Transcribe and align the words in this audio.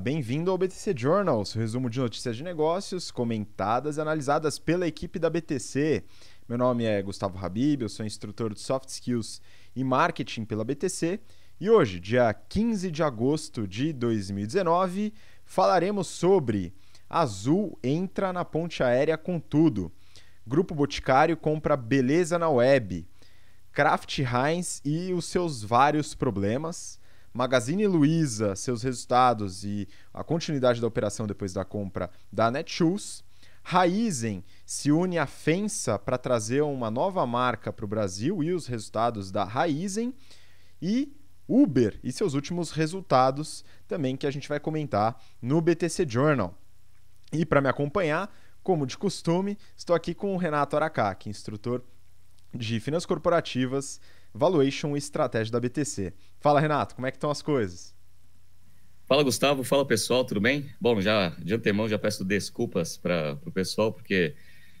Bem-vindo 0.00 0.52
ao 0.52 0.56
BTC 0.56 0.94
Journal, 0.96 1.44
seu 1.44 1.60
resumo 1.60 1.90
de 1.90 1.98
notícias 1.98 2.36
de 2.36 2.44
negócios 2.44 3.10
comentadas 3.10 3.96
e 3.96 4.00
analisadas 4.00 4.56
pela 4.56 4.86
equipe 4.86 5.18
da 5.18 5.28
BTC. 5.28 6.04
Meu 6.48 6.56
nome 6.56 6.84
é 6.84 7.02
Gustavo 7.02 7.44
Habib, 7.44 7.82
eu 7.82 7.88
sou 7.88 8.06
instrutor 8.06 8.54
de 8.54 8.60
Soft 8.60 8.88
Skills 8.88 9.42
e 9.74 9.82
Marketing 9.82 10.44
pela 10.44 10.62
BTC 10.62 11.18
e 11.58 11.68
hoje, 11.68 11.98
dia 11.98 12.32
15 12.32 12.88
de 12.88 13.02
agosto 13.02 13.66
de 13.66 13.92
2019, 13.92 15.12
falaremos 15.44 16.06
sobre 16.06 16.72
Azul 17.10 17.76
entra 17.82 18.32
na 18.32 18.44
ponte 18.44 18.80
aérea 18.80 19.18
com 19.18 19.40
tudo. 19.40 19.90
Grupo 20.46 20.72
Boticário 20.72 21.36
compra 21.36 21.76
beleza 21.76 22.38
na 22.38 22.48
web. 22.48 23.04
Kraft 23.72 24.20
Heinz 24.20 24.80
e 24.84 25.12
os 25.12 25.24
seus 25.24 25.64
vários 25.64 26.14
problemas. 26.14 27.02
Magazine 27.36 27.84
Luiza, 27.88 28.54
seus 28.54 28.84
resultados 28.84 29.64
e 29.64 29.88
a 30.12 30.22
continuidade 30.22 30.80
da 30.80 30.86
operação 30.86 31.26
depois 31.26 31.52
da 31.52 31.64
compra 31.64 32.08
da 32.32 32.48
Netshoes. 32.48 33.24
Raizen 33.60 34.44
se 34.64 34.92
une 34.92 35.18
à 35.18 35.26
Fensa 35.26 35.98
para 35.98 36.16
trazer 36.16 36.62
uma 36.62 36.92
nova 36.92 37.26
marca 37.26 37.72
para 37.72 37.84
o 37.84 37.88
Brasil 37.88 38.40
e 38.40 38.52
os 38.52 38.68
resultados 38.68 39.32
da 39.32 39.42
Raizen. 39.42 40.14
E 40.80 41.12
Uber 41.48 41.98
e 42.04 42.12
seus 42.12 42.34
últimos 42.34 42.70
resultados 42.70 43.64
também 43.88 44.16
que 44.16 44.28
a 44.28 44.30
gente 44.30 44.48
vai 44.48 44.60
comentar 44.60 45.20
no 45.42 45.60
BTC 45.60 46.06
Journal. 46.08 46.56
E 47.32 47.44
para 47.44 47.60
me 47.60 47.68
acompanhar, 47.68 48.32
como 48.62 48.86
de 48.86 48.96
costume, 48.96 49.58
estou 49.76 49.96
aqui 49.96 50.14
com 50.14 50.34
o 50.34 50.38
Renato 50.38 50.76
Aracaki, 50.76 51.28
instrutor 51.28 51.82
de 52.54 52.78
finanças 52.78 53.06
corporativas 53.06 54.00
Valuation 54.34 54.96
e 54.96 54.98
Estratégia 54.98 55.52
da 55.52 55.60
BTC. 55.60 56.12
Fala, 56.40 56.60
Renato, 56.60 56.96
como 56.96 57.06
é 57.06 57.10
que 57.12 57.16
estão 57.16 57.30
as 57.30 57.40
coisas? 57.40 57.94
Fala, 59.06 59.22
Gustavo. 59.22 59.62
Fala, 59.62 59.86
pessoal, 59.86 60.24
tudo 60.24 60.40
bem? 60.40 60.68
Bom, 60.80 61.00
já 61.00 61.28
de 61.38 61.54
antemão 61.54 61.88
já 61.88 61.98
peço 61.98 62.24
desculpas 62.24 62.96
para 62.96 63.38
o 63.46 63.52
pessoal, 63.52 63.92
porque 63.92 64.34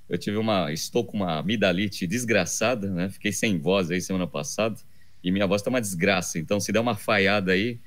eu 0.08 0.18
tive 0.18 0.38
uma. 0.38 0.72
Estou 0.72 1.04
com 1.04 1.18
uma 1.18 1.38
amidalite 1.38 2.04
desgraçada, 2.04 2.90
né? 2.90 3.08
Fiquei 3.08 3.30
sem 3.30 3.56
voz 3.56 3.92
aí 3.92 4.00
semana 4.00 4.26
passada 4.26 4.76
e 5.22 5.30
minha 5.30 5.46
voz 5.46 5.60
está 5.60 5.70
uma 5.70 5.80
desgraça. 5.80 6.38
Então, 6.38 6.58
se 6.58 6.72
der 6.72 6.80
uma 6.80 6.96
falhada 6.96 7.52
aí, 7.52 7.80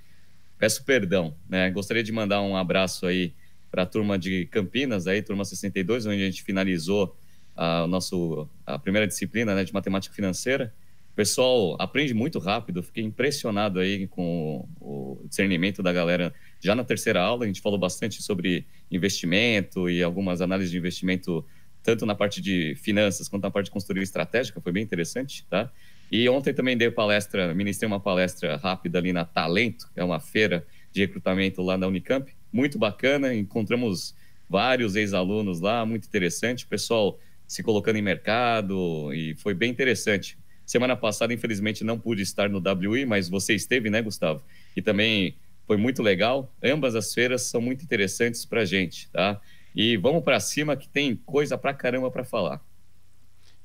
peço 0.58 0.86
perdão, 0.86 1.36
né? 1.50 1.69
Gostaria 1.69 2.03
de 2.03 2.13
mandar 2.13 2.41
um 2.41 2.56
abraço 2.56 3.06
aí 3.06 3.34
para 3.69 3.84
a 3.84 3.86
turma 3.86 4.17
de 4.17 4.45
Campinas, 4.45 5.06
aí, 5.06 5.22
turma 5.22 5.44
62, 5.44 6.06
onde 6.06 6.22
a 6.22 6.25
gente 6.25 6.44
finalizou 6.44 7.17
a, 7.56 7.86
nosso, 7.88 8.47
a 8.66 8.80
primeira 8.80 9.06
disciplina 9.06 9.53
né, 9.53 9.66
de 9.66 9.73
matemática 9.73 10.16
financeira 10.16 10.73
pessoal 11.17 11.75
aprende 11.79 12.13
muito 12.13 12.37
rápido. 12.37 12.83
Fiquei 12.83 13.03
impressionado 13.03 13.79
aí 13.79 14.05
com 14.07 14.69
o 14.79 15.19
discernimento 15.27 15.81
da 15.81 15.91
galera. 15.91 16.31
Já 16.59 16.75
na 16.75 16.83
terceira 16.83 17.19
aula, 17.19 17.43
a 17.43 17.47
gente 17.47 17.59
falou 17.59 17.79
bastante 17.79 18.21
sobre 18.21 18.67
investimento 18.91 19.89
e 19.89 20.03
algumas 20.03 20.41
análises 20.41 20.69
de 20.69 20.77
investimento, 20.77 21.43
tanto 21.81 22.05
na 22.05 22.13
parte 22.13 22.39
de 22.39 22.75
finanças 22.75 23.27
quanto 23.27 23.41
na 23.41 23.49
parte 23.49 23.65
de 23.65 23.71
consultoria 23.71 24.03
estratégica. 24.03 24.61
Foi 24.61 24.71
bem 24.71 24.83
interessante, 24.83 25.43
tá? 25.49 25.71
E 26.11 26.29
ontem 26.29 26.53
também 26.53 26.77
dei 26.77 26.91
palestra, 26.91 27.51
ministrei 27.51 27.88
uma 27.88 27.99
palestra 27.99 28.55
rápida 28.55 28.99
ali 28.99 29.11
na 29.11 29.25
Talento, 29.25 29.89
que 29.91 29.99
é 29.99 30.03
uma 30.03 30.19
feira 30.19 30.67
de 30.91 31.01
recrutamento 31.01 31.63
lá 31.63 31.79
na 31.79 31.88
Unicamp. 31.88 32.31
Muito 32.53 32.77
bacana, 32.77 33.33
encontramos 33.33 34.15
vários 34.47 34.95
ex-alunos 34.95 35.61
lá, 35.61 35.83
muito 35.83 36.05
interessante. 36.07 36.65
O 36.65 36.67
pessoal 36.67 37.19
se 37.47 37.63
colocando 37.63 37.95
em 37.95 38.03
mercado 38.03 39.11
e 39.13 39.33
foi 39.35 39.55
bem 39.55 39.71
interessante. 39.71 40.38
Semana 40.67 40.97
passada, 40.97 41.33
infelizmente, 41.33 41.81
não 41.81 41.97
pude 41.97 42.21
estar 42.21 42.49
no 42.49 42.59
WI, 42.59 43.05
mas 43.05 43.29
você 43.29 43.55
esteve, 43.55 43.89
né, 43.89 44.01
Gustavo? 44.01 44.43
E 44.75 44.81
também 44.81 45.37
foi 45.65 45.77
muito 45.77 46.03
legal. 46.03 46.53
Ambas 46.61 46.93
as 46.93 47.13
feiras 47.13 47.43
são 47.43 47.61
muito 47.61 47.85
interessantes 47.85 48.43
para 48.43 48.61
a 48.61 48.65
gente, 48.65 49.09
tá? 49.09 49.39
E 49.73 49.95
vamos 49.95 50.25
para 50.25 50.38
cima 50.41 50.75
que 50.75 50.89
tem 50.89 51.15
coisa 51.15 51.57
para 51.57 51.73
caramba 51.73 52.11
para 52.11 52.25
falar. 52.25 52.61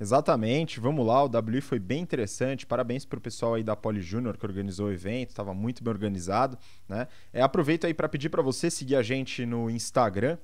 Exatamente, 0.02 0.80
vamos 0.80 1.06
lá, 1.06 1.22
o 1.22 1.28
WI 1.28 1.60
foi 1.60 1.78
bem 1.78 2.02
interessante, 2.02 2.66
parabéns 2.66 3.04
para 3.04 3.18
o 3.18 3.22
pessoal 3.22 3.54
aí 3.54 3.62
da 3.62 3.76
Poli 3.76 4.00
Júnior 4.00 4.36
que 4.36 4.44
organizou 4.44 4.88
o 4.88 4.92
evento, 4.92 5.28
estava 5.28 5.54
muito 5.54 5.84
bem 5.84 5.92
organizado, 5.92 6.58
né? 6.88 7.06
É, 7.32 7.40
aproveito 7.40 7.84
aí 7.86 7.94
para 7.94 8.08
pedir 8.08 8.28
para 8.28 8.42
você 8.42 8.68
seguir 8.68 8.96
a 8.96 9.02
gente 9.02 9.46
no 9.46 9.70
Instagram, 9.70 10.38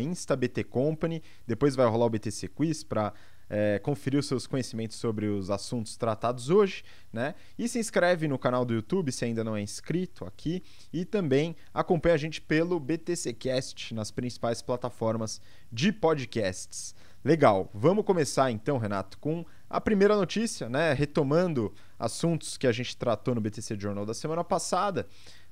instabtcompany, 0.00 1.24
depois 1.44 1.74
vai 1.74 1.88
rolar 1.88 2.06
o 2.06 2.10
BTC 2.10 2.46
Quiz 2.48 2.84
para 2.84 3.12
é, 3.50 3.82
os 4.16 4.26
seus 4.26 4.46
conhecimentos 4.46 4.96
sobre 4.96 5.26
os 5.26 5.50
assuntos 5.50 5.96
tratados 5.96 6.48
hoje, 6.48 6.84
né? 7.12 7.34
E 7.58 7.68
se 7.68 7.80
inscreve 7.80 8.28
no 8.28 8.38
canal 8.38 8.64
do 8.64 8.72
YouTube 8.72 9.10
se 9.10 9.24
ainda 9.24 9.42
não 9.42 9.56
é 9.56 9.60
inscrito 9.60 10.24
aqui 10.24 10.62
e 10.92 11.04
também 11.04 11.56
acompanha 11.74 12.14
a 12.14 12.18
gente 12.18 12.40
pelo 12.40 12.78
BTCcast 12.78 13.92
nas 13.92 14.12
principais 14.12 14.62
plataformas 14.62 15.40
de 15.70 15.92
podcasts. 15.92 16.94
Legal, 17.24 17.68
vamos 17.74 18.04
começar 18.04 18.50
então, 18.50 18.78
Renato, 18.78 19.18
com 19.18 19.44
a 19.68 19.80
primeira 19.80 20.16
notícia, 20.16 20.68
né? 20.68 20.92
Retomando 20.92 21.74
assuntos 21.98 22.56
que 22.56 22.66
a 22.66 22.72
gente 22.72 22.96
tratou 22.96 23.34
no 23.34 23.40
BTC 23.40 23.78
Journal 23.78 24.06
da 24.06 24.14
semana 24.14 24.44
passada, 24.44 25.06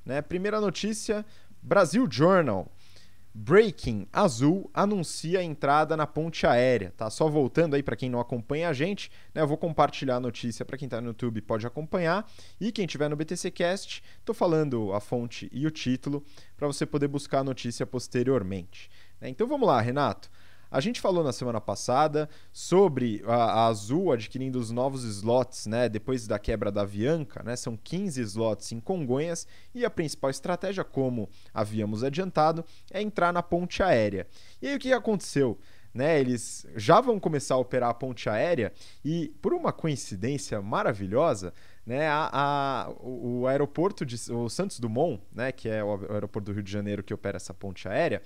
né? 0.07 0.23
Primeira 0.23 0.61
notícia, 0.61 1.27
Brasil 1.61 2.07
Journal. 2.11 2.71
Breaking 3.41 4.09
Azul 4.13 4.69
anuncia 4.75 5.39
a 5.39 5.45
entrada 5.45 5.97
na 5.97 6.09
ponte 6.09 6.45
aérea, 6.45 6.93
tá? 6.97 7.09
Só 7.09 7.29
voltando 7.29 7.77
aí 7.77 7.85
para 7.85 7.95
quem 7.95 8.11
não 8.11 8.19
acompanha 8.19 8.69
a 8.69 8.73
gente, 8.73 9.13
né? 9.33 9.41
Eu 9.41 9.47
vou 9.47 9.57
compartilhar 9.57 10.17
a 10.17 10.21
notícia 10.21 10.65
para 10.65 10.77
quem 10.77 10.87
está 10.87 11.01
no 11.01 11.07
YouTube 11.07 11.41
pode 11.43 11.65
acompanhar 11.65 12.29
e 12.61 12.73
quem 12.73 12.85
tiver 12.85 13.09
no 13.09 13.15
BTC 13.15 13.53
Cast, 13.53 14.03
tô 14.25 14.35
falando 14.35 14.93
a 14.93 14.99
fonte 14.99 15.49
e 15.53 15.69
o 15.69 15.71
título 15.71 16.25
para 16.57 16.67
você 16.67 16.85
poder 16.85 17.07
buscar 17.07 17.39
a 17.39 17.45
notícia 17.45 17.87
posteriormente. 17.87 18.91
Né? 19.21 19.29
Então 19.29 19.47
vamos 19.47 19.69
lá, 19.69 19.81
Renato. 19.81 20.29
A 20.71 20.81
gente 20.81 21.01
falou 21.01 21.25
na 21.25 21.33
semana 21.33 21.61
passada 21.63 22.29
sobre 22.53 23.23
a, 23.27 23.35
a, 23.35 23.67
Azul 23.69 24.13
adquirindo 24.13 24.59
os 24.59 24.71
novos 24.71 25.03
slots, 25.03 25.67
né, 25.67 25.89
depois 25.89 26.27
da 26.27 26.39
quebra 26.39 26.71
da 26.71 26.83
Avianca, 26.83 27.43
né, 27.43 27.57
são 27.57 27.75
15 27.75 28.21
slots 28.21 28.71
em 28.73 28.81
Congonhas 28.81 29.47
e 29.75 29.85
a 29.85 29.91
principal 29.91 30.29
estratégia, 30.31 30.85
como 30.85 31.31
havíamos 31.55 32.05
adiantado, 32.05 32.65
é 32.91 33.01
entrar 33.01 33.33
na 33.33 33.43
ponte 33.43 33.83
aérea. 33.83 34.27
E 34.61 34.69
aí 34.69 34.77
o 34.77 34.79
que 34.79 34.93
aconteceu? 34.93 35.59
Né, 35.95 36.21
eles 36.21 36.67
já 36.77 37.01
vão 37.01 37.19
começar 37.19 37.55
a 37.55 37.59
operar 37.59 37.89
a 37.89 37.95
ponte 37.95 38.29
aérea 38.29 38.73
e, 39.03 39.35
por 39.41 39.55
uma 39.55 39.73
coincidência 39.73 40.61
maravilhosa, 40.61 41.53
né, 41.85 42.07
a, 42.07 42.29
a, 42.31 42.91
o, 43.01 43.41
o, 43.41 43.47
aeroporto 43.47 44.05
de 44.05 44.17
o 44.31 44.51
Santos 44.51 44.79
Dumont, 44.79 45.23
né, 45.33 45.51
que 45.51 45.67
é 45.67 45.83
o 45.83 46.13
aeroporto 46.13 46.53
do 46.53 46.55
Rio 46.55 46.63
de 46.63 46.71
Janeiro 46.71 47.03
que 47.03 47.15
opera 47.15 47.39
essa 47.39 47.55
ponte 47.55 47.89
aérea, 47.89 48.23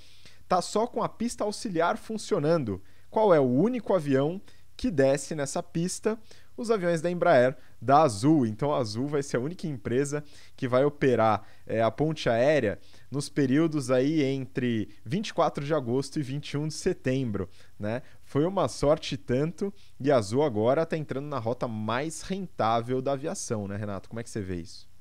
tá 0.49 0.61
só 0.63 0.87
com 0.87 1.03
a 1.03 1.09
pista 1.09 1.45
auxiliar 1.45 1.97
funcionando. 1.97 2.83
Qual 3.11 3.35
é 3.35 3.41
o 3.41 3.49
único 3.49 3.95
avião 3.95 4.41
que 4.77 4.91
desce 4.91 5.35
nessa 5.35 5.63
pista? 5.63 6.19
Os 6.57 6.71
aviões 6.71 7.01
da 7.01 7.11
Embraer 7.11 7.57
da 7.81 8.03
Azul. 8.03 8.47
Então 8.47 8.73
a 8.73 8.79
Azul 8.79 9.09
vai 9.09 9.23
ser 9.23 9.37
a 9.39 9.41
única 9.41 9.67
empresa 9.67 10.23
que 10.57 10.69
vai 10.69 10.85
operar 10.85 11.43
é, 11.67 11.83
a 11.83 11.91
ponte 11.91 12.29
aérea 12.29 12.79
nos 13.11 13.29
períodos 13.29 13.91
aí 13.91 14.23
entre 14.23 14.89
24 15.05 15.65
de 15.65 15.75
agosto 15.75 16.21
e 16.21 16.23
21 16.23 16.69
de 16.69 16.75
setembro, 16.75 17.49
né? 17.79 18.03
Foi 18.23 18.45
uma 18.45 18.69
sorte 18.69 19.17
tanto 19.17 19.73
e 19.99 20.11
a 20.11 20.17
Azul 20.17 20.43
agora 20.43 20.83
está 20.83 20.97
entrando 20.97 21.27
na 21.27 21.39
rota 21.39 21.67
mais 21.67 22.23
rentável 22.23 23.03
da 23.03 23.13
aviação, 23.13 23.67
né, 23.67 23.77
Renato? 23.77 24.09
Como 24.09 24.21
é 24.21 24.23
que 24.23 24.31
você 24.31 24.41
vê 24.41 24.57
isso? 24.57 24.92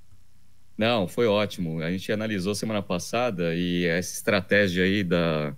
Não, 0.82 1.08
foi 1.08 1.28
ótimo. 1.28 1.80
A 1.84 1.92
gente 1.92 2.12
analisou 2.12 2.56
semana 2.56 2.82
passada 2.82 3.54
e 3.54 3.86
essa 3.86 4.16
estratégia 4.16 4.84
aí 4.84 5.04
da. 5.04 5.56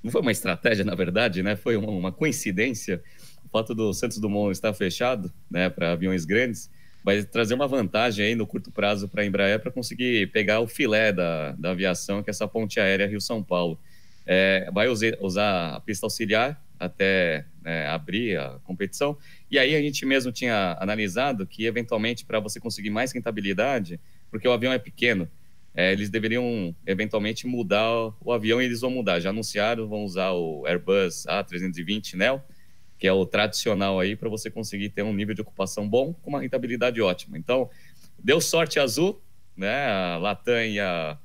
Não 0.00 0.12
foi 0.12 0.20
uma 0.20 0.30
estratégia, 0.30 0.84
na 0.84 0.94
verdade, 0.94 1.42
né? 1.42 1.56
Foi 1.56 1.76
uma, 1.76 1.90
uma 1.90 2.12
coincidência. 2.12 3.02
O 3.44 3.48
fato 3.48 3.74
do 3.74 3.92
Santos 3.92 4.18
Dumont 4.18 4.52
estar 4.52 4.72
fechado, 4.72 5.32
né, 5.50 5.68
para 5.68 5.90
aviões 5.90 6.24
grandes, 6.24 6.70
vai 7.02 7.20
trazer 7.24 7.54
uma 7.54 7.66
vantagem 7.66 8.24
aí 8.24 8.36
no 8.36 8.46
curto 8.46 8.70
prazo 8.70 9.08
para 9.08 9.22
a 9.22 9.26
Embraer 9.26 9.58
para 9.58 9.72
conseguir 9.72 10.30
pegar 10.30 10.60
o 10.60 10.68
filé 10.68 11.12
da, 11.12 11.50
da 11.58 11.72
aviação, 11.72 12.22
que 12.22 12.30
é 12.30 12.32
essa 12.32 12.46
ponte 12.46 12.78
aérea 12.78 13.08
Rio-São 13.08 13.42
Paulo. 13.42 13.76
É, 14.24 14.70
vai 14.72 14.86
usar 14.86 15.74
a 15.74 15.80
pista 15.80 16.06
auxiliar 16.06 16.62
até 16.78 17.44
né, 17.60 17.88
abrir 17.88 18.38
a 18.38 18.60
competição. 18.62 19.18
E 19.50 19.58
aí 19.58 19.74
a 19.74 19.82
gente 19.82 20.06
mesmo 20.06 20.30
tinha 20.30 20.76
analisado 20.78 21.44
que, 21.44 21.66
eventualmente, 21.66 22.24
para 22.24 22.38
você 22.38 22.60
conseguir 22.60 22.90
mais 22.90 23.10
rentabilidade, 23.10 23.98
porque 24.30 24.46
o 24.46 24.52
avião 24.52 24.72
é 24.72 24.78
pequeno. 24.78 25.28
É, 25.74 25.92
eles 25.92 26.10
deveriam 26.10 26.74
eventualmente 26.86 27.46
mudar 27.46 27.88
o 28.20 28.32
avião 28.32 28.60
e 28.60 28.64
eles 28.64 28.80
vão 28.80 28.90
mudar. 28.90 29.20
Já 29.20 29.30
anunciaram, 29.30 29.88
vão 29.88 30.04
usar 30.04 30.32
o 30.32 30.66
Airbus 30.66 31.24
A320 31.26 32.14
Neo, 32.14 32.42
que 32.98 33.06
é 33.06 33.12
o 33.12 33.24
tradicional 33.24 34.00
aí 34.00 34.16
para 34.16 34.28
você 34.28 34.50
conseguir 34.50 34.90
ter 34.90 35.02
um 35.02 35.14
nível 35.14 35.34
de 35.34 35.40
ocupação 35.40 35.88
bom 35.88 36.12
com 36.12 36.30
uma 36.30 36.40
rentabilidade 36.40 37.00
ótima. 37.00 37.38
Então, 37.38 37.70
deu 38.18 38.40
sorte 38.40 38.80
azul, 38.80 39.22
né? 39.56 39.86
A 39.86 40.18
Latam 40.18 40.64
e 40.64 40.80
a, 40.80 41.18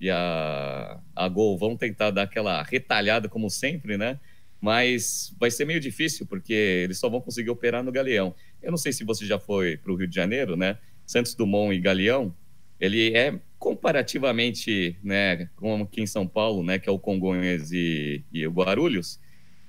e 0.00 0.10
a, 0.10 0.98
a 1.14 1.28
Gol 1.28 1.58
vão 1.58 1.76
tentar 1.76 2.10
dar 2.10 2.22
aquela 2.22 2.62
retalhada 2.62 3.28
como 3.28 3.50
sempre, 3.50 3.98
né? 3.98 4.18
Mas 4.60 5.34
vai 5.38 5.50
ser 5.50 5.64
meio 5.64 5.80
difícil 5.80 6.26
porque 6.26 6.52
eles 6.52 6.98
só 6.98 7.08
vão 7.08 7.20
conseguir 7.20 7.50
operar 7.50 7.82
no 7.82 7.92
Galeão. 7.92 8.34
Eu 8.62 8.70
não 8.70 8.78
sei 8.78 8.92
se 8.92 9.04
você 9.04 9.24
já 9.26 9.38
foi 9.38 9.76
para 9.76 9.92
o 9.92 9.96
Rio 9.96 10.08
de 10.08 10.14
Janeiro, 10.14 10.56
né? 10.56 10.78
Santos 11.06 11.34
Dumont 11.34 11.74
e 11.74 11.80
Galeão 11.80 12.34
ele 12.80 13.16
é 13.16 13.38
comparativamente, 13.58 14.96
né, 15.04 15.48
como 15.56 15.84
aqui 15.84 16.00
em 16.00 16.06
São 16.06 16.26
Paulo, 16.26 16.62
né, 16.62 16.78
que 16.78 16.88
é 16.88 16.92
o 16.92 16.98
Congonhas 16.98 17.70
e, 17.72 18.24
e 18.32 18.46
o 18.46 18.50
Guarulhos, 18.50 19.20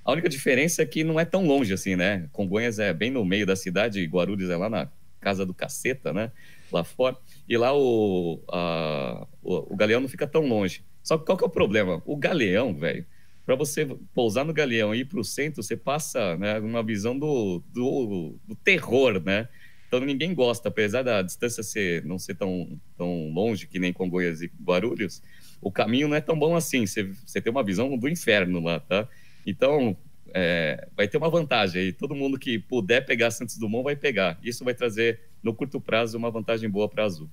a 0.03 0.11
única 0.11 0.29
diferença 0.29 0.81
é 0.81 0.85
que 0.85 1.03
não 1.03 1.19
é 1.19 1.25
tão 1.25 1.45
longe 1.45 1.73
assim, 1.73 1.95
né? 1.95 2.27
Congonhas 2.31 2.79
é 2.79 2.91
bem 2.91 3.11
no 3.11 3.23
meio 3.23 3.45
da 3.45 3.55
cidade, 3.55 3.99
e 3.99 4.05
Guarulhos 4.05 4.49
é 4.49 4.57
lá 4.57 4.69
na 4.69 4.89
casa 5.19 5.45
do 5.45 5.53
caceta, 5.53 6.11
né? 6.11 6.31
Lá 6.71 6.83
fora. 6.83 7.15
E 7.47 7.55
lá 7.55 7.75
o, 7.77 8.41
a, 8.51 9.27
o, 9.43 9.73
o 9.73 9.75
Galeão 9.75 10.01
não 10.01 10.09
fica 10.09 10.25
tão 10.25 10.47
longe. 10.47 10.83
Só 11.03 11.17
que 11.17 11.25
qual 11.25 11.37
que 11.37 11.43
é 11.43 11.47
o 11.47 11.51
problema? 11.51 12.01
O 12.05 12.17
Galeão, 12.17 12.73
velho, 12.73 13.05
para 13.45 13.55
você 13.55 13.85
pousar 14.13 14.43
no 14.43 14.53
Galeão 14.53 14.93
e 14.93 14.99
ir 14.99 15.05
para 15.05 15.19
o 15.19 15.23
centro, 15.23 15.61
você 15.61 15.77
passa 15.77 16.35
né, 16.37 16.59
uma 16.59 16.81
visão 16.81 17.17
do, 17.17 17.63
do, 17.71 18.35
do, 18.47 18.55
terror, 18.55 19.21
né? 19.23 19.47
Então 19.91 19.99
ninguém 19.99 20.33
gosta, 20.33 20.69
apesar 20.69 21.03
da 21.03 21.21
distância 21.21 21.61
ser, 21.61 22.05
não 22.05 22.17
ser 22.17 22.35
tão, 22.35 22.79
tão 22.97 23.29
longe 23.33 23.67
que 23.67 23.77
nem 23.77 23.91
Congonhas 23.91 24.41
e 24.41 24.49
Guarulhos, 24.63 25.21
o 25.61 25.69
caminho 25.69 26.07
não 26.07 26.15
é 26.15 26.21
tão 26.21 26.39
bom 26.39 26.55
assim. 26.55 26.85
Você, 26.85 27.41
tem 27.41 27.51
uma 27.51 27.61
visão 27.61 27.97
do 27.97 28.07
inferno 28.07 28.61
lá, 28.61 28.79
tá? 28.79 29.05
Então, 29.45 29.97
é, 30.33 30.87
vai 30.95 31.09
ter 31.09 31.17
uma 31.17 31.29
vantagem 31.29 31.81
aí. 31.81 31.91
Todo 31.91 32.15
mundo 32.15 32.39
que 32.39 32.57
puder 32.57 33.05
pegar 33.05 33.31
Santos 33.31 33.57
Dumont 33.57 33.83
vai 33.83 33.97
pegar. 33.97 34.39
Isso 34.41 34.63
vai 34.63 34.73
trazer, 34.73 35.19
no 35.43 35.53
curto 35.53 35.81
prazo, 35.81 36.17
uma 36.17 36.31
vantagem 36.31 36.69
boa 36.69 36.87
para 36.87 37.03
Azul. 37.03 37.29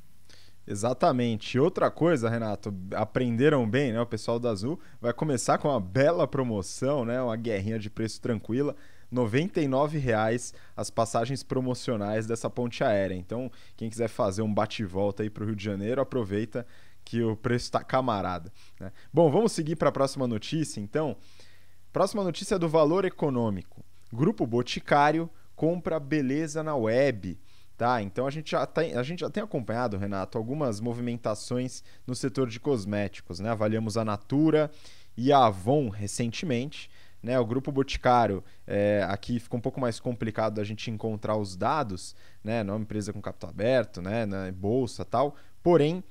Exatamente. 0.66 1.61
Outra 1.61 1.93
coisa, 1.93 2.28
Renato, 2.28 2.75
aprenderam 2.93 3.70
bem, 3.70 3.93
né? 3.93 4.00
O 4.00 4.06
pessoal 4.06 4.40
da 4.40 4.50
Azul 4.50 4.81
vai 5.00 5.12
começar 5.12 5.58
com 5.58 5.69
uma 5.69 5.81
bela 5.81 6.26
promoção, 6.26 7.04
né? 7.04 7.22
Uma 7.22 7.37
guerrinha 7.37 7.78
de 7.78 7.88
preço 7.88 8.20
tranquila. 8.20 8.75
R$ 9.10 9.19
99,00 9.19 10.55
as 10.76 10.90
passagens 10.90 11.43
promocionais 11.43 12.26
dessa 12.26 12.49
ponte 12.50 12.84
aérea. 12.84 13.14
Então, 13.14 13.50
quem 13.76 13.88
quiser 13.88 14.08
fazer 14.08 14.43
um 14.43 14.52
bate-volta 14.52 15.22
aí 15.22 15.31
para 15.31 15.43
o 15.43 15.46
Rio 15.46 15.56
de 15.56 15.64
Janeiro, 15.64 16.00
aproveita 16.00 16.66
que 17.05 17.22
o 17.22 17.34
preço 17.34 17.64
está 17.64 17.82
camarada. 17.82 18.52
Né? 18.78 18.93
Bom, 19.12 19.31
vamos 19.31 19.52
seguir 19.52 19.76
para 19.76 19.88
a 19.88 19.93
próxima 19.93 20.26
notícia, 20.26 20.81
então. 20.81 21.16
Próxima 21.90 22.22
notícia 22.22 22.56
é 22.56 22.58
do 22.58 22.69
valor 22.69 23.06
econômico. 23.06 23.82
Grupo 24.12 24.46
Boticário 24.46 25.31
compra 25.56 25.99
beleza 25.99 26.62
na 26.62 26.76
web. 26.76 27.38
Tá, 27.78 28.02
então 28.02 28.26
a 28.26 28.31
gente, 28.31 28.50
já 28.50 28.66
tem, 28.66 28.94
a 28.94 29.04
gente 29.04 29.20
já 29.20 29.31
tem 29.31 29.40
acompanhado, 29.40 29.96
Renato, 29.96 30.37
algumas 30.37 30.81
movimentações 30.81 31.84
no 32.04 32.14
setor 32.14 32.49
de 32.49 32.58
cosméticos. 32.58 33.38
Né? 33.38 33.50
Avaliamos 33.50 33.96
a 33.96 34.04
Natura 34.04 34.69
e 35.16 35.32
a 35.32 35.46
Avon 35.46 35.88
recentemente. 35.88 36.90
Né? 37.23 37.38
O 37.38 37.44
Grupo 37.44 37.73
Boticário, 37.73 38.44
é, 38.67 39.05
aqui 39.09 39.38
fica 39.38 39.56
um 39.56 39.61
pouco 39.61 39.81
mais 39.81 39.99
complicado 39.99 40.55
da 40.55 40.65
gente 40.65 40.91
encontrar 40.91 41.37
os 41.37 41.56
dados, 41.56 42.15
né? 42.43 42.62
não 42.62 42.75
é 42.75 42.76
uma 42.76 42.82
empresa 42.82 43.12
com 43.12 43.20
capital 43.20 43.50
aberto, 43.50 44.00
né? 44.00 44.25
na 44.25 44.50
bolsa 44.53 45.05
tal. 45.05 45.35
Porém, 45.62 46.03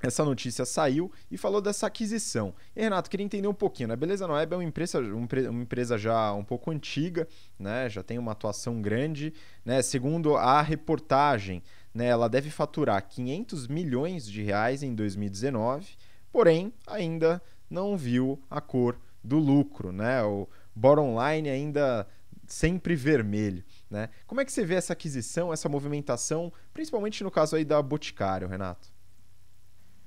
essa 0.00 0.24
notícia 0.24 0.64
saiu 0.64 1.10
e 1.30 1.36
falou 1.36 1.60
dessa 1.60 1.86
aquisição. 1.86 2.54
E 2.76 2.82
Renato, 2.82 3.10
queria 3.10 3.26
entender 3.26 3.48
um 3.48 3.54
pouquinho, 3.54 3.88
né? 3.88 3.96
Beleza 3.96 4.28
na 4.28 4.34
Web 4.34 4.54
é 4.54 4.56
uma 4.56 4.64
empresa, 4.64 5.00
uma 5.00 5.62
empresa 5.62 5.98
já 5.98 6.32
um 6.34 6.44
pouco 6.44 6.70
antiga, 6.70 7.26
né? 7.58 7.90
Já 7.90 8.00
tem 8.00 8.16
uma 8.16 8.30
atuação 8.30 8.80
grande, 8.80 9.34
né? 9.64 9.82
Segundo 9.82 10.36
a 10.36 10.62
reportagem, 10.62 11.64
né, 11.92 12.06
ela 12.06 12.28
deve 12.28 12.48
faturar 12.48 13.02
500 13.08 13.66
milhões 13.66 14.28
de 14.30 14.42
reais 14.42 14.84
em 14.84 14.94
2019, 14.94 15.96
porém 16.30 16.72
ainda 16.86 17.42
não 17.68 17.96
viu 17.96 18.40
a 18.48 18.60
cor 18.60 18.96
do 19.22 19.38
lucro, 19.38 19.92
né? 19.92 20.22
O 20.22 20.48
bottom 20.74 21.16
line 21.20 21.48
ainda 21.48 22.06
sempre 22.46 22.96
vermelho, 22.96 23.62
né? 23.90 24.08
Como 24.26 24.40
é 24.40 24.44
que 24.44 24.52
você 24.52 24.64
vê 24.64 24.74
essa 24.74 24.92
aquisição, 24.92 25.52
essa 25.52 25.68
movimentação, 25.68 26.52
principalmente 26.72 27.22
no 27.22 27.30
caso 27.30 27.56
aí 27.56 27.64
da 27.64 27.80
Boticário, 27.82 28.48
Renato? 28.48 28.88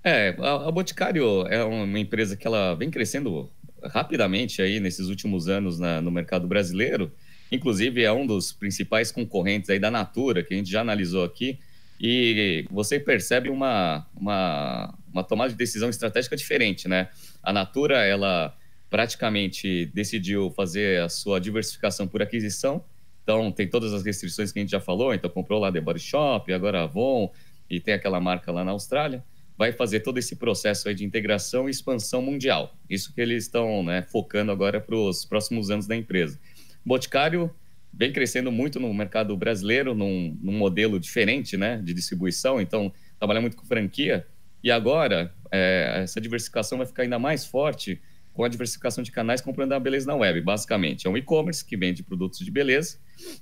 É, 0.03 0.35
a, 0.39 0.67
a 0.67 0.71
Boticário 0.71 1.47
é 1.47 1.63
uma 1.63 1.99
empresa 1.99 2.35
que 2.35 2.47
ela 2.47 2.73
vem 2.73 2.89
crescendo 2.89 3.51
rapidamente 3.83 4.61
aí 4.61 4.79
nesses 4.79 5.07
últimos 5.07 5.47
anos 5.47 5.79
na, 5.79 6.01
no 6.01 6.11
mercado 6.11 6.47
brasileiro. 6.47 7.11
Inclusive 7.51 8.03
é 8.03 8.11
um 8.11 8.25
dos 8.25 8.51
principais 8.51 9.11
concorrentes 9.11 9.69
aí 9.69 9.79
da 9.79 9.91
Natura, 9.91 10.43
que 10.43 10.53
a 10.53 10.57
gente 10.57 10.71
já 10.71 10.81
analisou 10.81 11.23
aqui. 11.23 11.59
E 11.99 12.65
você 12.71 12.99
percebe 12.99 13.49
uma, 13.49 14.07
uma, 14.15 14.97
uma 15.13 15.23
tomada 15.23 15.51
de 15.51 15.55
decisão 15.55 15.89
estratégica 15.89 16.35
diferente, 16.35 16.87
né? 16.87 17.09
A 17.43 17.53
Natura, 17.53 18.03
ela 18.03 18.55
praticamente 18.91 19.87
decidiu 19.87 20.51
fazer 20.51 21.01
a 21.01 21.09
sua 21.09 21.39
diversificação 21.39 22.07
por 22.07 22.21
aquisição. 22.21 22.85
Então, 23.23 23.51
tem 23.51 23.67
todas 23.67 23.91
as 23.93 24.03
restrições 24.03 24.51
que 24.51 24.59
a 24.59 24.61
gente 24.61 24.71
já 24.71 24.79
falou. 24.79 25.13
Então, 25.13 25.31
comprou 25.31 25.59
lá 25.59 25.71
The 25.71 25.81
Body 25.81 25.99
Shop, 25.99 26.53
agora 26.53 26.83
Avon, 26.83 27.31
e 27.67 27.79
tem 27.79 27.95
aquela 27.95 28.19
marca 28.19 28.51
lá 28.51 28.63
na 28.63 28.71
Austrália 28.71 29.23
vai 29.61 29.71
fazer 29.71 29.99
todo 29.99 30.17
esse 30.17 30.37
processo 30.37 30.89
aí 30.89 30.95
de 30.95 31.05
integração 31.05 31.67
e 31.67 31.71
expansão 31.71 32.19
mundial. 32.19 32.75
Isso 32.89 33.13
que 33.13 33.21
eles 33.21 33.43
estão 33.43 33.83
né, 33.83 34.01
focando 34.01 34.51
agora 34.51 34.81
para 34.81 34.95
os 34.95 35.23
próximos 35.23 35.69
anos 35.69 35.85
da 35.85 35.95
empresa. 35.95 36.39
Boticário 36.83 37.53
vem 37.93 38.11
crescendo 38.11 38.51
muito 38.51 38.79
no 38.79 38.91
mercado 38.91 39.37
brasileiro, 39.37 39.93
num, 39.93 40.35
num 40.41 40.57
modelo 40.57 40.99
diferente 40.99 41.57
né, 41.57 41.77
de 41.77 41.93
distribuição, 41.93 42.59
então 42.59 42.91
trabalha 43.19 43.39
muito 43.39 43.55
com 43.55 43.63
franquia. 43.63 44.25
E 44.63 44.71
agora, 44.71 45.31
é, 45.51 46.01
essa 46.03 46.19
diversificação 46.19 46.79
vai 46.79 46.87
ficar 46.87 47.03
ainda 47.03 47.19
mais 47.19 47.45
forte 47.45 48.01
com 48.33 48.43
a 48.43 48.47
diversificação 48.47 49.03
de 49.03 49.11
canais 49.11 49.41
comprando 49.41 49.73
a 49.73 49.79
beleza 49.79 50.07
na 50.07 50.15
web, 50.15 50.41
basicamente. 50.41 51.05
É 51.05 51.09
um 51.09 51.17
e-commerce 51.17 51.63
que 51.63 51.75
vende 51.75 52.01
produtos 52.03 52.39
de 52.39 52.49
beleza, 52.49 52.97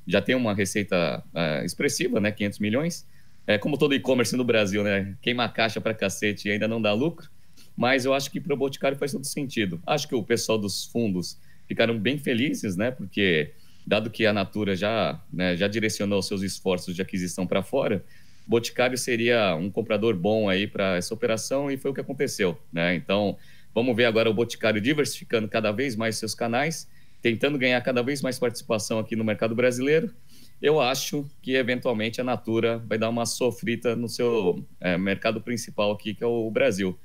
já 0.08 0.22
tem 0.22 0.36
uma 0.36 0.54
receita 0.54 1.24
é, 1.34 1.64
expressiva, 1.64 2.20
né, 2.20 2.32
500 2.32 2.60
milhões, 2.60 3.08
é, 3.46 3.58
como 3.58 3.78
todo 3.78 3.96
e-commerce 3.96 4.36
no 4.36 4.44
Brasil, 4.44 4.84
né? 4.84 5.16
Queima 5.22 5.46
a 5.46 5.50
caixa 5.50 5.82
para 5.82 5.94
cacete 5.94 6.48
e 6.48 6.52
ainda 6.52 6.68
não 6.68 6.82
dá 6.82 6.94
lucro. 6.94 7.30
Mas 7.76 8.06
eu 8.06 8.14
acho 8.14 8.30
que 8.30 8.40
para 8.40 8.54
o 8.54 8.58
Boticário 8.58 8.98
faz 8.98 9.12
todo 9.12 9.26
sentido. 9.26 9.82
Acho 9.88 10.08
que 10.08 10.14
o 10.14 10.22
pessoal 10.22 10.58
dos 10.58 10.86
fundos 10.86 11.40
ficaram 11.68 11.98
bem 11.98 12.18
felizes, 12.18 12.76
né? 12.76 12.92
Porque, 12.92 13.54
dado 13.88 14.10
que 14.10 14.26
a 14.26 14.34
Natura 14.34 14.76
já, 14.76 15.20
né, 15.32 15.56
já 15.56 15.68
direcionou 15.68 16.22
seus 16.22 16.42
esforços 16.42 16.96
de 16.96 17.02
aquisição 17.02 17.48
para 17.48 17.64
fora, 17.64 18.04
Boticário 18.46 18.98
seria 18.98 19.56
um 19.56 19.70
comprador 19.70 20.16
bom 20.16 20.50
aí 20.50 20.68
para 20.68 20.98
essa 20.98 21.14
operação 21.14 21.70
e 21.70 21.78
foi 21.78 21.92
o 21.92 21.94
que 21.94 22.02
aconteceu, 22.02 22.60
né? 22.74 22.96
Então, 22.96 23.38
vamos 23.74 23.96
ver 23.96 24.06
agora 24.06 24.30
o 24.30 24.34
Boticário 24.34 24.82
diversificando 24.82 25.48
cada 25.48 25.72
vez 25.72 25.96
mais 25.96 26.18
seus 26.18 26.36
canais, 26.36 26.90
tentando 27.22 27.58
ganhar 27.58 27.82
cada 27.82 28.02
vez 28.02 28.22
mais 28.22 28.40
participação 28.40 29.00
aqui 29.00 29.16
no 29.16 29.24
mercado 29.24 29.56
brasileiro 29.56 30.14
eu 30.62 30.82
acho 30.82 31.26
que 31.42 31.56
eventualmente 31.56 32.20
a 32.20 32.24
Natura 32.24 32.80
vai 32.80 32.98
dar 32.98 33.10
uma 33.10 33.26
sofrita 33.26 33.96
no 33.96 34.10
seu 34.10 34.66
é, 34.80 34.98
mercado 34.98 35.42
principal 35.42 35.92
aqui, 35.92 36.14
que 36.14 36.24
é 36.24 36.28
o 36.28 36.50
Brasil. 36.52 37.00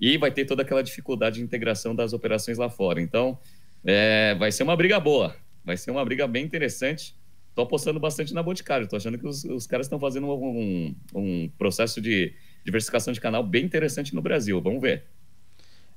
E 0.00 0.18
vai 0.18 0.30
ter 0.30 0.44
toda 0.44 0.62
aquela 0.62 0.82
dificuldade 0.82 1.36
de 1.36 1.42
integração 1.42 1.94
das 1.94 2.12
operações 2.12 2.58
lá 2.58 2.68
fora. 2.68 3.00
Então, 3.00 3.38
é, 3.84 4.34
vai 4.34 4.50
ser 4.50 4.64
uma 4.64 4.76
briga 4.76 4.98
boa, 4.98 5.36
vai 5.64 5.76
ser 5.76 5.90
uma 5.92 6.04
briga 6.04 6.26
bem 6.26 6.44
interessante. 6.44 7.14
Estou 7.48 7.64
apostando 7.64 7.98
bastante 8.00 8.34
na 8.34 8.42
Boticário, 8.42 8.84
estou 8.84 8.96
achando 8.96 9.18
que 9.18 9.26
os, 9.26 9.44
os 9.44 9.66
caras 9.66 9.86
estão 9.86 9.98
fazendo 9.98 10.26
um, 10.28 10.94
um 11.14 11.48
processo 11.56 12.00
de 12.00 12.34
diversificação 12.64 13.12
de 13.12 13.20
canal 13.20 13.42
bem 13.42 13.64
interessante 13.64 14.14
no 14.14 14.20
Brasil. 14.20 14.60
Vamos 14.60 14.82
ver. 14.82 15.04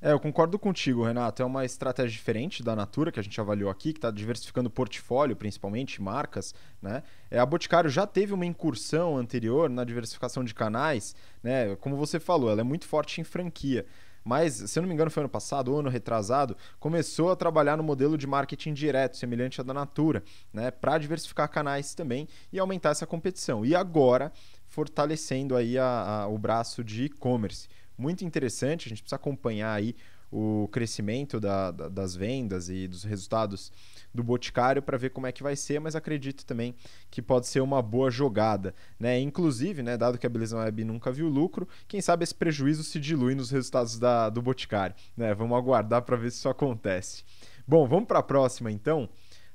É, 0.02 0.14
eu 0.14 0.20
concordo 0.20 0.58
contigo, 0.58 1.04
Renato. 1.04 1.42
É 1.42 1.46
uma 1.46 1.66
estratégia 1.66 2.12
diferente 2.12 2.64
da 2.64 2.74
Natura, 2.74 3.12
que 3.12 3.20
a 3.20 3.24
gente 3.24 3.40
avaliou 3.40 3.70
aqui, 3.70 3.92
que 3.92 3.98
está 3.98 4.10
diversificando 4.10 4.70
portfólio, 4.70 5.36
principalmente, 5.36 6.02
marcas. 6.02 6.56
Né? 6.82 7.04
É, 7.30 7.38
a 7.38 7.46
Boticário 7.46 7.90
já 7.90 8.08
teve 8.08 8.34
uma 8.34 8.46
incursão 8.46 9.18
anterior 9.18 9.70
na 9.70 9.84
diversificação 9.84 10.42
de 10.42 10.54
canais. 10.54 11.14
Né? 11.44 11.76
Como 11.78 11.98
você 11.98 12.18
falou, 12.18 12.50
ela 12.50 12.62
é 12.62 12.64
muito 12.64 12.88
forte 12.88 13.20
em 13.20 13.26
franquia. 13.26 13.86
Mas, 14.24 14.54
se 14.54 14.80
eu 14.80 14.82
não 14.82 14.88
me 14.88 14.94
engano, 14.94 15.12
foi 15.12 15.22
ano 15.22 15.30
passado 15.30 15.72
ou 15.72 15.80
ano 15.80 15.90
retrasado, 15.90 16.56
começou 16.80 17.32
a 17.32 17.36
trabalhar 17.36 17.76
no 17.76 17.84
modelo 17.84 18.18
de 18.18 18.28
marketing 18.28 18.74
direto, 18.74 19.18
semelhante 19.18 19.60
à 19.60 19.64
da 19.64 19.74
Natura, 19.74 20.24
né? 20.54 20.72
para 20.72 20.98
diversificar 20.98 21.50
canais 21.50 21.94
também 21.94 22.28
e 22.54 22.60
aumentar 22.60 22.92
essa 22.92 23.06
competição. 23.06 23.66
E 23.66 23.76
agora, 23.76 24.32
fortalecendo 24.66 25.58
aí 25.58 25.78
a, 25.78 26.24
a, 26.24 26.28
o 26.28 26.38
braço 26.38 26.84
de 26.84 27.06
e-commerce 27.06 27.68
muito 28.00 28.24
interessante. 28.24 28.88
A 28.88 28.90
gente 28.90 29.02
precisa 29.02 29.18
acompanhar 29.18 29.74
aí 29.74 29.96
o 30.32 30.68
crescimento 30.72 31.40
da, 31.40 31.72
da, 31.72 31.90
das 31.90 32.16
vendas 32.16 32.70
e 32.70 32.88
dos 32.88 33.04
resultados 33.04 33.72
do 34.14 34.24
Boticário 34.24 34.82
para 34.82 34.98
ver 34.98 35.10
como 35.10 35.28
é 35.28 35.32
que 35.32 35.44
vai 35.44 35.56
ser, 35.56 35.80
mas 35.80 35.96
acredito 35.96 36.46
também 36.46 36.76
que 37.10 37.22
pode 37.22 37.48
ser 37.48 37.62
uma 37.62 37.82
boa 37.82 38.12
jogada. 38.12 38.74
Né? 39.00 39.20
Inclusive, 39.20 39.82
né, 39.82 39.98
dado 39.98 40.18
que 40.18 40.28
a 40.28 40.30
Beleza 40.30 40.58
Web 40.58 40.84
nunca 40.84 41.12
viu 41.12 41.28
lucro, 41.28 41.68
quem 41.88 42.02
sabe 42.02 42.24
esse 42.24 42.34
prejuízo 42.34 42.84
se 42.84 43.00
dilui 43.00 43.36
nos 43.36 43.50
resultados 43.50 43.98
da, 43.98 44.30
do 44.30 44.42
Boticário. 44.42 44.96
Né? 45.18 45.34
Vamos 45.34 45.58
aguardar 45.58 46.04
para 46.04 46.16
ver 46.16 46.32
se 46.32 46.38
isso 46.38 46.50
acontece. 46.50 47.24
Bom, 47.68 47.88
vamos 47.88 48.08
para 48.08 48.20
a 48.20 48.24
próxima 48.24 48.72
então. 48.72 49.10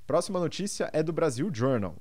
Próxima 0.07 0.39
notícia 0.39 0.91
é 0.93 1.03
do 1.03 1.13
Brasil 1.13 1.51
Journal. 1.53 1.97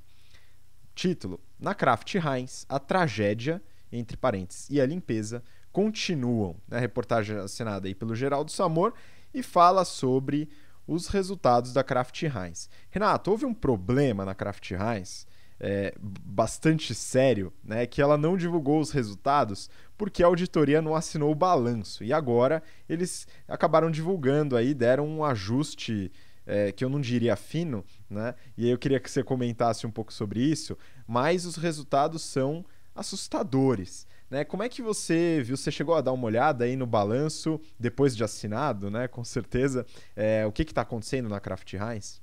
Título: 0.94 1.40
Na 1.60 1.74
Kraft 1.74 2.14
Heinz, 2.16 2.66
a 2.70 2.78
tragédia, 2.78 3.62
entre 3.92 4.18
parênteses, 4.18 4.70
e 4.70 4.82
a 4.82 4.86
limpeza 4.86 5.44
continuam. 5.74 6.56
Né? 6.68 6.80
Reportagem 6.80 7.36
assinada 7.38 7.88
aí 7.88 7.96
pelo 7.96 8.16
Geraldo 8.16 8.52
Samor 8.52 8.94
e 9.34 9.44
fala 9.44 9.84
sobre 9.84 10.48
os 10.88 11.08
resultados 11.08 11.74
da 11.74 11.84
Kraft 11.84 12.22
Heinz. 12.24 12.70
Renato, 12.90 13.32
houve 13.32 13.46
um 13.46 13.54
problema 13.54 14.24
na 14.24 14.36
Kraft 14.36 14.72
Heinz 14.72 15.26
é, 15.60 15.96
bastante 16.00 16.94
sério, 16.94 17.54
né, 17.64 17.86
que 17.86 18.02
ela 18.02 18.18
não 18.18 18.36
divulgou 18.36 18.82
os 18.82 18.92
resultados 18.92 19.70
porque 19.98 20.22
a 20.22 20.28
auditoria 20.28 20.82
não 20.82 20.94
assinou 20.94 21.32
o 21.32 21.36
balanço. 21.36 22.04
E 22.04 22.12
agora 22.12 22.62
eles 22.88 23.26
acabaram 23.48 23.90
divulgando 23.90 24.58
aí, 24.58 24.74
deram 24.74 25.08
um 25.08 25.24
ajuste 25.24 26.12
é, 26.46 26.72
que 26.74 26.84
eu 26.84 26.90
não 26.90 27.00
diria 27.00 27.38
fino, 27.38 27.86
né? 28.10 28.36
E 28.58 28.66
aí 28.66 28.72
eu 28.72 28.78
queria 28.78 29.00
que 29.00 29.10
você 29.10 29.24
comentasse 29.24 29.88
um 29.88 29.92
pouco 29.92 30.12
sobre 30.12 30.42
isso, 30.42 30.78
mas 31.08 31.46
os 31.46 31.56
resultados 31.56 32.22
são 32.22 32.66
assustadores. 32.94 34.06
Né? 34.34 34.44
Como 34.44 34.64
é 34.64 34.68
que 34.68 34.82
você 34.82 35.44
viu? 35.46 35.56
Você 35.56 35.70
chegou 35.70 35.94
a 35.94 36.02
dar 36.02 36.12
uma 36.12 36.26
olhada 36.26 36.66
aí 36.66 36.76
no 36.76 36.88
balanço 36.88 37.62
depois 37.80 38.16
de 38.16 38.24
assinado, 38.24 38.90
né? 38.90 39.08
Com 39.08 39.24
certeza. 39.24 39.86
É, 40.16 40.44
o 40.44 40.52
que 40.52 40.64
está 40.64 40.82
acontecendo 40.82 41.30
na 41.30 41.40
Kraft 41.40 41.72
Heinz? 41.74 42.20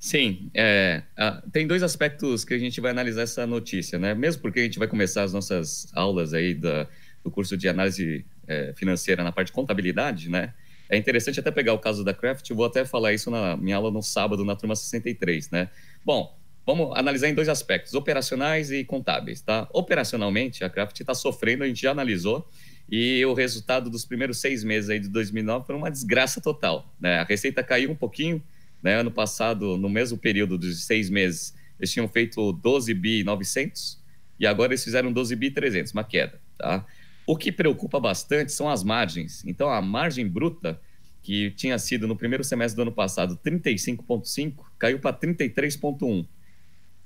Sim, 0.00 0.50
é, 0.52 1.04
tem 1.52 1.64
dois 1.64 1.84
aspectos 1.84 2.44
que 2.44 2.54
a 2.54 2.58
gente 2.58 2.80
vai 2.80 2.90
analisar 2.90 3.22
essa 3.22 3.46
notícia, 3.46 4.00
né? 4.00 4.14
Mesmo 4.14 4.42
porque 4.42 4.58
a 4.58 4.62
gente 4.64 4.80
vai 4.80 4.88
começar 4.88 5.22
as 5.22 5.32
nossas 5.32 5.86
aulas 5.94 6.34
aí 6.34 6.54
da, 6.54 6.88
do 7.22 7.30
curso 7.30 7.56
de 7.56 7.68
análise 7.68 8.26
é, 8.48 8.72
financeira 8.74 9.22
na 9.22 9.30
parte 9.30 9.48
de 9.48 9.52
contabilidade, 9.52 10.28
né? 10.28 10.54
É 10.88 10.96
interessante 10.96 11.38
até 11.38 11.52
pegar 11.52 11.72
o 11.72 11.78
caso 11.78 12.02
da 12.02 12.12
Craft, 12.12 12.50
eu 12.50 12.56
vou 12.56 12.66
até 12.66 12.84
falar 12.84 13.12
isso 13.12 13.30
na 13.30 13.56
minha 13.56 13.76
aula 13.76 13.92
no 13.92 14.02
sábado, 14.02 14.44
na 14.44 14.56
turma 14.56 14.74
63, 14.74 15.50
né? 15.50 15.70
Bom, 16.04 16.36
vamos 16.66 16.96
analisar 16.96 17.28
em 17.28 17.34
dois 17.34 17.48
aspectos, 17.48 17.94
operacionais 17.94 18.70
e 18.70 18.84
contábeis, 18.84 19.40
tá? 19.40 19.68
Operacionalmente, 19.72 20.64
a 20.64 20.70
Craft 20.70 21.00
está 21.00 21.14
sofrendo, 21.14 21.64
a 21.64 21.66
gente 21.66 21.82
já 21.82 21.90
analisou, 21.90 22.48
e 22.90 23.24
o 23.24 23.34
resultado 23.34 23.88
dos 23.88 24.04
primeiros 24.04 24.38
seis 24.38 24.64
meses 24.64 24.90
aí 24.90 24.98
de 24.98 25.08
2009 25.08 25.66
foi 25.66 25.76
uma 25.76 25.90
desgraça 25.90 26.40
total, 26.40 26.92
né? 27.00 27.18
A 27.18 27.24
receita 27.24 27.62
caiu 27.62 27.90
um 27.90 27.94
pouquinho, 27.94 28.42
né? 28.82 29.00
Ano 29.00 29.10
passado, 29.10 29.76
no 29.76 29.88
mesmo 29.88 30.18
período 30.18 30.58
dos 30.58 30.84
seis 30.84 31.08
meses, 31.08 31.54
eles 31.78 31.92
tinham 31.92 32.08
feito 32.08 32.52
12 32.52 32.92
bi 32.94 33.22
900 33.24 34.00
e 34.38 34.46
agora 34.46 34.72
eles 34.72 34.82
fizeram 34.82 35.12
12 35.12 35.36
bi 35.36 35.50
300, 35.50 35.92
uma 35.92 36.04
queda, 36.04 36.40
tá? 36.58 36.84
O 37.26 37.36
que 37.36 37.52
preocupa 37.52 38.00
bastante 38.00 38.50
são 38.50 38.68
as 38.68 38.82
margens. 38.82 39.44
Então, 39.46 39.68
a 39.68 39.80
margem 39.80 40.26
bruta, 40.26 40.80
que 41.22 41.50
tinha 41.52 41.78
sido 41.78 42.08
no 42.08 42.16
primeiro 42.16 42.42
semestre 42.42 42.74
do 42.76 42.82
ano 42.82 42.92
passado 42.92 43.38
35,5, 43.44 44.64
caiu 44.78 44.98
para 44.98 45.16
33,1. 45.16 46.26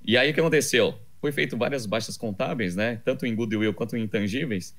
E 0.05 0.17
aí 0.17 0.31
o 0.31 0.35
que 0.35 0.41
aconteceu? 0.41 0.95
Foi 1.21 1.33
feito 1.33 1.57
várias 1.57 1.87
baixas 1.87 2.17
contábeis, 2.17 2.77
né? 2.77 3.01
Tanto 3.05 3.25
em 3.25 3.35
goodwill 3.35 3.73
quanto 3.73 3.97
em 3.97 4.03
intangíveis. 4.03 4.75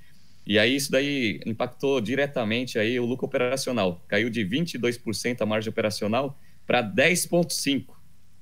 E 0.46 0.60
aí 0.60 0.76
isso 0.76 0.92
daí 0.92 1.40
impactou 1.46 2.00
diretamente 2.00 2.78
aí 2.78 3.00
o 3.00 3.06
lucro 3.06 3.26
operacional. 3.26 4.04
Caiu 4.08 4.30
de 4.30 4.46
22% 4.46 5.42
a 5.42 5.46
margem 5.46 5.70
operacional 5.70 6.38
para 6.68 6.84
10,5%. 6.84 7.88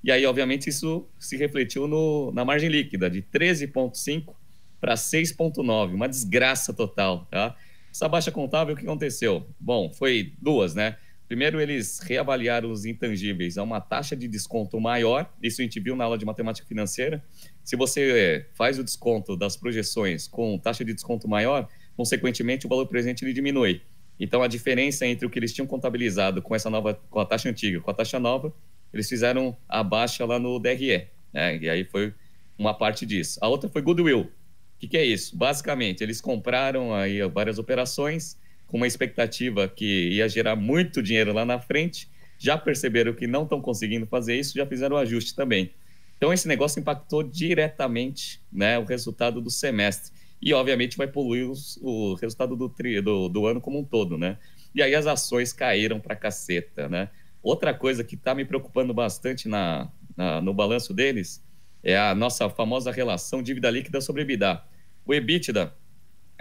E 0.03 0.11
aí, 0.11 0.25
obviamente, 0.25 0.69
isso 0.69 1.07
se 1.17 1.37
refletiu 1.37 1.87
no, 1.87 2.29
na 2.33 2.43
margem 2.43 2.67
líquida, 2.69 3.09
de 3.09 3.21
13,5% 3.21 4.33
para 4.81 4.95
6,9%. 4.95 5.93
Uma 5.93 6.09
desgraça 6.09 6.73
total. 6.73 7.25
Tá? 7.31 7.55
Essa 7.89 8.09
baixa 8.09 8.29
contábil, 8.29 8.73
o 8.73 8.77
que 8.77 8.83
aconteceu? 8.83 9.47
Bom, 9.57 9.93
foi 9.93 10.33
duas, 10.41 10.75
né? 10.75 10.97
Primeiro, 11.33 11.59
eles 11.59 11.97
reavaliaram 11.97 12.69
os 12.69 12.85
intangíveis 12.85 13.57
a 13.57 13.63
uma 13.63 13.81
taxa 13.81 14.15
de 14.15 14.27
desconto 14.27 14.79
maior. 14.79 15.27
Isso 15.41 15.61
a 15.61 15.63
gente 15.63 15.79
viu 15.79 15.95
na 15.95 16.03
aula 16.03 16.15
de 16.15 16.23
matemática 16.23 16.67
financeira. 16.67 17.25
Se 17.63 17.75
você 17.75 18.11
eh, 18.11 18.45
faz 18.53 18.77
o 18.77 18.83
desconto 18.83 19.35
das 19.35 19.57
projeções 19.57 20.27
com 20.27 20.59
taxa 20.59 20.85
de 20.85 20.93
desconto 20.93 21.27
maior, 21.27 21.67
consequentemente, 21.97 22.67
o 22.67 22.69
valor 22.69 22.85
presente 22.85 23.25
ele 23.25 23.33
diminui. 23.33 23.81
Então, 24.19 24.43
a 24.43 24.47
diferença 24.47 25.07
entre 25.07 25.25
o 25.25 25.29
que 25.29 25.39
eles 25.39 25.51
tinham 25.51 25.65
contabilizado 25.65 26.39
com 26.39 26.53
essa 26.53 26.69
nova, 26.69 26.93
com 27.09 27.19
a 27.19 27.25
taxa 27.25 27.49
antiga, 27.49 27.81
com 27.81 27.89
a 27.89 27.95
taxa 27.95 28.19
nova, 28.19 28.53
eles 28.93 29.09
fizeram 29.09 29.57
a 29.67 29.83
baixa 29.83 30.23
lá 30.27 30.37
no 30.37 30.59
DRE, 30.59 31.07
né? 31.33 31.57
E 31.57 31.67
aí 31.67 31.83
foi 31.83 32.13
uma 32.59 32.75
parte 32.75 33.07
disso. 33.07 33.39
A 33.41 33.47
outra 33.47 33.67
foi 33.67 33.81
goodwill. 33.81 34.19
O 34.19 34.29
que, 34.77 34.87
que 34.87 34.97
é 34.97 35.03
isso? 35.03 35.35
Basicamente, 35.35 36.03
eles 36.03 36.21
compraram 36.21 36.93
aí 36.93 37.27
várias 37.27 37.57
operações 37.57 38.37
com 38.73 38.77
uma 38.77 38.87
expectativa 38.87 39.67
que 39.67 40.09
ia 40.13 40.27
gerar 40.27 40.55
muito 40.55 41.03
dinheiro 41.03 41.31
lá 41.31 41.45
na 41.45 41.59
frente, 41.59 42.09
já 42.39 42.57
perceberam 42.57 43.13
que 43.13 43.27
não 43.27 43.43
estão 43.43 43.61
conseguindo 43.61 44.07
fazer 44.07 44.35
isso, 44.35 44.57
já 44.57 44.65
fizeram 44.65 44.95
o 44.95 44.99
ajuste 44.99 45.35
também. 45.35 45.69
Então, 46.17 46.33
esse 46.33 46.47
negócio 46.47 46.79
impactou 46.79 47.21
diretamente 47.21 48.41
né, 48.51 48.79
o 48.79 48.83
resultado 48.83 49.39
do 49.39 49.51
semestre 49.51 50.11
e, 50.41 50.55
obviamente, 50.55 50.97
vai 50.97 51.05
poluir 51.05 51.47
os, 51.47 51.77
o 51.83 52.15
resultado 52.15 52.55
do, 52.55 52.67
tri, 52.67 52.99
do, 52.99 53.29
do, 53.29 53.45
ano 53.45 53.61
como 53.61 53.77
um 53.77 53.83
todo, 53.83 54.17
né? 54.17 54.39
E 54.73 54.81
aí 54.81 54.95
as 54.95 55.05
ações 55.05 55.53
caíram 55.53 55.99
para 55.99 56.15
caceta, 56.15 56.89
né? 56.89 57.11
Outra 57.43 57.75
coisa 57.75 58.03
que 58.03 58.15
está 58.15 58.33
me 58.33 58.43
preocupando 58.43 58.91
bastante 58.91 59.47
na, 59.47 59.87
na, 60.17 60.41
no 60.41 60.51
balanço 60.51 60.95
deles 60.95 61.45
é 61.83 61.95
a 61.95 62.15
nossa 62.15 62.49
famosa 62.49 62.91
relação 62.91 63.43
dívida 63.43 63.69
líquida 63.69 64.01
sobre 64.01 64.23
EBITDA. 64.23 64.63
O 65.05 65.13
EBITDA 65.13 65.75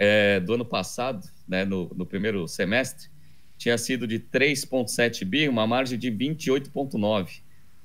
é, 0.05 0.41
do 0.41 0.55
ano 0.55 0.65
passado, 0.65 1.25
né, 1.47 1.65
no, 1.65 1.89
no 1.95 2.05
primeiro 2.05 2.49
semestre, 2.49 3.09
tinha 3.57 3.79
sido 3.79 4.05
de 4.05 4.19
3,7 4.19 5.25
bi, 5.25 5.49
uma 5.49 5.65
margem 5.65 5.97
de 5.97 6.11
28,9. 6.11 7.41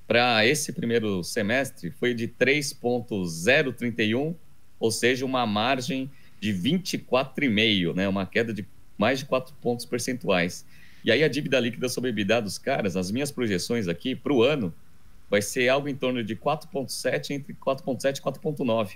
Para 0.07 0.43
esse 0.43 0.73
primeiro 0.73 1.23
semestre, 1.23 1.91
foi 1.91 2.15
de 2.15 2.27
3,031 2.27 4.33
ou 4.79 4.89
seja, 4.89 5.27
uma 5.27 5.45
margem 5.45 6.09
de 6.39 6.51
24,5%, 6.53 7.95
né? 7.95 8.07
uma 8.07 8.25
queda 8.25 8.51
de 8.51 8.65
mais 8.97 9.19
de 9.19 9.25
4 9.25 9.53
pontos 9.61 9.85
percentuais. 9.85 10.65
E 11.05 11.11
aí 11.11 11.23
a 11.23 11.27
dívida 11.27 11.59
líquida 11.59 11.87
sobre 11.87 12.09
EBITDA 12.09 12.41
dos 12.41 12.57
caras, 12.57 12.95
as 12.95 13.11
minhas 13.11 13.31
projeções 13.31 13.87
aqui 13.87 14.15
para 14.15 14.33
o 14.33 14.41
ano, 14.41 14.73
vai 15.29 15.43
ser 15.43 15.69
algo 15.69 15.87
em 15.87 15.95
torno 15.95 16.23
de 16.23 16.35
4,7 16.35 17.29
entre 17.29 17.53
4,7 17.53 18.17
e 18.17 18.21
4,9. 18.21 18.95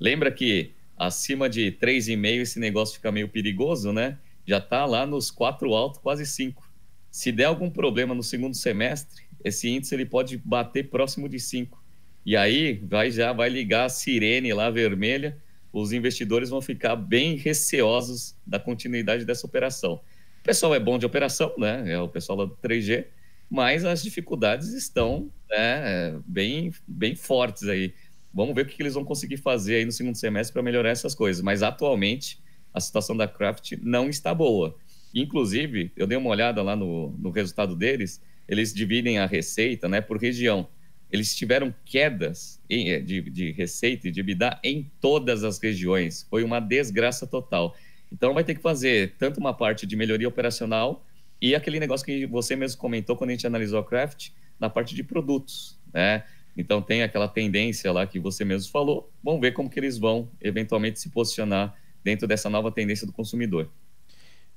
Lembra 0.00 0.32
que 0.32 0.72
acima 1.06 1.48
de 1.48 1.72
3,5 1.72 2.40
esse 2.40 2.60
negócio 2.60 2.94
fica 2.94 3.10
meio 3.10 3.28
perigoso, 3.28 3.92
né? 3.92 4.18
Já 4.46 4.58
está 4.58 4.84
lá 4.86 5.04
nos 5.06 5.30
4 5.30 5.72
alto, 5.74 6.00
quase 6.00 6.24
5. 6.24 6.70
Se 7.10 7.32
der 7.32 7.44
algum 7.44 7.68
problema 7.68 8.14
no 8.14 8.22
segundo 8.22 8.54
semestre, 8.54 9.24
esse 9.44 9.68
índice 9.68 9.94
ele 9.94 10.06
pode 10.06 10.36
bater 10.38 10.88
próximo 10.88 11.28
de 11.28 11.40
5. 11.40 11.82
E 12.24 12.36
aí 12.36 12.74
vai 12.84 13.10
já 13.10 13.32
vai 13.32 13.48
ligar 13.48 13.86
a 13.86 13.88
sirene 13.88 14.52
lá 14.52 14.70
vermelha, 14.70 15.36
os 15.72 15.92
investidores 15.92 16.50
vão 16.50 16.60
ficar 16.60 16.94
bem 16.94 17.36
receosos 17.36 18.36
da 18.46 18.60
continuidade 18.60 19.24
dessa 19.24 19.46
operação. 19.46 19.94
O 20.40 20.44
pessoal 20.44 20.74
é 20.74 20.80
bom 20.80 20.98
de 20.98 21.06
operação, 21.06 21.52
né? 21.58 21.92
É 21.92 21.98
o 21.98 22.08
pessoal 22.08 22.38
lá 22.38 22.44
do 22.44 22.56
3G, 22.56 23.06
mas 23.50 23.84
as 23.84 24.02
dificuldades 24.02 24.72
estão 24.72 25.30
né, 25.50 26.18
bem, 26.26 26.72
bem 26.86 27.16
fortes 27.16 27.64
aí. 27.64 27.92
Vamos 28.34 28.54
ver 28.54 28.62
o 28.62 28.66
que 28.66 28.82
eles 28.82 28.94
vão 28.94 29.04
conseguir 29.04 29.36
fazer 29.36 29.76
aí 29.76 29.84
no 29.84 29.92
segundo 29.92 30.16
semestre 30.16 30.52
para 30.52 30.62
melhorar 30.62 30.90
essas 30.90 31.14
coisas. 31.14 31.42
Mas 31.42 31.62
atualmente 31.62 32.40
a 32.72 32.80
situação 32.80 33.16
da 33.16 33.28
Craft 33.28 33.72
não 33.82 34.08
está 34.08 34.34
boa. 34.34 34.76
Inclusive, 35.14 35.92
eu 35.96 36.06
dei 36.06 36.16
uma 36.16 36.30
olhada 36.30 36.62
lá 36.62 36.74
no, 36.74 37.10
no 37.18 37.30
resultado 37.30 37.76
deles, 37.76 38.22
eles 38.48 38.72
dividem 38.72 39.18
a 39.18 39.26
receita 39.26 39.88
né, 39.88 40.00
por 40.00 40.16
região 40.16 40.68
eles 41.12 41.36
tiveram 41.36 41.72
quedas 41.84 42.58
eh, 42.70 42.98
de, 43.00 43.20
de 43.20 43.52
receita 43.52 44.08
e 44.08 44.10
de 44.10 44.20
EBITDA 44.20 44.58
em 44.64 44.90
todas 44.98 45.44
as 45.44 45.58
regiões. 45.58 46.26
Foi 46.30 46.42
uma 46.42 46.58
desgraça 46.58 47.26
total. 47.26 47.76
Então, 48.10 48.32
vai 48.32 48.42
ter 48.42 48.54
que 48.54 48.62
fazer 48.62 49.14
tanto 49.18 49.38
uma 49.38 49.52
parte 49.52 49.86
de 49.86 49.94
melhoria 49.94 50.26
operacional 50.26 51.04
e 51.40 51.54
aquele 51.54 51.78
negócio 51.78 52.06
que 52.06 52.26
você 52.26 52.56
mesmo 52.56 52.80
comentou 52.80 53.14
quando 53.14 53.28
a 53.28 53.32
gente 53.34 53.46
analisou 53.46 53.78
a 53.78 53.84
Craft, 53.84 54.30
na 54.58 54.70
parte 54.70 54.94
de 54.94 55.02
produtos, 55.02 55.78
né? 55.92 56.24
Então, 56.56 56.82
tem 56.82 57.02
aquela 57.02 57.28
tendência 57.28 57.90
lá 57.92 58.06
que 58.06 58.18
você 58.18 58.44
mesmo 58.44 58.70
falou. 58.70 59.10
Vamos 59.22 59.40
ver 59.40 59.52
como 59.52 59.70
que 59.70 59.80
eles 59.80 59.98
vão, 59.98 60.28
eventualmente, 60.40 61.00
se 61.00 61.08
posicionar 61.10 61.74
dentro 62.04 62.26
dessa 62.26 62.50
nova 62.50 62.70
tendência 62.70 63.06
do 63.06 63.12
consumidor. 63.12 63.70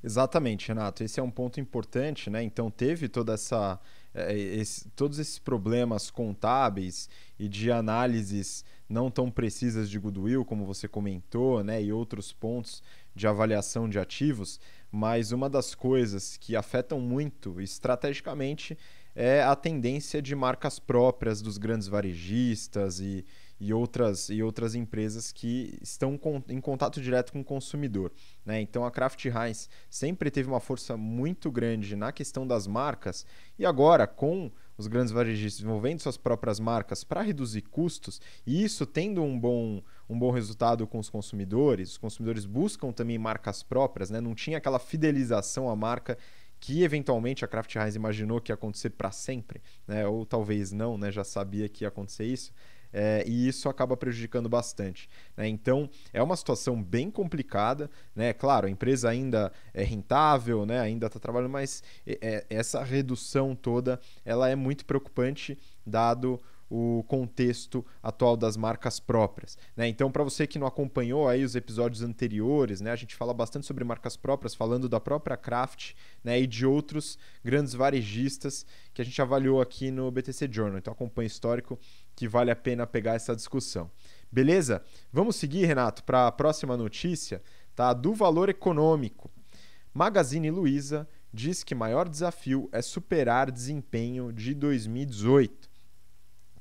Exatamente, 0.04 0.68
Renato. 0.68 1.04
Esse 1.04 1.20
é 1.20 1.24
um 1.24 1.32
ponto 1.32 1.60
importante, 1.60 2.30
né? 2.30 2.44
Então, 2.44 2.70
teve 2.70 3.08
toda 3.08 3.34
essa 3.34 3.80
é, 4.16 4.34
esse, 4.34 4.90
todos 4.92 5.20
esses 5.20 5.38
problemas 5.38 6.10
contábeis 6.10 7.10
e 7.38 7.50
de 7.50 7.70
análises 7.70 8.64
não 8.88 9.12
tão 9.12 9.30
precisas 9.30 9.90
de 9.90 10.00
goodwill, 10.00 10.46
como 10.46 10.66
você 10.66 10.88
comentou, 10.88 11.62
né, 11.62 11.84
e 11.84 11.92
outros 11.92 12.32
pontos 12.32 12.82
de 13.14 13.28
avaliação 13.28 13.90
de 13.90 14.00
ativos, 14.00 14.60
mas 14.90 15.34
uma 15.34 15.50
das 15.50 15.76
coisas 15.76 16.38
que 16.38 16.56
afetam 16.56 17.02
muito 17.02 17.60
estrategicamente 17.60 18.78
é 19.16 19.42
a 19.42 19.56
tendência 19.56 20.22
de 20.22 20.36
marcas 20.36 20.78
próprias 20.78 21.42
dos 21.42 21.58
grandes 21.58 21.88
varejistas 21.88 23.00
e, 23.00 23.26
e, 23.60 23.74
outras, 23.74 24.30
e 24.30 24.44
outras 24.44 24.76
empresas 24.76 25.32
que 25.32 25.78
estão 25.82 26.18
com, 26.18 26.44
em 26.50 26.60
contato 26.60 27.00
direto 27.00 27.32
com 27.32 27.40
o 27.40 27.44
consumidor. 27.44 28.12
Né? 28.46 28.60
Então 28.60 28.86
a 28.86 28.92
Kraft 28.92 29.24
Heinz 29.26 29.70
sempre 29.90 30.30
teve 30.30 30.50
uma 30.50 30.60
força 30.60 30.98
muito 30.98 31.50
grande 31.50 31.96
na 31.96 32.12
questão 32.12 32.46
das 32.46 32.68
marcas 32.68 33.26
e 33.58 33.66
agora 33.66 34.06
com 34.06 34.52
os 34.78 34.88
grandes 34.88 35.14
varejistas 35.14 35.62
desenvolvendo 35.62 36.02
suas 36.02 36.18
próprias 36.18 36.60
marcas 36.60 37.06
para 37.06 37.22
reduzir 37.22 37.62
custos 37.62 38.20
e 38.46 38.62
isso 38.62 38.86
tendo 38.86 39.24
um 39.24 39.40
bom, 39.40 39.82
um 40.10 40.20
bom 40.20 40.32
resultado 40.32 40.86
com 40.86 41.00
os 41.00 41.10
consumidores, 41.10 41.92
os 41.92 41.98
consumidores 41.98 42.46
buscam 42.46 42.92
também 42.92 43.18
marcas 43.18 43.64
próprias, 43.64 44.10
né? 44.10 44.20
não 44.20 44.36
tinha 44.36 44.58
aquela 44.58 44.80
fidelização 44.80 45.70
à 45.70 45.76
marca 45.76 46.18
que 46.66 46.82
eventualmente 46.82 47.46
a 47.46 47.48
Kraft 47.48 47.76
Heinz 47.76 47.96
imaginou 47.96 48.42
que 48.42 48.52
ia 48.52 48.56
acontecer 48.56 48.90
para 48.90 49.12
sempre, 49.12 49.62
né? 49.88 50.08
ou 50.08 50.26
talvez 50.26 50.72
não, 50.72 50.98
né? 50.98 51.12
já 51.12 51.24
sabia 51.24 51.70
que 51.70 51.84
ia 51.84 51.90
acontecer 51.90 52.26
isso 52.26 52.52
é, 52.92 53.24
e 53.28 53.48
isso 53.48 53.70
acaba 53.70 53.96
prejudicando 53.96 54.50
bastante. 54.50 55.08
Né? 55.38 55.48
Então, 55.48 55.88
é 56.12 56.24
uma 56.24 56.36
situação 56.36 56.82
bem 56.82 57.12
complicada. 57.12 57.88
Né? 58.16 58.34
Claro, 58.34 58.66
a 58.66 58.70
empresa 58.70 59.08
ainda 59.08 59.52
é 59.76 59.84
rentável, 59.84 60.66
né? 60.66 60.80
ainda 60.80 61.06
está 61.06 61.20
trabalhando, 61.20 61.52
mas 61.52 61.84
é, 62.08 62.44
essa 62.50 62.84
redução 62.84 63.56
toda 63.56 64.00
ela 64.26 64.50
é 64.50 64.56
muito 64.56 64.86
preocupante, 64.86 65.60
dado 65.86 66.42
o 66.78 67.04
contexto 67.04 67.86
atual 68.04 68.36
das 68.36 68.58
marcas 68.58 69.00
próprias. 69.00 69.58
Né? 69.78 69.88
Então, 69.88 70.12
para 70.12 70.26
você 70.26 70.46
que 70.46 70.60
não 70.60 70.68
acompanhou 70.68 71.26
aí 71.26 71.42
os 71.42 71.56
episódios 71.56 72.02
anteriores, 72.02 72.82
né, 72.82 72.92
a 72.92 72.96
gente 72.98 73.16
fala 73.16 73.34
bastante 73.34 73.66
sobre 73.66 73.86
marcas 73.86 74.18
próprias, 74.18 74.54
falando 74.54 74.90
da 74.90 75.00
própria 75.00 75.38
Kraft 75.38 75.94
né, 76.22 76.38
e 76.38 76.46
de 76.46 76.66
outros 76.66 77.18
grandes 77.42 77.74
varejistas 77.74 78.66
que 78.94 79.02
a 79.02 79.06
gente 79.06 79.22
avaliou 79.22 79.62
aqui 79.62 79.90
no 79.90 80.12
BTC 80.12 80.50
Journal. 80.52 80.78
Então, 80.78 80.92
acompanhe 80.92 81.28
histórico 81.28 81.80
que 82.14 82.28
vale 82.28 82.52
a 82.52 82.56
pena 82.58 82.86
pegar 82.86 83.14
essa 83.14 83.34
discussão. 83.34 83.90
Beleza? 84.30 84.84
Vamos 85.14 85.38
seguir, 85.38 85.66
Renato, 85.66 86.04
para 86.04 86.28
a 86.28 86.32
próxima 86.32 86.76
notícia 86.76 87.42
tá? 87.74 87.94
do 87.94 88.14
valor 88.14 88.50
econômico. 88.50 89.32
Magazine 89.94 90.52
Luiza 90.52 91.08
diz 91.34 91.64
que 91.64 91.74
maior 91.74 92.10
desafio 92.10 92.68
é 92.74 92.82
superar 92.82 93.50
desempenho 93.50 94.34
de 94.34 94.54
2018. 94.54 95.75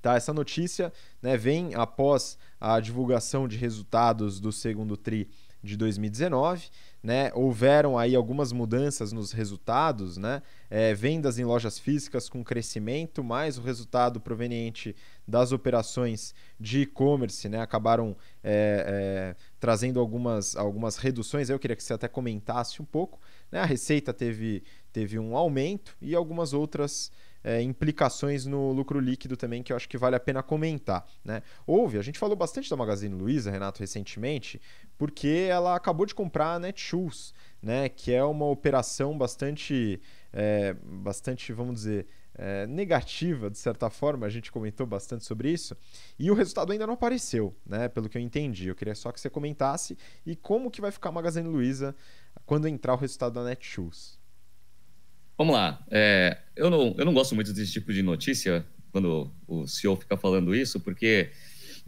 Tá? 0.05 0.17
Essa 0.17 0.35
notícia 0.35 0.93
né, 1.23 1.35
vem 1.35 1.75
após 1.75 2.37
a 2.61 2.79
divulgação 2.79 3.49
de 3.49 3.57
resultados 3.57 4.39
do 4.39 4.53
segundo 4.53 4.99
TRI 4.99 5.31
de 5.63 5.79
2019. 5.79 6.69
Né? 7.03 7.33
Houveram 7.33 7.97
aí 7.97 8.15
algumas 8.15 8.53
mudanças 8.53 9.13
nos 9.13 9.33
resultados, 9.33 10.19
né? 10.19 10.43
É, 10.69 10.93
vendas 10.93 11.39
em 11.39 11.45
lojas 11.45 11.79
físicas 11.79 12.29
com 12.29 12.45
crescimento, 12.45 13.25
mais 13.25 13.57
o 13.57 13.63
resultado 13.63 14.21
proveniente 14.21 14.95
das 15.27 15.53
operações 15.53 16.35
de 16.61 16.83
e-commerce 16.83 17.49
né? 17.49 17.63
acabaram 17.63 18.15
é, 18.43 18.85
é, 18.87 19.37
trazendo 19.59 20.01
algumas, 20.01 20.55
algumas 20.55 20.99
reduções. 20.99 21.49
Eu 21.49 21.59
queria 21.59 21.77
que 21.77 21.83
você 21.83 21.95
até 21.95 22.09
comentasse 22.09 22.83
um 22.83 22.85
pouco. 22.85 23.19
Né? 23.51 23.59
A 23.59 23.65
receita 23.65 24.13
teve, 24.13 24.63
teve 24.93 25.19
um 25.19 25.35
aumento 25.35 25.97
e 25.99 26.15
algumas 26.15 26.53
outras 26.53 27.11
é, 27.45 27.61
implicações 27.61 28.47
no 28.47 28.73
lucro 28.73 28.99
líquido 28.99 29.37
também 29.37 29.63
que 29.63 29.71
eu 29.71 29.77
acho 29.77 29.89
que 29.89 29.99
vale 29.99 30.17
a 30.17 30.21
pena 30.21 30.43
comentar. 30.43 31.07
Né? 31.23 31.43
Houve, 31.67 31.99
a 31.99 32.03
gente 32.03 32.19
falou 32.19 32.35
bastante 32.35 32.71
da 32.71 32.77
Magazine 32.77 33.15
Luiza, 33.15 33.51
Renato, 33.51 33.81
recentemente, 33.81 34.61
porque 34.97 35.47
ela 35.51 35.77
acabou 35.77 36.07
de 36.07 36.15
comprar 36.15 36.55
a 36.55 36.59
Netshoes, 36.59 37.35
né? 37.63 37.91
que 37.91 38.13
é 38.13 38.25
uma 38.25 38.47
operação 38.47 39.17
bastante, 39.17 40.01
é, 40.33 40.75
bastante 40.83 41.53
vamos 41.53 41.75
dizer, 41.75 42.07
é, 42.37 42.67
negativa, 42.67 43.49
de 43.49 43.59
certa 43.59 43.89
forma, 43.89 44.27
a 44.27 44.31
gente 44.31 44.51
comentou 44.51 44.87
bastante 44.87 45.25
sobre 45.25 45.51
isso, 45.51 45.77
e 46.19 46.31
o 46.31 46.35
resultado 46.35 46.73
ainda 46.73 46.87
não 46.87 46.95
apareceu, 46.95 47.55
né? 47.65 47.89
Pelo 47.89 48.09
que 48.09 48.19
eu 48.19 48.23
entendi. 48.23 48.67
Eu 48.67 48.75
queria 48.75 48.95
só 48.95 49.13
que 49.13 49.21
você 49.21 49.31
comentasse 49.31 49.97
e 50.27 50.35
como 50.35 50.71
que 50.71 50.81
vai 50.81 50.91
ficar 50.91 51.11
a 51.11 51.13
Magazine 51.13 51.49
Luiza 51.49 51.95
quando 52.45 52.67
entrar 52.67 52.95
o 52.95 52.97
resultado 52.97 53.35
da 53.35 53.45
Netshoes. 53.45 54.19
Vamos 55.37 55.55
lá. 55.55 55.85
É, 55.91 56.39
eu, 56.55 56.71
não, 56.71 56.95
eu 56.97 57.05
não 57.05 57.13
gosto 57.13 57.35
muito 57.35 57.53
desse 57.53 57.73
tipo 57.73 57.93
de 57.93 58.03
notícia 58.03 58.65
quando 58.93 59.31
o 59.49 59.67
CEO 59.67 59.97
fica 59.97 60.17
falando 60.17 60.55
isso, 60.55 60.79
porque 60.79 61.31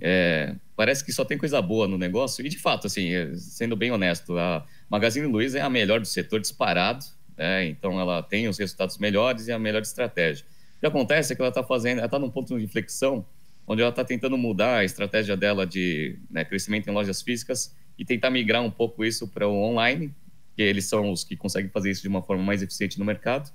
é, 0.00 0.54
parece 0.74 1.04
que 1.04 1.12
só 1.12 1.24
tem 1.24 1.38
coisa 1.38 1.62
boa 1.62 1.86
no 1.86 1.96
negócio. 1.96 2.44
E 2.44 2.48
de 2.48 2.58
fato, 2.58 2.86
assim, 2.86 3.12
é, 3.12 3.34
sendo 3.36 3.76
bem 3.76 3.92
honesto, 3.92 4.36
a 4.36 4.66
Magazine 4.90 5.26
Luiza 5.26 5.58
é 5.58 5.62
a 5.62 5.70
melhor 5.70 6.00
do 6.00 6.06
setor 6.06 6.40
disparado. 6.40 7.04
Né? 7.36 7.66
Então 7.66 8.00
ela 8.00 8.22
tem 8.22 8.48
os 8.48 8.58
resultados 8.58 8.98
melhores 8.98 9.46
e 9.46 9.52
a 9.52 9.58
melhor 9.58 9.82
estratégia. 9.82 10.44
O 10.76 10.80
que 10.80 10.86
acontece 10.86 11.32
é 11.32 11.36
que 11.36 11.42
ela 11.42 11.48
está 11.48 11.62
fazendo, 11.62 11.98
ela 11.98 12.06
está 12.06 12.18
num 12.18 12.30
ponto 12.30 12.58
de 12.58 12.64
inflexão 12.64 13.24
onde 13.66 13.82
ela 13.82 13.90
está 13.90 14.04
tentando 14.04 14.38
mudar 14.38 14.78
a 14.78 14.84
estratégia 14.84 15.36
dela 15.36 15.66
de 15.66 16.18
né, 16.30 16.44
crescimento 16.44 16.88
em 16.88 16.92
lojas 16.92 17.20
físicas 17.20 17.74
e 17.98 18.04
tentar 18.04 18.30
migrar 18.30 18.62
um 18.62 18.70
pouco 18.70 19.04
isso 19.04 19.26
para 19.26 19.48
o 19.48 19.54
online, 19.54 20.14
que 20.56 20.62
eles 20.62 20.86
são 20.86 21.12
os 21.12 21.22
que 21.22 21.36
conseguem 21.36 21.70
fazer 21.70 21.90
isso 21.90 22.02
de 22.02 22.08
uma 22.08 22.22
forma 22.22 22.42
mais 22.42 22.62
eficiente 22.62 22.98
no 22.98 23.04
mercado. 23.04 23.52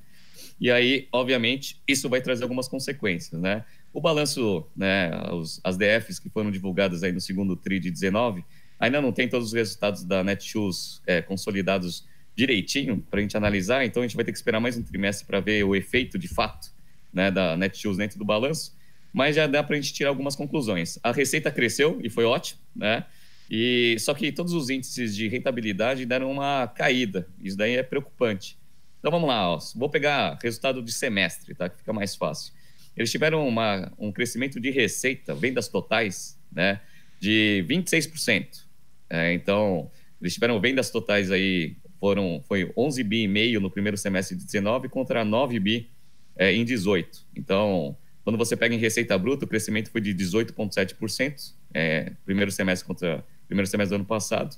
E 0.60 0.70
aí, 0.70 1.08
obviamente, 1.12 1.82
isso 1.88 2.08
vai 2.08 2.22
trazer 2.22 2.44
algumas 2.44 2.68
consequências, 2.68 3.42
né? 3.42 3.66
O 3.92 4.00
balanço, 4.00 4.66
né, 4.76 5.12
os, 5.34 5.60
as 5.64 5.76
DFs 5.76 6.20
que 6.20 6.30
foram 6.30 6.52
divulgadas 6.52 7.02
aí 7.04 7.12
no 7.12 7.20
segundo 7.20 7.56
TRI 7.56 7.80
de 7.80 7.90
19, 7.90 8.46
ainda 8.80 9.02
não 9.02 9.12
tem 9.12 9.28
todos 9.28 9.48
os 9.48 9.54
resultados 9.54 10.04
da 10.04 10.24
Netshoes 10.24 11.02
é, 11.06 11.22
consolidados 11.22 12.08
direitinho 12.36 13.06
para 13.10 13.20
a 13.20 13.22
gente 13.22 13.36
analisar, 13.36 13.84
então 13.84 14.02
a 14.02 14.08
gente 14.08 14.16
vai 14.16 14.24
ter 14.24 14.32
que 14.32 14.38
esperar 14.38 14.62
mais 14.62 14.78
um 14.78 14.84
trimestre 14.84 15.26
para 15.26 15.40
ver 15.42 15.64
o 15.64 15.76
efeito 15.76 16.18
de 16.18 16.28
fato 16.28 16.72
né, 17.12 17.30
da 17.30 17.58
Netshoes 17.58 17.98
dentro 17.98 18.18
do 18.18 18.24
balanço, 18.24 18.74
mas 19.12 19.36
já 19.36 19.48
dá 19.48 19.62
para 19.62 19.76
a 19.76 19.82
gente 19.82 19.94
tirar 19.94 20.10
algumas 20.10 20.36
conclusões. 20.36 20.98
A 21.04 21.12
receita 21.12 21.52
cresceu 21.52 22.00
e 22.02 22.10
foi 22.10 22.24
ótimo, 22.24 22.62
né? 22.74 23.06
E 23.54 23.98
só 24.00 24.14
que 24.14 24.32
todos 24.32 24.54
os 24.54 24.70
índices 24.70 25.14
de 25.14 25.28
rentabilidade 25.28 26.06
deram 26.06 26.32
uma 26.32 26.68
caída. 26.70 27.28
Isso 27.38 27.58
daí 27.58 27.76
é 27.76 27.84
preocupante. 27.84 28.58
Então 28.98 29.12
vamos 29.12 29.28
lá, 29.28 29.52
ó. 29.52 29.60
vou 29.76 29.90
pegar 29.90 30.40
resultado 30.42 30.82
de 30.82 30.94
semestre, 30.94 31.54
tá? 31.54 31.68
Que 31.68 31.80
fica 31.80 31.92
mais 31.92 32.16
fácil. 32.16 32.54
Eles 32.96 33.12
tiveram 33.12 33.46
uma, 33.46 33.92
um 34.00 34.10
crescimento 34.10 34.58
de 34.58 34.70
receita, 34.70 35.36
vendas 35.36 35.68
totais, 35.68 36.40
né? 36.50 36.80
De 37.20 37.66
26%. 37.68 38.64
É, 39.10 39.34
então, 39.34 39.92
eles 40.22 40.34
tiveram 40.34 40.58
vendas 40.62 40.90
totais 40.90 41.30
aí, 41.30 41.76
foram, 42.00 42.42
foi 42.48 42.72
11 42.78 43.04
bi 43.04 43.24
e 43.24 43.28
meio 43.28 43.60
no 43.60 43.70
primeiro 43.70 43.98
semestre 43.98 44.38
de 44.38 44.46
19 44.46 44.88
contra 44.88 45.26
9 45.26 45.60
bi 45.60 45.90
é, 46.38 46.54
em 46.54 46.64
18. 46.64 47.28
Então, 47.36 47.98
quando 48.24 48.38
você 48.38 48.56
pega 48.56 48.74
em 48.74 48.78
receita 48.78 49.18
bruta, 49.18 49.44
o 49.44 49.48
crescimento 49.48 49.92
foi 49.92 50.00
de 50.00 50.16
18,7%, 50.16 51.54
é, 51.74 52.14
primeiro 52.24 52.50
semestre 52.50 52.88
contra 52.88 53.26
primeiro 53.52 53.70
semestre 53.70 53.98
do 53.98 54.00
ano 54.00 54.06
passado. 54.06 54.56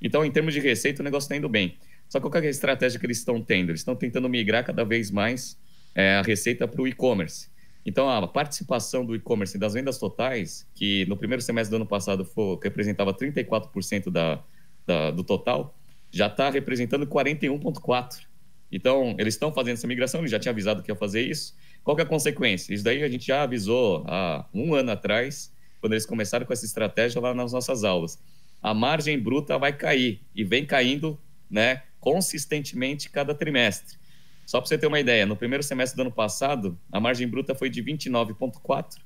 Então, 0.00 0.22
em 0.22 0.30
termos 0.30 0.52
de 0.52 0.60
receita, 0.60 1.00
o 1.00 1.04
negócio 1.04 1.24
está 1.24 1.36
indo 1.36 1.48
bem. 1.48 1.78
Só 2.10 2.20
que 2.20 2.28
qual 2.28 2.44
é 2.44 2.46
a 2.46 2.50
estratégia 2.50 3.00
que 3.00 3.06
eles 3.06 3.18
estão 3.18 3.42
tendo? 3.42 3.70
Eles 3.70 3.80
estão 3.80 3.96
tentando 3.96 4.28
migrar 4.28 4.64
cada 4.64 4.84
vez 4.84 5.10
mais 5.10 5.58
é, 5.94 6.16
a 6.16 6.22
receita 6.22 6.68
para 6.68 6.80
o 6.82 6.86
e-commerce. 6.86 7.48
Então, 7.86 8.08
a 8.08 8.26
participação 8.28 9.04
do 9.04 9.14
e-commerce 9.14 9.58
das 9.58 9.72
vendas 9.72 9.98
totais, 9.98 10.66
que 10.74 11.06
no 11.06 11.16
primeiro 11.16 11.42
semestre 11.42 11.70
do 11.70 11.76
ano 11.76 11.86
passado 11.86 12.24
foi, 12.24 12.58
representava 12.62 13.14
34% 13.14 14.10
da, 14.10 14.42
da, 14.86 15.10
do 15.10 15.24
total, 15.24 15.74
já 16.10 16.26
está 16.26 16.50
representando 16.50 17.06
41,4%. 17.06 18.26
Então, 18.70 19.14
eles 19.18 19.34
estão 19.34 19.52
fazendo 19.52 19.74
essa 19.74 19.86
migração, 19.86 20.20
eles 20.20 20.30
já 20.30 20.38
tinham 20.38 20.52
avisado 20.52 20.82
que 20.82 20.90
ia 20.90 20.96
fazer 20.96 21.22
isso. 21.22 21.54
Qual 21.82 21.98
é 21.98 22.02
a 22.02 22.06
consequência? 22.06 22.74
Isso 22.74 22.84
daí 22.84 23.02
a 23.02 23.08
gente 23.08 23.26
já 23.26 23.42
avisou 23.42 24.04
há 24.06 24.46
um 24.52 24.74
ano 24.74 24.90
atrás, 24.90 25.52
quando 25.80 25.92
eles 25.92 26.04
começaram 26.04 26.44
com 26.44 26.52
essa 26.52 26.64
estratégia 26.64 27.20
lá 27.20 27.32
nas 27.32 27.52
nossas 27.52 27.84
aulas 27.84 28.18
a 28.64 28.72
margem 28.72 29.18
bruta 29.20 29.58
vai 29.58 29.74
cair 29.76 30.22
e 30.34 30.42
vem 30.42 30.64
caindo 30.64 31.20
né, 31.50 31.82
consistentemente 32.00 33.10
cada 33.10 33.34
trimestre. 33.34 33.98
Só 34.46 34.58
para 34.58 34.66
você 34.66 34.78
ter 34.78 34.86
uma 34.86 34.98
ideia, 34.98 35.26
no 35.26 35.36
primeiro 35.36 35.62
semestre 35.62 35.94
do 35.94 36.00
ano 36.00 36.10
passado, 36.10 36.80
a 36.90 36.98
margem 36.98 37.28
bruta 37.28 37.54
foi 37.54 37.68
de 37.68 37.84
29,4%, 37.84 38.96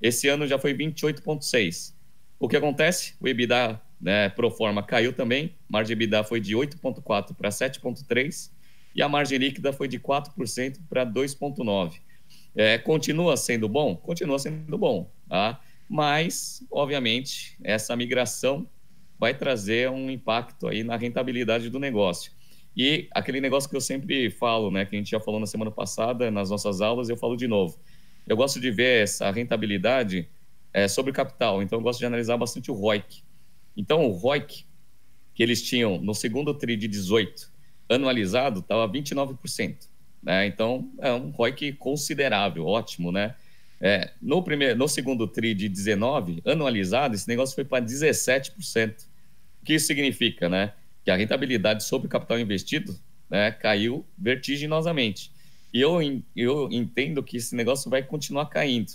esse 0.00 0.28
ano 0.28 0.46
já 0.46 0.56
foi 0.56 0.72
28,6%. 0.72 1.94
O 2.38 2.48
que 2.48 2.56
acontece? 2.56 3.16
O 3.20 3.26
EBITDA 3.26 3.82
né, 4.00 4.28
pro 4.28 4.52
forma 4.52 4.84
caiu 4.84 5.12
também, 5.12 5.56
a 5.68 5.72
margem 5.72 5.94
EBITDA 5.94 6.22
foi 6.22 6.38
de 6.40 6.54
8,4% 6.54 7.34
para 7.34 7.48
7,3%, 7.48 8.52
e 8.94 9.02
a 9.02 9.08
margem 9.08 9.36
líquida 9.36 9.72
foi 9.72 9.88
de 9.88 9.98
4% 9.98 10.78
para 10.88 11.04
2,9%. 11.04 11.94
É, 12.54 12.78
continua 12.78 13.36
sendo 13.36 13.68
bom? 13.68 13.96
Continua 13.96 14.38
sendo 14.38 14.78
bom, 14.78 15.10
tá? 15.28 15.60
mas, 15.88 16.64
obviamente, 16.70 17.56
essa 17.64 17.96
migração 17.96 18.68
vai 19.18 19.34
trazer 19.34 19.90
um 19.90 20.10
impacto 20.10 20.68
aí 20.68 20.84
na 20.84 20.96
rentabilidade 20.96 21.70
do 21.70 21.78
negócio. 21.78 22.32
E 22.76 23.08
aquele 23.12 23.40
negócio 23.40 23.68
que 23.68 23.76
eu 23.76 23.80
sempre 23.80 24.30
falo, 24.30 24.70
né, 24.70 24.84
que 24.84 24.94
a 24.94 24.98
gente 24.98 25.10
já 25.10 25.18
falou 25.18 25.40
na 25.40 25.46
semana 25.46 25.70
passada 25.70 26.30
nas 26.30 26.50
nossas 26.50 26.80
aulas, 26.80 27.08
eu 27.08 27.16
falo 27.16 27.36
de 27.36 27.48
novo. 27.48 27.78
Eu 28.26 28.36
gosto 28.36 28.60
de 28.60 28.70
ver 28.70 29.02
essa 29.02 29.30
rentabilidade 29.30 30.28
é, 30.72 30.86
sobre 30.86 31.12
capital, 31.12 31.62
então 31.62 31.78
eu 31.78 31.82
gosto 31.82 31.98
de 31.98 32.06
analisar 32.06 32.36
bastante 32.36 32.70
o 32.70 32.74
ROIC. 32.74 33.22
Então, 33.76 34.06
o 34.06 34.10
ROIC 34.12 34.68
que 35.38 35.42
eles 35.44 35.62
tinham 35.62 36.00
no 36.00 36.16
segundo 36.16 36.52
TRI 36.52 36.76
de 36.76 36.88
18, 36.88 37.48
anualizado, 37.88 38.58
estava 38.58 38.92
29%. 38.92 39.86
Né? 40.20 40.48
Então, 40.48 40.90
é 40.98 41.12
um 41.12 41.30
ROIC 41.30 41.74
considerável, 41.74 42.66
ótimo, 42.66 43.12
né? 43.12 43.36
É, 43.80 44.10
no, 44.20 44.42
primeiro, 44.42 44.76
no 44.76 44.88
segundo 44.88 45.28
TRI 45.28 45.54
de 45.54 45.68
19, 45.68 46.42
anualizado, 46.44 47.14
esse 47.14 47.28
negócio 47.28 47.54
foi 47.54 47.64
para 47.64 47.84
17%. 47.84 49.06
O 49.62 49.64
que 49.64 49.74
isso 49.74 49.86
significa? 49.86 50.48
Né? 50.48 50.72
Que 51.04 51.10
a 51.10 51.16
rentabilidade 51.16 51.84
sobre 51.84 52.06
o 52.06 52.10
capital 52.10 52.38
investido 52.38 52.98
né, 53.30 53.50
caiu 53.50 54.06
vertiginosamente. 54.16 55.32
E 55.72 55.80
eu, 55.80 56.00
eu 56.34 56.68
entendo 56.72 57.22
que 57.22 57.36
esse 57.36 57.54
negócio 57.54 57.90
vai 57.90 58.02
continuar 58.02 58.46
caindo. 58.46 58.92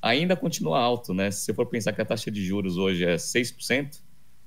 Ainda 0.00 0.36
continua 0.36 0.78
alto, 0.78 1.14
né? 1.14 1.30
Se 1.30 1.40
você 1.40 1.54
for 1.54 1.66
pensar 1.66 1.92
que 1.92 2.00
a 2.00 2.04
taxa 2.04 2.30
de 2.30 2.44
juros 2.44 2.76
hoje 2.76 3.04
é 3.04 3.16
6%, 3.16 4.00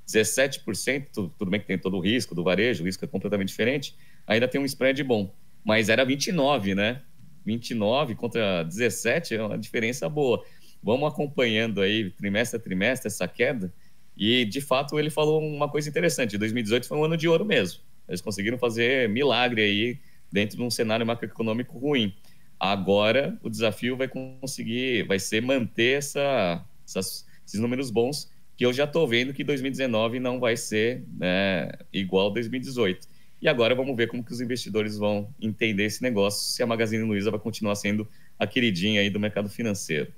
17%, 0.07 1.31
tudo 1.37 1.51
bem 1.51 1.59
que 1.59 1.67
tem 1.67 1.77
todo 1.77 1.97
o 1.97 1.99
risco 1.99 2.33
do 2.33 2.43
varejo, 2.43 2.83
o 2.83 2.85
risco 2.85 3.03
é 3.03 3.07
completamente 3.07 3.49
diferente, 3.49 3.95
ainda 4.25 4.47
tem 4.47 4.61
um 4.61 4.65
spread 4.65 5.03
bom. 5.03 5.33
Mas 5.65 5.89
era 5.89 6.05
29, 6.05 6.75
né? 6.75 7.01
29 7.45 8.15
contra 8.15 8.63
17 8.63 9.35
é 9.35 9.43
uma 9.43 9.57
diferença 9.57 10.07
boa. 10.09 10.43
vamos 10.81 11.07
acompanhando 11.11 11.81
aí 11.81 12.09
trimestre 12.11 12.57
a 12.57 12.61
trimestre 12.61 13.07
essa 13.07 13.27
queda. 13.27 13.73
E 14.17 14.45
de 14.45 14.59
fato 14.59 14.97
ele 14.97 15.09
falou 15.09 15.41
uma 15.41 15.69
coisa 15.69 15.87
interessante: 15.87 16.37
2018 16.37 16.87
foi 16.87 16.97
um 16.97 17.03
ano 17.03 17.15
de 17.15 17.27
ouro 17.27 17.45
mesmo. 17.45 17.81
Eles 18.07 18.21
conseguiram 18.21 18.57
fazer 18.57 19.07
milagre 19.09 19.61
aí 19.61 19.99
dentro 20.31 20.57
de 20.57 20.63
um 20.63 20.69
cenário 20.69 21.05
macroeconômico 21.05 21.77
ruim. 21.77 22.13
Agora 22.59 23.37
o 23.43 23.49
desafio 23.49 23.95
vai 23.95 24.07
conseguir, 24.07 25.03
vai 25.03 25.19
ser 25.19 25.41
manter 25.41 25.99
essa, 25.99 26.65
essas, 26.85 27.25
esses 27.45 27.59
números 27.59 27.91
bons 27.91 28.31
que 28.55 28.65
eu 28.65 28.73
já 28.73 28.85
estou 28.85 29.07
vendo 29.07 29.33
que 29.33 29.43
2019 29.43 30.19
não 30.19 30.39
vai 30.39 30.57
ser 30.57 31.03
né, 31.15 31.69
igual 31.93 32.31
2018. 32.31 33.07
E 33.39 33.47
agora 33.47 33.75
vamos 33.75 33.95
ver 33.95 34.07
como 34.07 34.23
que 34.23 34.33
os 34.33 34.41
investidores 34.41 34.97
vão 34.97 35.29
entender 35.39 35.83
esse 35.83 36.01
negócio, 36.01 36.51
se 36.51 36.63
a 36.63 36.65
Magazine 36.65 37.03
Luiza 37.03 37.29
vai 37.29 37.39
continuar 37.39 37.75
sendo 37.75 38.07
a 38.39 38.47
queridinha 38.47 39.01
aí 39.01 39.11
do 39.11 39.19
mercado 39.19 39.47
financeiro. 39.47 40.11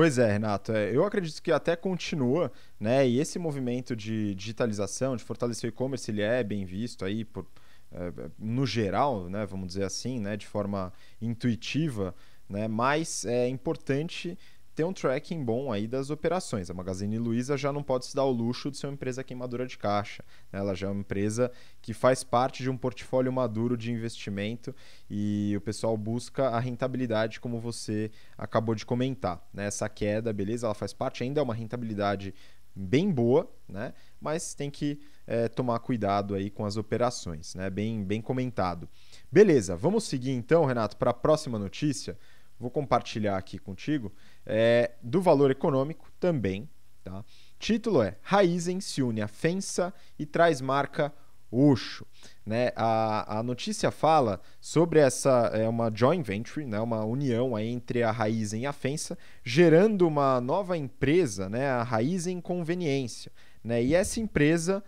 Pois 0.00 0.16
é, 0.16 0.32
Renato. 0.32 0.72
É, 0.72 0.96
eu 0.96 1.04
acredito 1.04 1.42
que 1.42 1.52
até 1.52 1.76
continua, 1.76 2.50
né? 2.80 3.06
E 3.06 3.20
esse 3.20 3.38
movimento 3.38 3.94
de 3.94 4.34
digitalização, 4.34 5.14
de 5.14 5.22
fortalecer 5.22 5.68
o 5.68 5.70
e-commerce, 5.70 6.10
ele 6.10 6.22
é 6.22 6.42
bem 6.42 6.64
visto 6.64 7.04
aí 7.04 7.22
por, 7.22 7.46
é, 7.92 8.10
no 8.38 8.64
geral, 8.64 9.28
né? 9.28 9.44
Vamos 9.44 9.66
dizer 9.66 9.84
assim, 9.84 10.18
né? 10.18 10.38
De 10.38 10.46
forma 10.46 10.90
intuitiva, 11.20 12.14
né? 12.48 12.66
Mas 12.66 13.26
é 13.26 13.46
importante 13.46 14.38
ter 14.74 14.84
um 14.84 14.92
tracking 14.92 15.44
bom 15.44 15.72
aí 15.72 15.86
das 15.86 16.10
operações. 16.10 16.70
A 16.70 16.74
Magazine 16.74 17.18
Luiza 17.18 17.56
já 17.56 17.72
não 17.72 17.82
pode 17.82 18.06
se 18.06 18.14
dar 18.14 18.24
o 18.24 18.30
luxo 18.30 18.70
de 18.70 18.78
ser 18.78 18.86
uma 18.86 18.94
empresa 18.94 19.24
queimadora 19.24 19.66
de 19.66 19.76
caixa. 19.76 20.24
Né? 20.52 20.58
Ela 20.58 20.74
já 20.74 20.86
é 20.86 20.90
uma 20.90 21.00
empresa 21.00 21.50
que 21.82 21.92
faz 21.92 22.22
parte 22.22 22.62
de 22.62 22.70
um 22.70 22.76
portfólio 22.76 23.32
maduro 23.32 23.76
de 23.76 23.92
investimento 23.92 24.74
e 25.08 25.54
o 25.56 25.60
pessoal 25.60 25.96
busca 25.96 26.48
a 26.48 26.60
rentabilidade, 26.60 27.40
como 27.40 27.58
você 27.58 28.10
acabou 28.38 28.74
de 28.74 28.86
comentar. 28.86 29.46
Né? 29.52 29.66
Essa 29.66 29.88
queda, 29.88 30.32
beleza, 30.32 30.66
ela 30.66 30.74
faz 30.74 30.92
parte, 30.92 31.22
ainda 31.22 31.40
é 31.40 31.42
uma 31.42 31.54
rentabilidade 31.54 32.34
bem 32.74 33.10
boa, 33.10 33.50
né? 33.68 33.92
mas 34.20 34.54
tem 34.54 34.70
que 34.70 35.00
é, 35.26 35.48
tomar 35.48 35.78
cuidado 35.80 36.34
aí 36.34 36.50
com 36.50 36.64
as 36.64 36.76
operações, 36.76 37.54
né? 37.54 37.68
bem, 37.68 38.04
bem 38.04 38.22
comentado. 38.22 38.88
Beleza, 39.30 39.76
vamos 39.76 40.04
seguir 40.04 40.30
então, 40.30 40.64
Renato, 40.64 40.96
para 40.96 41.10
a 41.10 41.14
próxima 41.14 41.58
notícia. 41.58 42.16
Vou 42.60 42.70
compartilhar 42.70 43.38
aqui 43.38 43.58
contigo 43.58 44.12
é, 44.44 44.90
do 45.02 45.22
valor 45.22 45.50
econômico 45.50 46.12
também. 46.20 46.68
Tá? 47.02 47.24
Título 47.58 48.02
é 48.02 48.18
Raizen 48.20 48.80
se 48.82 49.02
une 49.02 49.22
à 49.22 49.28
Fensa 49.28 49.94
e 50.18 50.26
traz 50.26 50.60
marca 50.60 51.10
Oxo. 51.50 52.06
Né? 52.44 52.70
A, 52.76 53.38
a 53.38 53.42
notícia 53.42 53.90
fala 53.90 54.42
sobre 54.60 55.00
essa 55.00 55.50
é 55.54 55.66
uma 55.66 55.90
joint 55.92 56.22
venture, 56.22 56.66
né? 56.66 56.78
uma 56.78 57.02
união 57.02 57.56
aí 57.56 57.68
entre 57.68 58.02
a 58.02 58.10
Raizen 58.10 58.62
e 58.62 58.66
a 58.66 58.74
Fensa, 58.74 59.16
gerando 59.42 60.06
uma 60.06 60.38
nova 60.38 60.76
empresa, 60.76 61.48
né? 61.48 61.66
a 61.66 61.82
Raizen 61.82 62.42
Conveniência. 62.42 63.32
Né? 63.64 63.82
E 63.82 63.94
essa 63.94 64.20
empresa 64.20 64.84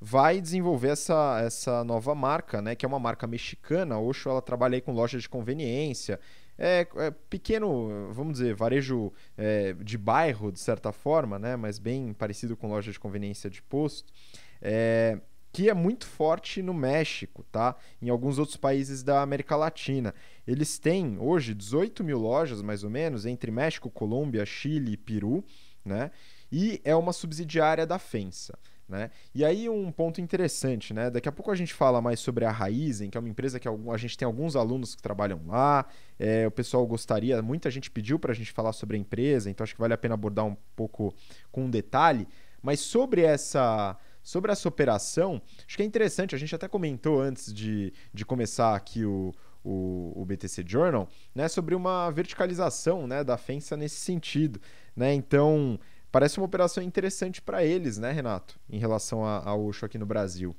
vai 0.00 0.40
desenvolver 0.40 0.90
essa, 0.90 1.40
essa 1.44 1.82
nova 1.82 2.14
marca, 2.14 2.62
né? 2.62 2.76
que 2.76 2.86
é 2.86 2.88
uma 2.88 3.00
marca 3.00 3.26
mexicana. 3.26 3.96
A 3.96 4.28
ela 4.30 4.40
trabalha 4.40 4.80
com 4.80 4.92
lojas 4.92 5.22
de 5.22 5.28
conveniência 5.28 6.20
é, 6.58 6.86
é 6.96 7.10
pequeno, 7.10 8.12
vamos 8.12 8.34
dizer, 8.34 8.54
varejo 8.54 9.12
é, 9.36 9.74
de 9.74 9.98
bairro, 9.98 10.50
de 10.50 10.60
certa 10.60 10.92
forma, 10.92 11.38
né? 11.38 11.56
mas 11.56 11.78
bem 11.78 12.12
parecido 12.12 12.56
com 12.56 12.68
loja 12.68 12.90
de 12.90 12.98
conveniência 12.98 13.50
de 13.50 13.62
posto, 13.62 14.12
é, 14.60 15.20
que 15.52 15.70
é 15.70 15.74
muito 15.74 16.06
forte 16.06 16.62
no 16.62 16.74
México, 16.74 17.44
tá? 17.50 17.76
em 18.00 18.08
alguns 18.08 18.38
outros 18.38 18.56
países 18.56 19.02
da 19.02 19.22
América 19.22 19.56
Latina. 19.56 20.14
Eles 20.46 20.78
têm 20.78 21.18
hoje 21.18 21.54
18 21.54 22.02
mil 22.04 22.18
lojas, 22.18 22.62
mais 22.62 22.84
ou 22.84 22.90
menos, 22.90 23.26
entre 23.26 23.50
México, 23.50 23.90
Colômbia, 23.90 24.44
Chile 24.46 24.92
e 24.92 24.96
Peru, 24.96 25.44
né? 25.84 26.10
e 26.50 26.80
é 26.84 26.94
uma 26.94 27.12
subsidiária 27.12 27.86
da 27.86 27.98
FENSA. 27.98 28.58
Né? 28.88 29.10
E 29.34 29.44
aí 29.44 29.68
um 29.68 29.90
ponto 29.90 30.20
interessante, 30.20 30.94
né? 30.94 31.10
Daqui 31.10 31.28
a 31.28 31.32
pouco 31.32 31.50
a 31.50 31.56
gente 31.56 31.74
fala 31.74 32.00
mais 32.00 32.20
sobre 32.20 32.44
a 32.44 32.52
Raizen, 32.52 33.10
que 33.10 33.18
é 33.18 33.20
uma 33.20 33.28
empresa 33.28 33.58
que 33.58 33.66
a 33.68 33.96
gente 33.96 34.16
tem 34.16 34.24
alguns 34.24 34.54
alunos 34.54 34.94
que 34.94 35.02
trabalham 35.02 35.40
lá. 35.46 35.84
É, 36.18 36.46
o 36.46 36.52
pessoal 36.52 36.86
gostaria, 36.86 37.42
muita 37.42 37.68
gente 37.68 37.90
pediu 37.90 38.16
para 38.16 38.30
a 38.30 38.34
gente 38.34 38.52
falar 38.52 38.72
sobre 38.72 38.96
a 38.96 39.00
empresa, 39.00 39.50
então 39.50 39.64
acho 39.64 39.74
que 39.74 39.80
vale 39.80 39.92
a 39.92 39.98
pena 39.98 40.14
abordar 40.14 40.44
um 40.44 40.56
pouco 40.76 41.12
com 41.50 41.68
detalhe. 41.68 42.28
Mas 42.62 42.78
sobre 42.80 43.22
essa 43.22 43.96
sobre 44.22 44.50
essa 44.50 44.68
operação, 44.68 45.40
acho 45.66 45.76
que 45.76 45.84
é 45.84 45.86
interessante, 45.86 46.34
a 46.34 46.38
gente 46.38 46.52
até 46.52 46.66
comentou 46.66 47.20
antes 47.20 47.54
de, 47.54 47.92
de 48.12 48.24
começar 48.24 48.74
aqui 48.74 49.04
o, 49.04 49.32
o, 49.62 50.12
o, 50.16 50.24
BTC 50.24 50.64
Journal, 50.66 51.08
né, 51.32 51.46
sobre 51.46 51.76
uma 51.76 52.10
verticalização 52.10 53.06
né, 53.06 53.22
da 53.22 53.36
FENSA 53.36 53.76
nesse 53.76 54.00
sentido. 54.00 54.60
Né? 54.96 55.14
Então, 55.14 55.78
Parece 56.16 56.38
uma 56.38 56.46
operação 56.46 56.82
interessante 56.82 57.42
para 57.42 57.62
eles, 57.62 57.98
né, 57.98 58.10
Renato, 58.10 58.58
em 58.70 58.78
relação 58.78 59.22
a 59.22 59.54
Osho 59.54 59.84
aqui 59.84 59.98
no 59.98 60.06
Brasil. 60.06 60.56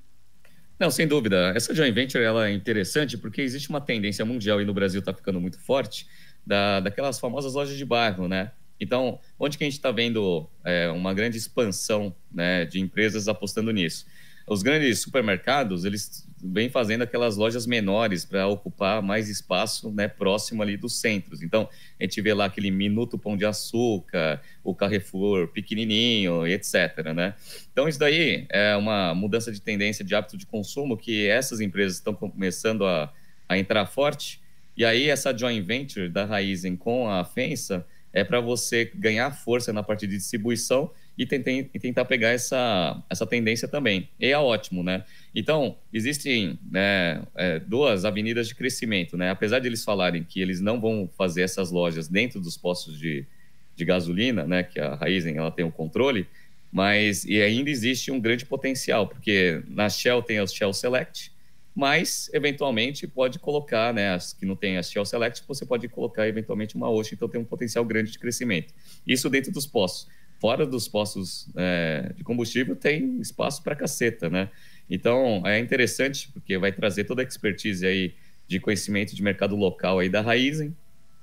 Não, 0.80 0.91
sem 0.91 1.08
dúvida. 1.08 1.52
Essa 1.56 1.74
joint 1.74 1.96
venture 1.96 2.24
ela 2.24 2.48
é 2.48 2.54
interessante 2.54 3.17
porque 3.17 3.41
existe 3.41 3.67
uma 3.67 3.82
tendência 3.82 4.24
mundial 4.24 4.62
e 4.62 4.65
no 4.65 4.72
Brasil 4.72 5.00
está 5.00 5.12
ficando 5.12 5.41
muito 5.41 5.60
forte 5.60 6.08
da, 6.46 6.80
daquelas 6.80 7.20
famosas 7.20 7.56
lojas 7.56 7.76
de 7.76 7.84
bairro, 7.84 8.28
né? 8.28 8.52
Então, 8.80 9.20
onde 9.39 9.58
que 9.58 9.63
a 9.63 9.65
gente 9.65 9.78
está 9.80 9.89
vendo 9.89 10.48
é, 10.63 10.89
uma 10.91 11.12
grande 11.12 11.39
expansão 11.39 12.15
né, 12.32 12.63
de 12.63 12.80
empresas 12.80 13.28
apostando 13.28 13.72
nisso? 13.72 14.06
Os 14.47 14.63
grandes 14.63 15.01
supermercados, 15.01 15.83
eles 15.83 16.25
vêm 16.41 16.69
fazendo 16.69 17.01
aquelas 17.01 17.36
lojas 17.36 17.67
menores 17.67 18.23
para 18.23 18.47
ocupar 18.47 19.01
mais 19.01 19.27
espaço 19.27 19.91
né, 19.91 20.07
próximo 20.07 20.63
ali 20.63 20.77
dos 20.77 21.01
centros. 21.01 21.41
Então, 21.41 21.67
a 21.99 22.03
gente 22.03 22.21
vê 22.21 22.33
lá 22.33 22.45
aquele 22.45 22.71
Minuto 22.71 23.17
Pão 23.17 23.36
de 23.36 23.45
Açúcar, 23.45 24.41
o 24.63 24.73
Carrefour 24.73 25.49
pequenininho, 25.49 26.47
etc. 26.47 27.13
Né? 27.13 27.36
Então, 27.73 27.89
isso 27.89 27.99
daí 27.99 28.45
é 28.49 28.73
uma 28.77 29.13
mudança 29.13 29.51
de 29.51 29.62
tendência 29.62 30.05
de 30.05 30.15
hábito 30.15 30.38
de 30.38 30.45
consumo 30.45 30.95
que 30.95 31.27
essas 31.27 31.60
empresas 31.60 31.95
estão 31.95 32.13
começando 32.13 32.86
a, 32.86 33.12
a 33.49 33.57
entrar 33.57 33.86
forte. 33.86 34.39
E 34.77 34.86
aí, 34.86 35.10
essa 35.10 35.38
joint 35.38 35.62
venture 35.65 36.07
da 36.07 36.23
Raizen 36.23 36.77
com 36.77 37.10
a 37.10 37.25
Fensa 37.25 37.86
é 38.13 38.23
para 38.23 38.39
você 38.39 38.89
ganhar 38.95 39.29
força 39.31 39.73
na 39.73 39.83
parte 39.83 40.07
de 40.07 40.15
distribuição 40.15 40.89
e, 41.17 41.25
tentar, 41.25 41.51
e 41.51 41.80
tentar 41.80 42.06
pegar 42.06 42.30
essa, 42.30 43.03
essa 43.10 43.25
tendência 43.25 43.67
também. 43.67 44.08
E 44.19 44.27
é 44.27 44.38
ótimo, 44.38 44.84
né? 44.84 45.03
Então, 45.34 45.75
existem 45.91 46.60
né, 46.69 47.23
é, 47.36 47.60
duas 47.60 48.06
avenidas 48.06 48.47
de 48.47 48.56
crescimento, 48.56 49.17
né? 49.17 49.32
Apesar 49.32 49.60
de 49.60 49.67
eles 49.67 49.84
falarem 49.84 50.23
que 50.23 50.39
eles 50.39 50.62
não 50.62 50.80
vão 50.80 51.10
fazer 51.17 51.41
essas 51.41 51.71
lojas 51.71 52.08
dentro 52.08 52.39
dos 52.39 52.56
postos 52.56 52.99
de, 52.99 53.25
de 53.75 53.86
gasolina, 53.86 54.45
né? 54.45 54.62
Que 54.62 54.80
a 54.80 54.93
Raizen 54.93 55.38
ela 55.38 55.49
tem 55.49 55.65
o 55.65 55.71
controle, 55.71 56.27
mas 56.71 57.25
e 57.25 57.41
ainda 57.41 57.69
existe 57.69 58.12
um 58.12 58.19
grande 58.19 58.45
potencial, 58.45 59.08
porque 59.08 59.63
na 59.67 59.89
Shell 59.89 60.21
tem 60.21 60.39
os 60.39 60.53
Shell 60.53 60.73
Select, 60.73 61.32
mas 61.73 62.30
eventualmente 62.34 63.08
pode 63.08 63.39
colocar, 63.39 63.93
né, 63.93 64.10
as 64.10 64.34
que 64.34 64.47
não 64.47 64.56
tem 64.56 64.77
a 64.77 64.84
Shell 64.84 65.06
Select, 65.06 65.43
você 65.47 65.63
pode 65.63 65.88
colocar 65.88 66.27
eventualmente 66.27 66.75
uma 66.75 66.89
Ocean, 66.89 67.13
então 67.13 67.30
tem 67.30 67.39
um 67.39 67.45
potencial 67.45 67.86
grande 67.86 68.12
de 68.12 68.17
crescimento. 68.17 68.73
Isso 69.06 69.30
dentro 69.30 69.51
dos 69.51 69.67
postos 69.67 70.08
fora 70.39 70.65
dos 70.65 70.88
postos 70.88 71.47
é, 71.56 72.12
de 72.15 72.23
combustível 72.23 72.76
tem 72.76 73.19
espaço 73.19 73.63
para 73.63 73.76
caceta, 73.76 74.30
né? 74.30 74.50
Então 74.89 75.45
é 75.45 75.60
interessante 75.60 76.30
porque 76.32 76.58
vai 76.58 76.71
trazer 76.71 77.04
toda 77.04 77.21
a 77.21 77.26
expertise 77.26 77.86
aí 77.86 78.13
de 78.47 78.60
conhecimento 78.60 79.15
de 79.15 79.21
mercado 79.21 79.56
local 79.56 80.00
aí 80.00 80.10
da 80.10 80.21
Raizen, 80.21 80.76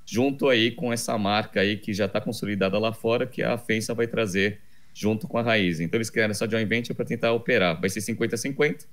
junto 0.04 0.48
aí 0.48 0.70
com 0.70 0.92
essa 0.92 1.16
marca 1.16 1.60
aí 1.60 1.76
que 1.76 1.94
já 1.94 2.04
está 2.04 2.20
consolidada 2.20 2.78
lá 2.78 2.92
fora, 2.92 3.26
que 3.26 3.42
a 3.42 3.56
Fensa 3.56 3.94
vai 3.94 4.06
trazer 4.06 4.60
junto 4.92 5.26
com 5.26 5.38
a 5.38 5.42
Raizen. 5.42 5.86
Então 5.86 5.96
eles 5.96 6.10
criaram 6.10 6.32
essa 6.32 6.48
joint 6.48 6.68
venture 6.68 6.94
para 6.94 7.04
tentar 7.04 7.32
operar. 7.32 7.80
Vai 7.80 7.88
ser 7.88 8.00
50-50. 8.00 8.86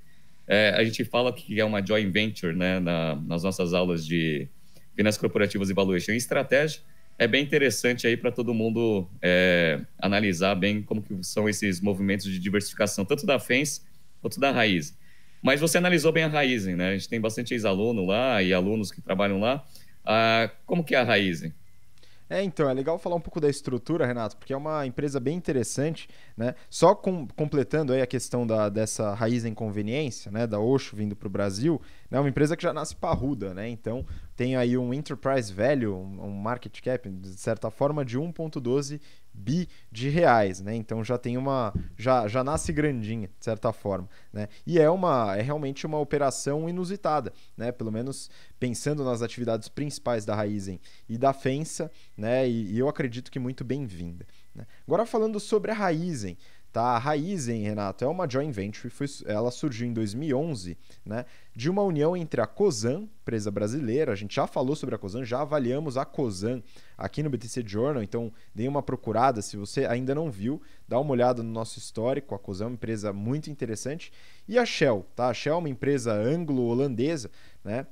É, 0.47 0.69
a 0.75 0.83
gente 0.83 1.03
fala 1.03 1.33
que 1.33 1.59
é 1.59 1.65
uma 1.65 1.85
joint 1.85 2.09
venture 2.11 2.55
né, 2.55 2.79
na, 2.79 3.15
nas 3.15 3.43
nossas 3.43 3.73
aulas 3.73 4.05
de 4.05 4.47
finanças 4.95 5.19
corporativas 5.19 5.69
e 5.69 5.73
valuation 5.73 6.13
e 6.13 6.17
estratégia 6.17 6.81
é 7.21 7.27
bem 7.27 7.43
interessante 7.43 8.07
aí 8.07 8.17
para 8.17 8.31
todo 8.31 8.51
mundo 8.51 9.07
é, 9.21 9.79
analisar 9.99 10.55
bem 10.55 10.81
como 10.81 11.03
que 11.03 11.23
são 11.23 11.47
esses 11.47 11.79
movimentos 11.79 12.25
de 12.25 12.39
diversificação, 12.39 13.05
tanto 13.05 13.27
da 13.27 13.37
FENS 13.37 13.85
quanto 14.19 14.39
da 14.39 14.49
Raiz. 14.49 14.97
Mas 15.39 15.61
você 15.61 15.77
analisou 15.77 16.11
bem 16.11 16.23
a 16.23 16.27
Raizen, 16.27 16.75
né? 16.75 16.89
A 16.89 16.93
gente 16.93 17.07
tem 17.07 17.21
bastante 17.21 17.53
ex-aluno 17.53 18.07
lá 18.07 18.41
e 18.41 18.51
alunos 18.51 18.91
que 18.91 18.99
trabalham 19.01 19.39
lá. 19.39 19.63
Ah, 20.03 20.49
como 20.65 20.83
que 20.83 20.95
é 20.95 20.97
a 20.97 21.03
Raizen? 21.03 21.53
É, 22.31 22.41
então, 22.41 22.69
é 22.69 22.73
legal 22.73 22.97
falar 22.97 23.17
um 23.17 23.19
pouco 23.19 23.41
da 23.41 23.49
estrutura, 23.49 24.05
Renato, 24.05 24.37
porque 24.37 24.53
é 24.53 24.55
uma 24.55 24.87
empresa 24.87 25.19
bem 25.19 25.35
interessante, 25.35 26.07
né? 26.37 26.55
Só 26.69 26.95
com, 26.95 27.27
completando 27.35 27.91
aí 27.91 28.01
a 28.01 28.07
questão 28.07 28.47
da, 28.47 28.69
dessa 28.69 29.13
raiz 29.13 29.43
em 29.43 29.53
conveniência, 29.53 30.31
né, 30.31 30.47
da 30.47 30.57
Osho 30.57 30.95
vindo 30.95 31.13
para 31.13 31.27
o 31.27 31.29
Brasil, 31.29 31.81
né, 32.09 32.17
uma 32.17 32.29
empresa 32.29 32.55
que 32.55 32.63
já 32.63 32.71
nasce 32.71 32.95
parruda, 32.95 33.53
né? 33.53 33.67
Então 33.67 34.05
tem 34.33 34.55
aí 34.55 34.77
um 34.77 34.93
enterprise 34.93 35.51
value, 35.53 35.93
um 35.93 36.31
market 36.31 36.79
cap, 36.79 37.09
de 37.09 37.33
certa 37.33 37.69
forma, 37.69 38.05
de 38.05 38.17
1,12 38.17 39.01
bi 39.33 39.67
de 39.91 40.09
reais, 40.09 40.61
né? 40.61 40.75
Então 40.75 41.03
já 41.03 41.17
tem 41.17 41.37
uma, 41.37 41.73
já, 41.97 42.27
já 42.27 42.43
nasce 42.43 42.71
grandinha, 42.71 43.27
de 43.27 43.45
certa 43.45 43.71
forma, 43.71 44.09
né? 44.31 44.47
E 44.65 44.79
é 44.79 44.89
uma, 44.89 45.35
é 45.37 45.41
realmente 45.41 45.85
uma 45.85 45.99
operação 45.99 46.67
inusitada, 46.69 47.33
né? 47.55 47.71
Pelo 47.71 47.91
menos 47.91 48.29
pensando 48.59 49.03
nas 49.03 49.21
atividades 49.21 49.67
principais 49.67 50.25
da 50.25 50.35
Raizen 50.35 50.79
e 51.07 51.17
da 51.17 51.33
Fensa, 51.33 51.91
né? 52.15 52.47
E, 52.47 52.73
e 52.73 52.79
eu 52.79 52.87
acredito 52.87 53.31
que 53.31 53.39
muito 53.39 53.63
bem-vinda. 53.63 54.25
Né? 54.53 54.65
Agora 54.85 55.05
falando 55.05 55.39
sobre 55.39 55.71
a 55.71 55.73
Raizen, 55.73 56.37
Tá? 56.71 56.95
A 56.95 56.97
Raizen, 56.97 57.63
Renato, 57.63 58.05
é 58.05 58.07
uma 58.07 58.29
joint 58.29 58.53
venture, 58.53 58.89
foi, 58.89 59.05
ela 59.25 59.51
surgiu 59.51 59.87
em 59.87 59.93
2011, 59.93 60.77
né, 61.05 61.25
de 61.53 61.69
uma 61.69 61.81
união 61.83 62.15
entre 62.15 62.39
a 62.39 62.47
Cosan, 62.47 63.09
empresa 63.21 63.51
brasileira, 63.51 64.13
a 64.13 64.15
gente 64.15 64.33
já 64.33 64.47
falou 64.47 64.73
sobre 64.73 64.95
a 64.95 64.97
Cosan, 64.97 65.25
já 65.25 65.41
avaliamos 65.41 65.97
a 65.97 66.05
Cosan 66.05 66.63
aqui 66.97 67.21
no 67.21 67.29
BTC 67.29 67.63
Journal, 67.67 68.01
então 68.01 68.31
dê 68.55 68.69
uma 68.69 68.81
procurada, 68.81 69.41
se 69.41 69.57
você 69.57 69.85
ainda 69.85 70.15
não 70.15 70.31
viu, 70.31 70.61
dá 70.87 70.97
uma 70.97 71.11
olhada 71.11 71.43
no 71.43 71.51
nosso 71.51 71.77
histórico, 71.77 72.33
a 72.33 72.39
Cosan 72.39 72.63
é 72.63 72.67
uma 72.67 72.73
empresa 72.75 73.11
muito 73.11 73.49
interessante, 73.49 74.13
e 74.47 74.57
a 74.57 74.65
Shell, 74.65 75.05
tá? 75.13 75.27
A 75.27 75.33
Shell 75.33 75.55
é 75.55 75.57
uma 75.57 75.69
empresa 75.69 76.13
anglo-holandesa, 76.13 77.29
né, 77.65 77.85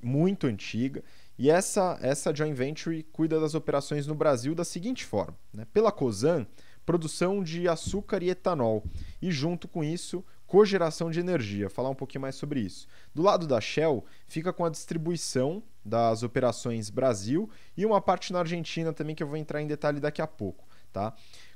muito 0.00 0.46
antiga, 0.46 1.02
e 1.36 1.50
essa, 1.50 1.98
essa 2.00 2.34
joint 2.34 2.54
venture 2.54 3.02
cuida 3.12 3.40
das 3.40 3.54
operações 3.54 4.06
no 4.06 4.14
Brasil 4.14 4.54
da 4.54 4.64
seguinte 4.64 5.04
forma, 5.04 5.36
né? 5.52 5.66
pela 5.72 5.90
Cosan, 5.90 6.46
produção 6.84 7.42
de 7.42 7.68
açúcar 7.68 8.22
e 8.22 8.30
etanol. 8.30 8.84
E 9.20 9.30
junto 9.30 9.66
com 9.66 9.82
isso, 9.82 10.24
cogeração 10.46 11.10
de 11.10 11.20
energia. 11.20 11.68
Falar 11.68 11.90
um 11.90 11.94
pouquinho 11.94 12.22
mais 12.22 12.34
sobre 12.34 12.60
isso. 12.60 12.86
Do 13.14 13.22
lado 13.22 13.46
da 13.46 13.60
Shell, 13.60 14.04
fica 14.26 14.52
com 14.52 14.64
a 14.64 14.70
distribuição 14.70 15.62
das 15.84 16.22
operações 16.22 16.90
Brasil 16.90 17.50
e 17.76 17.84
uma 17.84 18.00
parte 18.00 18.32
na 18.32 18.40
Argentina 18.40 18.92
também 18.92 19.14
que 19.14 19.22
eu 19.22 19.26
vou 19.26 19.36
entrar 19.36 19.60
em 19.60 19.66
detalhe 19.66 20.00
daqui 20.00 20.22
a 20.22 20.26
pouco, 20.26 20.66
tá? 20.92 21.14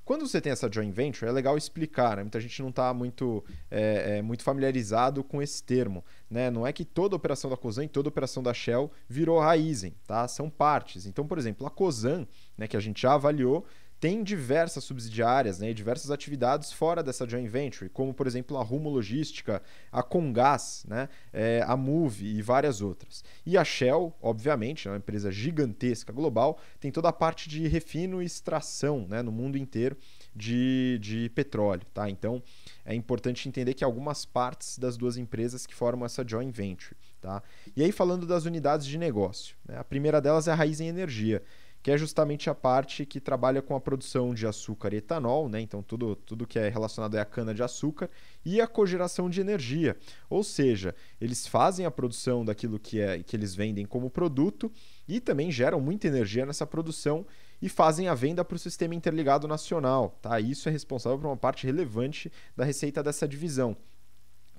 Quando 0.09 0.27
você 0.27 0.41
tem 0.41 0.51
essa 0.51 0.73
joint 0.73 0.91
venture, 0.91 1.29
é 1.29 1.33
legal 1.33 1.55
explicar, 1.59 2.17
né? 2.17 2.23
Muita 2.23 2.41
gente 2.41 2.63
não 2.63 2.71
está 2.71 2.95
muito, 2.95 3.45
é, 3.71 4.17
é, 4.17 4.23
muito 4.23 4.43
familiarizado 4.43 5.23
com 5.23 5.43
esse 5.43 5.63
termo. 5.63 6.03
Né? 6.31 6.51
Não 6.51 6.67
é 6.67 6.73
que 6.73 6.83
toda 6.83 7.15
operação 7.15 7.51
da 7.51 7.59
Cosan 7.59 7.85
e 7.85 7.89
toda 7.89 8.09
operação 8.09 8.43
da 8.43 8.55
Shell 8.55 8.91
virou 9.07 9.39
Raizen, 9.39 9.95
tá? 10.07 10.27
São 10.27 10.49
partes. 10.49 11.05
Então, 11.05 11.27
por 11.27 11.37
exemplo, 11.37 11.67
a 11.67 11.71
Cosan, 11.71 12.27
né, 12.57 12.67
que 12.67 12.75
a 12.75 12.81
gente 12.81 13.03
já 13.03 13.13
avaliou, 13.13 13.67
tem 14.01 14.23
diversas 14.23 14.85
subsidiárias 14.85 15.59
né, 15.59 15.71
e 15.71 15.75
diversas 15.75 16.11
atividades 16.11 16.73
fora 16.73 17.03
dessa 17.03 17.29
joint 17.29 17.49
venture, 17.49 17.91
como, 17.91 18.15
por 18.15 18.27
exemplo, 18.27 18.57
a 18.57 18.63
Rumo 18.63 18.89
Logística, 18.89 19.61
a 19.91 20.03
Congás, 20.03 20.85
né, 20.89 21.09
é, 21.33 21.65
a 21.67 21.77
Move 21.77 22.25
e 22.25 22.41
várias 22.41 22.81
outras. 22.81 23.25
E 23.45 23.59
a 23.59 23.65
Shell, 23.65 24.15
obviamente, 24.23 24.87
é 24.87 24.91
uma 24.91 24.99
empresa 24.99 25.33
gigantesca 25.33 26.13
global, 26.13 26.61
tem 26.79 26.93
toda 26.93 27.09
a 27.09 27.13
parte 27.13 27.49
de 27.49 27.67
refino 27.67 28.23
e 28.23 28.27
extração 28.27 29.07
né, 29.09 29.21
no 29.21 29.33
mundo 29.33 29.59
inteiro 29.59 29.97
de, 30.35 30.99
de 31.01 31.29
petróleo. 31.31 31.87
Tá? 31.93 32.09
Então, 32.09 32.41
é 32.85 32.95
importante 32.95 33.49
entender 33.49 33.75
que 33.75 33.83
algumas 33.83 34.25
partes 34.25 34.79
das 34.79 34.97
duas 34.97 35.17
empresas 35.17 35.67
que 35.67 35.75
formam 35.75 36.07
essa 36.07 36.25
joint 36.27 36.55
venture. 36.55 36.97
Tá? 37.21 37.43
E 37.75 37.83
aí, 37.83 37.91
falando 37.91 38.27
das 38.27 38.45
unidades 38.45 38.87
de 38.87 38.97
negócio, 38.97 39.57
né, 39.67 39.77
a 39.77 39.83
primeira 39.83 40.21
delas 40.21 40.47
é 40.47 40.53
a 40.53 40.55
Raiz 40.55 40.81
em 40.81 40.87
Energia 40.87 41.43
que 41.89 41.93
é 41.93 41.97
justamente 41.97 42.51
a 42.51 42.55
parte 42.55 43.07
que 43.07 43.19
trabalha 43.19 43.63
com 43.63 43.75
a 43.75 43.81
produção 43.81 44.35
de 44.35 44.47
açúcar 44.47 44.93
e 44.93 44.99
etanol, 44.99 45.49
né? 45.49 45.59
então 45.59 45.83
tudo, 45.83 46.15
tudo 46.15 46.47
que 46.47 46.59
é 46.59 46.69
relacionado 46.69 47.15
à 47.17 47.25
cana-de-açúcar, 47.25 48.11
e 48.45 48.61
a 48.61 48.67
cogeração 48.67 49.31
de 49.31 49.41
energia. 49.41 49.97
Ou 50.29 50.45
seja, 50.45 50.95
eles 51.19 51.47
fazem 51.47 51.87
a 51.87 51.91
produção 51.91 52.45
daquilo 52.45 52.79
que, 52.79 53.01
é, 53.01 53.23
que 53.23 53.35
eles 53.35 53.55
vendem 53.55 53.87
como 53.87 54.11
produto 54.11 54.71
e 55.09 55.19
também 55.19 55.51
geram 55.51 55.81
muita 55.81 56.09
energia 56.09 56.45
nessa 56.45 56.67
produção 56.67 57.25
e 57.63 57.71
fazem 57.71 58.07
a 58.07 58.15
venda 58.15 58.45
para 58.45 58.57
o 58.57 58.59
sistema 58.59 58.95
interligado 58.95 59.49
nacional. 59.49 60.19
Tá? 60.21 60.39
Isso 60.39 60.69
é 60.69 60.73
responsável 60.73 61.19
por 61.19 61.29
uma 61.29 61.39
parte 61.39 61.65
relevante 61.65 62.31
da 62.55 62.67
receita 62.67 63.03
dessa 63.03 63.27
divisão. 63.27 63.75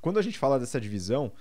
Quando 0.02 0.18
a 0.18 0.24
gente 0.24 0.40
fala 0.40 0.58
dessa 0.58 0.82
divisão, 0.82 1.32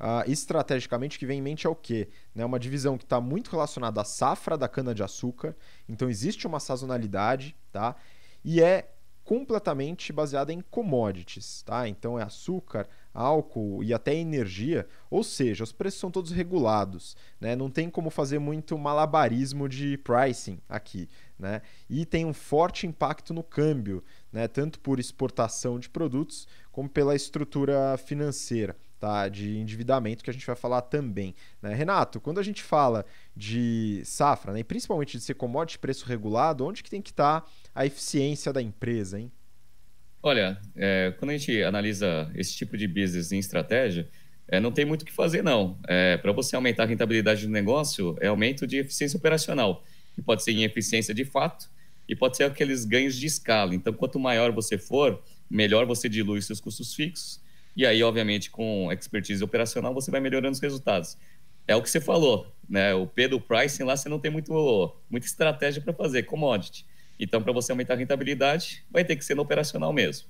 uh, 0.00 0.30
estrategicamente 0.30 1.18
que 1.18 1.26
vem 1.26 1.38
em 1.38 1.42
mente 1.42 1.66
é 1.66 1.70
o 1.70 1.74
quê? 1.74 2.08
Né, 2.34 2.44
uma 2.44 2.58
divisão 2.58 2.98
que 2.98 3.04
está 3.04 3.20
muito 3.20 3.50
relacionada 3.50 4.00
à 4.00 4.04
safra 4.04 4.56
da 4.56 4.68
cana-de-açúcar, 4.68 5.56
então 5.88 6.08
existe 6.08 6.46
uma 6.46 6.60
sazonalidade, 6.60 7.56
tá? 7.72 7.96
E 8.44 8.60
é 8.60 8.90
completamente 9.24 10.12
baseada 10.12 10.52
em 10.52 10.60
commodities, 10.60 11.62
tá? 11.62 11.88
Então 11.88 12.18
é 12.18 12.22
açúcar, 12.22 12.86
álcool 13.12 13.82
e 13.82 13.94
até 13.94 14.14
energia, 14.14 14.86
ou 15.08 15.24
seja, 15.24 15.64
os 15.64 15.72
preços 15.72 15.98
são 15.98 16.10
todos 16.10 16.30
regulados, 16.30 17.16
né? 17.40 17.56
Não 17.56 17.70
tem 17.70 17.88
como 17.88 18.10
fazer 18.10 18.38
muito 18.38 18.76
malabarismo 18.76 19.66
de 19.66 19.96
pricing 19.98 20.60
aqui, 20.68 21.08
né? 21.38 21.62
E 21.88 22.04
tem 22.04 22.26
um 22.26 22.34
forte 22.34 22.86
impacto 22.86 23.32
no 23.32 23.42
câmbio, 23.42 24.04
né? 24.30 24.46
Tanto 24.46 24.78
por 24.78 25.00
exportação 25.00 25.78
de 25.78 25.88
produtos 25.88 26.46
como 26.70 26.88
pela 26.88 27.16
estrutura 27.16 27.96
financeira 27.96 28.76
tá? 29.04 29.28
de 29.28 29.58
endividamento 29.58 30.24
que 30.24 30.30
a 30.30 30.32
gente 30.32 30.46
vai 30.46 30.56
falar 30.56 30.80
também. 30.80 31.34
Né? 31.60 31.74
Renato, 31.74 32.18
quando 32.20 32.40
a 32.40 32.42
gente 32.42 32.62
fala 32.62 33.04
de 33.36 34.00
safra, 34.04 34.52
né? 34.52 34.60
e 34.60 34.64
principalmente 34.64 35.18
de 35.18 35.22
ser 35.22 35.34
commodity 35.34 35.78
preço 35.78 36.06
regulado, 36.06 36.64
onde 36.64 36.82
que 36.82 36.88
tem 36.88 37.02
que 37.02 37.10
estar 37.10 37.42
tá 37.42 37.50
a 37.74 37.84
eficiência 37.84 38.50
da 38.50 38.62
empresa? 38.62 39.20
Hein? 39.20 39.30
Olha, 40.22 40.58
é, 40.74 41.14
quando 41.18 41.32
a 41.32 41.36
gente 41.36 41.62
analisa 41.62 42.30
esse 42.34 42.56
tipo 42.56 42.78
de 42.78 42.88
business 42.88 43.30
em 43.30 43.38
estratégia, 43.38 44.08
é, 44.48 44.58
não 44.58 44.72
tem 44.72 44.86
muito 44.86 45.02
o 45.02 45.04
que 45.04 45.12
fazer, 45.12 45.42
não. 45.42 45.78
É, 45.86 46.16
Para 46.16 46.32
você 46.32 46.56
aumentar 46.56 46.84
a 46.84 46.86
rentabilidade 46.86 47.46
do 47.46 47.52
negócio, 47.52 48.16
é 48.20 48.28
aumento 48.28 48.66
de 48.66 48.78
eficiência 48.78 49.18
operacional, 49.18 49.84
que 50.14 50.22
pode 50.22 50.42
ser 50.42 50.52
em 50.52 50.64
eficiência 50.64 51.12
de 51.12 51.26
fato 51.26 51.68
e 52.08 52.16
pode 52.16 52.38
ser 52.38 52.44
aqueles 52.44 52.86
ganhos 52.86 53.16
de 53.16 53.26
escala. 53.26 53.74
Então, 53.74 53.92
quanto 53.92 54.18
maior 54.18 54.50
você 54.50 54.78
for, 54.78 55.22
melhor 55.50 55.84
você 55.84 56.08
dilui 56.08 56.40
seus 56.40 56.58
custos 56.58 56.94
fixos 56.94 57.43
e 57.76 57.86
aí, 57.86 58.02
obviamente, 58.02 58.50
com 58.50 58.90
expertise 58.92 59.42
operacional, 59.42 59.92
você 59.92 60.10
vai 60.10 60.20
melhorando 60.20 60.52
os 60.52 60.60
resultados. 60.60 61.16
É 61.66 61.74
o 61.74 61.82
que 61.82 61.90
você 61.90 62.00
falou, 62.00 62.54
né? 62.68 62.94
O 62.94 63.06
P 63.06 63.26
do 63.26 63.40
pricing 63.40 63.84
lá 63.84 63.96
você 63.96 64.08
não 64.08 64.18
tem 64.18 64.30
muito, 64.30 64.94
muita 65.10 65.26
estratégia 65.26 65.82
para 65.82 65.92
fazer, 65.92 66.24
commodity. 66.24 66.86
Então, 67.18 67.42
para 67.42 67.52
você 67.52 67.72
aumentar 67.72 67.94
a 67.94 67.96
rentabilidade, 67.96 68.84
vai 68.90 69.04
ter 69.04 69.16
que 69.16 69.24
ser 69.24 69.34
no 69.34 69.42
operacional 69.42 69.92
mesmo. 69.92 70.28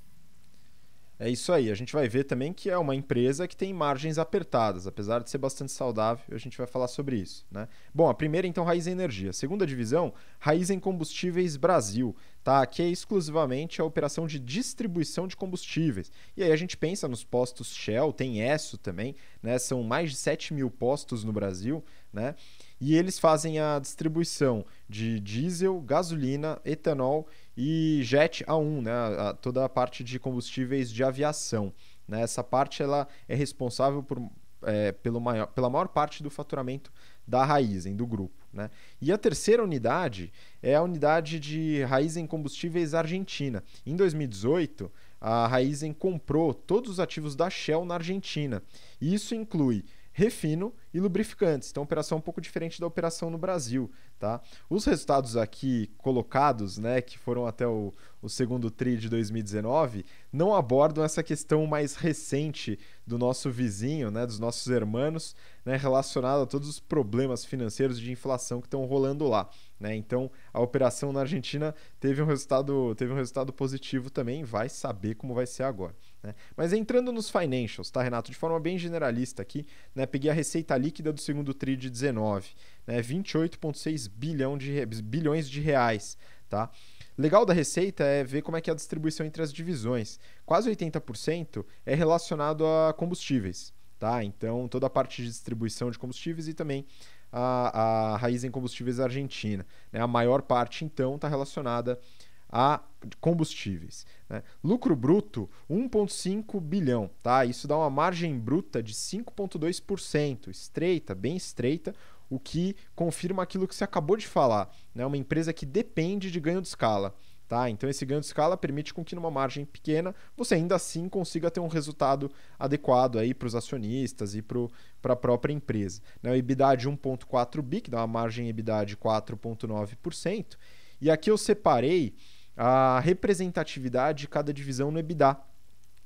É 1.24 1.30
isso 1.30 1.54
aí. 1.54 1.70
A 1.70 1.74
gente 1.74 1.94
vai 1.94 2.06
ver 2.06 2.24
também 2.24 2.52
que 2.52 2.68
é 2.68 2.76
uma 2.76 2.94
empresa 2.94 3.48
que 3.48 3.56
tem 3.56 3.72
margens 3.72 4.18
apertadas, 4.18 4.87
apesar 4.87 5.22
de 5.22 5.30
ser 5.30 5.38
bastante 5.38 5.72
saudável, 5.72 6.22
a 6.30 6.37
gente 6.37 6.58
vai 6.58 6.66
falar 6.66 6.87
sobre 6.87 7.16
isso. 7.16 7.46
Né? 7.50 7.66
Bom, 7.94 8.10
a 8.10 8.14
primeira, 8.14 8.46
então, 8.46 8.62
Raiz 8.62 8.87
Energia. 8.87 9.32
segunda 9.32 9.66
divisão, 9.66 10.12
Raiz 10.38 10.68
em 10.68 10.78
Combustíveis 10.78 11.56
Brasil, 11.56 12.14
tá? 12.42 12.66
que 12.66 12.82
é 12.82 12.88
exclusivamente 12.90 13.80
a 13.80 13.84
operação 13.87 14.26
de 14.26 14.38
distribuição 14.38 15.26
de 15.26 15.34
combustíveis. 15.34 16.12
E 16.37 16.42
aí 16.42 16.52
a 16.52 16.56
gente 16.56 16.76
pensa 16.76 17.08
nos 17.08 17.24
postos 17.24 17.74
Shell, 17.74 18.12
tem 18.12 18.42
ESSO 18.42 18.76
também, 18.76 19.16
né? 19.42 19.58
são 19.58 19.82
mais 19.82 20.10
de 20.10 20.16
7 20.16 20.52
mil 20.52 20.70
postos 20.70 21.24
no 21.24 21.32
Brasil, 21.32 21.82
né? 22.12 22.34
e 22.78 22.94
eles 22.94 23.18
fazem 23.18 23.58
a 23.58 23.78
distribuição 23.78 24.62
de 24.87 25.18
diesel, 25.20 25.80
gasolina, 25.80 26.60
etanol 26.66 27.26
e 27.56 28.00
jet 28.02 28.44
A1, 28.44 28.82
né? 28.82 28.92
Toda 29.40 29.64
a 29.64 29.68
parte 29.68 30.02
de 30.02 30.18
combustíveis 30.18 30.90
de 30.90 31.04
aviação. 31.04 31.72
Né? 32.06 32.22
Essa 32.22 32.42
parte 32.42 32.82
ela 32.82 33.08
é 33.28 33.34
responsável 33.34 34.02
por, 34.02 34.20
é, 34.62 34.92
pelo 34.92 35.20
maior, 35.20 35.46
pela 35.46 35.70
maior 35.70 35.88
parte 35.88 36.22
do 36.22 36.30
faturamento 36.30 36.92
da 37.26 37.44
Raizen, 37.44 37.96
do 37.96 38.06
grupo. 38.06 38.44
Né? 38.52 38.70
E 39.00 39.12
a 39.12 39.18
terceira 39.18 39.62
unidade 39.62 40.32
é 40.62 40.74
a 40.74 40.82
unidade 40.82 41.40
de 41.40 41.82
Raizen 41.84 42.26
Combustíveis 42.26 42.94
Argentina. 42.94 43.62
Em 43.84 43.96
2018, 43.96 44.90
a 45.20 45.46
Raizen 45.46 45.92
comprou 45.92 46.52
todos 46.52 46.90
os 46.90 47.00
ativos 47.00 47.34
da 47.34 47.48
Shell 47.48 47.84
na 47.84 47.94
Argentina. 47.94 48.62
Isso 49.00 49.34
inclui 49.34 49.84
refino 50.14 50.72
e 50.94 51.00
lubrificantes. 51.00 51.70
Então, 51.70 51.83
operação 51.83 52.18
um 52.18 52.20
pouco 52.20 52.40
diferente 52.40 52.81
da 52.81 52.87
operação 52.87 53.29
no 53.29 53.37
Brasil. 53.37 53.90
Tá? 54.16 54.40
Os 54.70 54.85
resultados 54.85 55.37
aqui 55.37 55.90
colocados, 55.98 56.79
né, 56.79 57.03
que 57.03 57.18
foram 57.18 57.46
até 57.46 57.66
o, 57.66 57.92
o 58.22 58.29
segundo 58.29 58.70
TRI 58.70 58.96
de 58.96 59.09
2019, 59.09 60.07
não 60.33 60.55
abordam 60.55 61.05
essa 61.05 61.20
questão 61.20 61.66
mais 61.66 61.96
recente 61.96 62.79
do 63.05 63.18
nosso 63.18 63.50
vizinho, 63.50 64.09
né, 64.09 64.24
dos 64.24 64.38
nossos 64.38 64.68
hermanos, 64.68 65.35
né, 65.64 65.77
relacionado 65.77 66.42
a 66.42 66.46
todos 66.46 66.68
os 66.68 66.79
problemas 66.79 67.44
financeiros 67.44 67.98
de 67.98 68.12
inflação 68.12 68.61
que 68.61 68.68
estão 68.68 68.85
rolando 68.85 69.27
lá. 69.27 69.50
Né? 69.81 69.96
Então, 69.96 70.31
a 70.53 70.61
operação 70.61 71.12
na 71.12 71.20
Argentina 71.20 71.74
teve 71.98 72.22
um 72.22 72.27
resultado, 72.27 72.94
teve 72.94 73.12
um 73.12 73.16
resultado 73.16 73.53
positivo 73.53 74.09
também, 74.09 74.44
vai 74.44 74.68
saber 74.68 75.16
como 75.16 75.35
vai 75.35 75.46
ser 75.46 75.64
agora. 75.64 75.94
Né? 76.24 76.34
Mas 76.56 76.72
entrando 76.72 77.12
nos 77.12 77.28
financials, 77.28 77.90
tá, 77.90 78.02
Renato? 78.02 78.30
De 78.30 78.37
forma 78.37 78.58
bem 78.58 78.78
generalista 78.78 79.42
aqui, 79.42 79.66
né, 79.94 80.06
peguei 80.06 80.30
a 80.30 80.34
receita 80.34 80.74
líquida 80.74 81.12
do 81.12 81.20
segundo 81.20 81.52
TRI 81.52 81.76
de 81.76 81.90
19, 81.90 82.48
né, 82.87 83.02
28,6 83.02 84.08
bilhão 84.08 84.56
de, 84.56 84.87
bilhões 84.87 85.48
de 85.48 85.60
reais. 85.60 86.16
Tá? 86.48 86.70
Legal 87.18 87.44
da 87.44 87.52
receita 87.52 88.04
é 88.04 88.24
ver 88.24 88.40
como 88.40 88.56
é 88.56 88.60
que 88.62 88.70
é 88.70 88.72
a 88.72 88.76
distribuição 88.76 89.26
entre 89.26 89.42
as 89.42 89.52
divisões. 89.52 90.18
Quase 90.46 90.70
80% 90.70 91.64
é 91.84 91.94
relacionado 91.94 92.66
a 92.66 92.94
combustíveis. 92.94 93.72
tá? 93.98 94.24
Então, 94.24 94.66
toda 94.66 94.87
a 94.87 94.90
parte 94.90 95.22
de 95.22 95.28
distribuição 95.28 95.90
de 95.90 95.98
combustíveis 95.98 96.48
e 96.48 96.54
também 96.54 96.87
a, 97.30 98.14
a 98.14 98.16
raiz 98.16 98.44
em 98.44 98.50
combustíveis 98.50 98.98
argentina. 98.98 99.66
Né? 99.92 100.00
A 100.00 100.06
maior 100.06 100.40
parte, 100.40 100.87
então, 100.87 101.16
está 101.16 101.28
relacionada 101.28 102.00
a 102.48 102.80
combustíveis. 103.20 104.06
Né? 104.35 104.42
Lucro 104.64 104.97
bruto, 104.97 105.49
1,5 105.70 106.61
bilhão. 106.61 107.09
Tá? 107.23 107.44
Isso 107.44 107.68
dá 107.68 107.77
uma 107.77 107.90
margem 107.90 108.37
bruta 108.37 108.83
de 108.83 108.92
5,2%, 108.92 110.49
estreita, 110.49 111.14
bem 111.14 111.37
estreita, 111.37 111.94
o 112.29 112.40
que 112.40 112.75
confirma 112.97 113.44
aquilo 113.44 113.68
que 113.68 113.75
você 113.77 113.85
acabou 113.85 114.16
de 114.16 114.27
falar. 114.27 114.75
Né? 114.92 115.07
Uma 115.07 115.16
empresa 115.16 115.53
que 115.53 115.64
depende 115.64 116.33
de 116.33 116.40
ganho 116.40 116.61
de 116.61 116.66
escala. 116.66 117.14
Tá? 117.47 117.70
Então 117.70 117.88
esse 117.88 118.05
ganho 118.05 118.20
de 118.20 118.27
escala 118.27 118.57
permite 118.57 118.92
com 118.92 119.05
que 119.05 119.14
numa 119.14 119.31
margem 119.31 119.64
pequena 119.64 120.14
você 120.37 120.55
ainda 120.55 120.75
assim 120.75 121.09
consiga 121.09 121.51
ter 121.51 121.61
um 121.61 121.68
resultado 121.68 122.29
adequado 122.59 123.18
aí 123.18 123.35
para 123.35 123.47
os 123.47 123.55
acionistas 123.55 124.35
e 124.35 124.42
para 124.42 125.12
a 125.12 125.16
própria 125.16 125.53
empresa. 125.53 126.01
Né? 126.20 126.33
O 126.33 126.35
EBITDA 126.35 126.75
de 126.75 126.88
1.4 126.88 127.62
bi, 127.62 127.81
que 127.83 127.90
dá 127.90 127.99
uma 127.99 128.09
margem 128.09 128.49
EBITDA 128.49 128.85
de 128.85 128.97
4.9%. 128.97 130.57
E 131.01 131.11
aqui 131.11 131.31
eu 131.31 131.38
separei 131.38 132.14
a 132.56 133.00
representatividade 133.00 134.22
de 134.22 134.28
cada 134.28 134.52
divisão 134.52 134.90
no 134.90 134.98
EBITDA. 134.98 135.36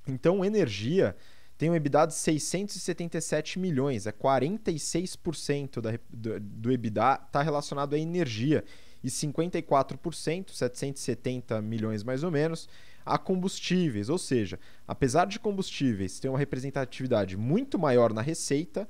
Então, 0.07 0.45
energia 0.45 1.15
tem 1.59 1.69
um 1.71 1.75
EBITDA 1.75 2.07
de 2.07 2.15
677 2.15 3.59
milhões, 3.59 4.07
é 4.07 4.13
46% 4.13 5.81
da, 5.81 5.99
do, 6.09 6.41
do 6.41 6.73
EBITDA 6.73 7.21
está 7.27 7.43
relacionado 7.43 7.95
à 7.95 7.99
energia 7.99 8.65
e 9.03 9.09
54%, 9.09 10.51
770 10.53 11.61
milhões 11.61 12.05
mais 12.05 12.23
ou 12.23 12.31
menos, 12.31 12.69
a 13.05 13.19
combustíveis. 13.19 14.09
Ou 14.09 14.19
seja, 14.19 14.59
apesar 14.87 15.27
de 15.27 15.41
combustíveis 15.41 16.21
ter 16.21 16.29
uma 16.29 16.39
representatividade 16.39 17.37
muito 17.37 17.77
maior 17.77 18.13
na 18.13 18.23
receita, 18.23 18.89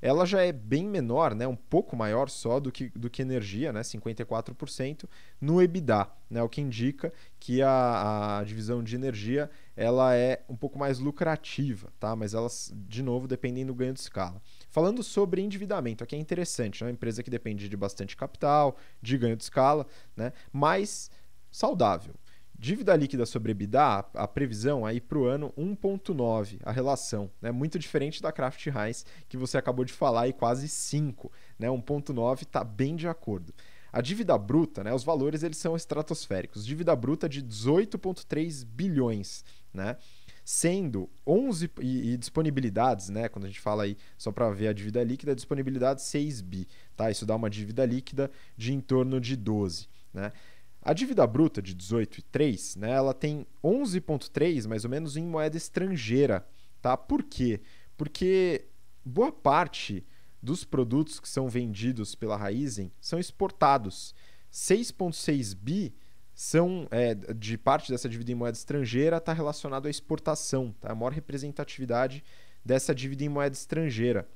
ela 0.00 0.24
já 0.24 0.42
é 0.42 0.52
bem 0.52 0.86
menor, 0.86 1.34
né, 1.34 1.46
um 1.46 1.56
pouco 1.56 1.96
maior 1.96 2.28
só 2.28 2.60
do 2.60 2.70
que, 2.70 2.88
do 2.90 3.10
que 3.10 3.22
energia, 3.22 3.72
né, 3.72 3.80
54%, 3.80 5.08
no 5.40 5.60
EBITDA, 5.60 6.08
né, 6.30 6.42
o 6.42 6.48
que 6.48 6.60
indica 6.60 7.12
que 7.38 7.62
a, 7.62 8.38
a 8.38 8.44
divisão 8.44 8.82
de 8.82 8.94
energia 8.94 9.50
ela 9.76 10.14
é 10.14 10.42
um 10.48 10.56
pouco 10.56 10.78
mais 10.78 10.98
lucrativa, 10.98 11.92
tá? 12.00 12.16
mas 12.16 12.34
elas, 12.34 12.72
de 12.88 13.02
novo, 13.02 13.28
dependem 13.28 13.64
do 13.64 13.74
ganho 13.74 13.92
de 13.92 14.00
escala. 14.00 14.42
Falando 14.70 15.02
sobre 15.04 15.40
endividamento, 15.40 16.02
aqui 16.02 16.16
é 16.16 16.18
interessante, 16.18 16.82
né? 16.82 16.88
uma 16.88 16.92
empresa 16.92 17.22
que 17.22 17.30
depende 17.30 17.68
de 17.68 17.76
bastante 17.76 18.16
capital, 18.16 18.76
de 19.00 19.16
ganho 19.16 19.36
de 19.36 19.44
escala, 19.44 19.86
né? 20.16 20.32
mas 20.52 21.10
saudável. 21.50 22.14
Dívida 22.60 22.96
líquida 22.96 23.24
sobre 23.24 23.52
EBITDA, 23.52 24.04
a 24.14 24.26
previsão 24.26 24.84
aí 24.84 25.00
para 25.00 25.16
o 25.16 25.26
ano 25.26 25.54
1,9, 25.56 26.58
a 26.64 26.72
relação. 26.72 27.30
Né? 27.40 27.52
Muito 27.52 27.78
diferente 27.78 28.20
da 28.20 28.32
Kraft 28.32 28.66
Heinz, 28.66 29.06
que 29.28 29.36
você 29.36 29.56
acabou 29.56 29.84
de 29.84 29.92
falar, 29.92 30.26
e 30.26 30.32
quase 30.32 30.68
5. 30.68 31.30
Né? 31.56 31.68
1,9 31.68 32.42
está 32.42 32.64
bem 32.64 32.96
de 32.96 33.06
acordo. 33.06 33.54
A 33.92 34.00
dívida 34.00 34.36
bruta, 34.36 34.84
né, 34.84 34.92
os 34.92 35.04
valores 35.04 35.42
eles 35.42 35.56
são 35.56 35.74
estratosféricos. 35.74 36.66
Dívida 36.66 36.94
bruta 36.94 37.28
de 37.28 37.42
18,3 37.42 38.64
bilhões, 38.64 39.44
né? 39.72 39.96
Sendo 40.44 41.08
11 41.26 41.70
e, 41.80 42.12
e, 42.12 42.16
disponibilidades, 42.16 43.08
né, 43.08 43.28
quando 43.28 43.44
a 43.44 43.48
gente 43.48 43.60
fala 43.60 43.84
aí 43.84 43.96
só 44.16 44.32
para 44.32 44.50
ver 44.50 44.68
a 44.68 44.72
dívida 44.72 45.02
líquida, 45.04 45.34
disponibilidade 45.34 46.02
6 46.02 46.40
bi, 46.40 46.66
tá? 46.96 47.10
Isso 47.10 47.24
dá 47.24 47.36
uma 47.36 47.48
dívida 47.48 47.84
líquida 47.86 48.30
de 48.56 48.72
em 48.72 48.80
torno 48.80 49.20
de 49.20 49.36
12, 49.36 49.88
né? 50.12 50.32
A 50.80 50.92
dívida 50.92 51.26
bruta 51.26 51.60
de 51.60 51.74
18,3, 51.74 52.78
né, 52.78 52.92
ela 52.92 53.12
tem 53.12 53.46
11,3 53.62 54.66
mais 54.66 54.84
ou 54.84 54.90
menos 54.90 55.16
em 55.16 55.24
moeda 55.24 55.56
estrangeira. 55.56 56.46
Tá? 56.80 56.96
Por 56.96 57.22
quê? 57.22 57.60
Porque 57.96 58.66
boa 59.04 59.32
parte 59.32 60.06
dos 60.42 60.64
produtos 60.64 61.18
que 61.18 61.28
são 61.28 61.48
vendidos 61.48 62.14
pela 62.14 62.36
Raizen 62.36 62.92
são 63.00 63.18
exportados. 63.18 64.14
6,6 64.52 65.54
bi 65.54 65.94
são 66.32 66.86
é, 66.92 67.14
de 67.14 67.58
parte 67.58 67.90
dessa 67.90 68.08
dívida 68.08 68.30
em 68.30 68.34
moeda 68.36 68.56
estrangeira 68.56 69.16
está 69.16 69.32
relacionado 69.32 69.86
à 69.86 69.90
exportação, 69.90 70.72
tá? 70.80 70.92
a 70.92 70.94
maior 70.94 71.12
representatividade 71.12 72.22
dessa 72.64 72.94
dívida 72.94 73.24
em 73.24 73.28
moeda 73.28 73.56
estrangeira. 73.56 74.28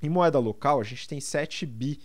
Em 0.00 0.08
moeda 0.08 0.38
local, 0.38 0.80
a 0.80 0.84
gente 0.84 1.06
tem 1.06 1.20
7 1.20 1.66
bi, 1.66 2.00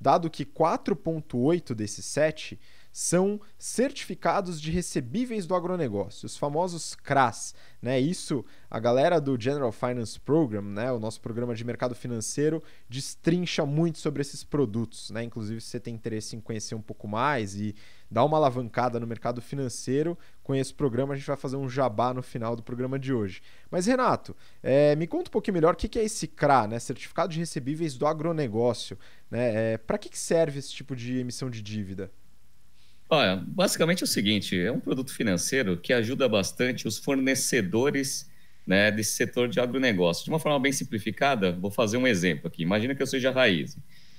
dado 0.00 0.30
que 0.30 0.44
4,8 0.46 1.74
desses 1.74 2.06
7 2.06 2.58
são 2.92 3.40
certificados 3.58 4.60
de 4.60 4.70
recebíveis 4.70 5.46
do 5.46 5.54
agronegócio, 5.54 6.26
os 6.26 6.36
famosos 6.36 6.94
CRAS. 6.94 7.54
Né? 7.80 7.98
Isso 7.98 8.44
a 8.70 8.78
galera 8.78 9.20
do 9.20 9.40
General 9.40 9.72
Finance 9.72 10.20
Program, 10.20 10.62
né? 10.62 10.92
o 10.92 11.00
nosso 11.00 11.20
programa 11.20 11.54
de 11.54 11.64
mercado 11.64 11.94
financeiro, 11.94 12.62
destrincha 12.88 13.64
muito 13.64 13.98
sobre 13.98 14.20
esses 14.20 14.44
produtos. 14.44 15.10
Né? 15.10 15.24
Inclusive, 15.24 15.60
se 15.60 15.68
você 15.68 15.80
tem 15.80 15.94
interesse 15.94 16.36
em 16.36 16.40
conhecer 16.40 16.74
um 16.74 16.82
pouco 16.82 17.08
mais 17.08 17.56
e 17.56 17.74
dar 18.10 18.24
uma 18.24 18.36
alavancada 18.36 19.00
no 19.00 19.06
mercado 19.06 19.40
financeiro, 19.40 20.16
com 20.44 20.54
esse 20.54 20.72
programa 20.74 21.14
a 21.14 21.16
gente 21.16 21.26
vai 21.26 21.36
fazer 21.36 21.56
um 21.56 21.68
jabá 21.68 22.12
no 22.12 22.22
final 22.22 22.54
do 22.54 22.62
programa 22.62 22.98
de 22.98 23.12
hoje. 23.12 23.42
Mas, 23.70 23.86
Renato, 23.86 24.36
é, 24.62 24.94
me 24.96 25.06
conta 25.06 25.30
um 25.30 25.32
pouquinho 25.32 25.54
melhor 25.54 25.72
o 25.72 25.76
que 25.76 25.98
é 25.98 26.04
esse 26.04 26.28
CRA, 26.28 26.66
né? 26.66 26.78
Certificado 26.78 27.32
de 27.32 27.38
Recebíveis 27.38 27.96
do 27.96 28.06
Agronegócio. 28.06 28.98
Né? 29.30 29.72
É, 29.72 29.78
Para 29.78 29.96
que 29.96 30.16
serve 30.16 30.58
esse 30.58 30.72
tipo 30.72 30.94
de 30.94 31.18
emissão 31.18 31.48
de 31.48 31.62
dívida? 31.62 32.12
Olha, 33.14 33.36
basicamente 33.46 34.02
é 34.02 34.04
o 34.04 34.08
seguinte: 34.08 34.58
é 34.58 34.72
um 34.72 34.80
produto 34.80 35.12
financeiro 35.12 35.76
que 35.76 35.92
ajuda 35.92 36.26
bastante 36.26 36.88
os 36.88 36.96
fornecedores 36.96 38.26
né, 38.66 38.90
desse 38.90 39.12
setor 39.12 39.50
de 39.50 39.60
agronegócio. 39.60 40.24
De 40.24 40.30
uma 40.30 40.38
forma 40.38 40.58
bem 40.58 40.72
simplificada, 40.72 41.52
vou 41.52 41.70
fazer 41.70 41.98
um 41.98 42.06
exemplo 42.06 42.46
aqui. 42.46 42.62
Imagina 42.62 42.94
que 42.94 43.02
eu 43.02 43.06
seja 43.06 43.28
a 43.28 43.32
Raiz, 43.32 43.76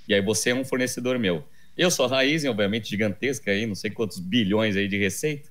e 0.08 0.14
aí 0.14 0.22
você 0.22 0.52
é 0.52 0.56
um 0.56 0.64
fornecedor 0.64 1.18
meu. 1.18 1.44
Eu 1.76 1.90
sou 1.90 2.06
a 2.06 2.10
Raiz, 2.10 2.46
obviamente 2.46 2.88
gigantesca, 2.88 3.50
aí, 3.50 3.66
não 3.66 3.74
sei 3.74 3.90
quantos 3.90 4.20
bilhões 4.20 4.76
aí 4.76 4.88
de 4.88 5.00
receita. 5.00 5.50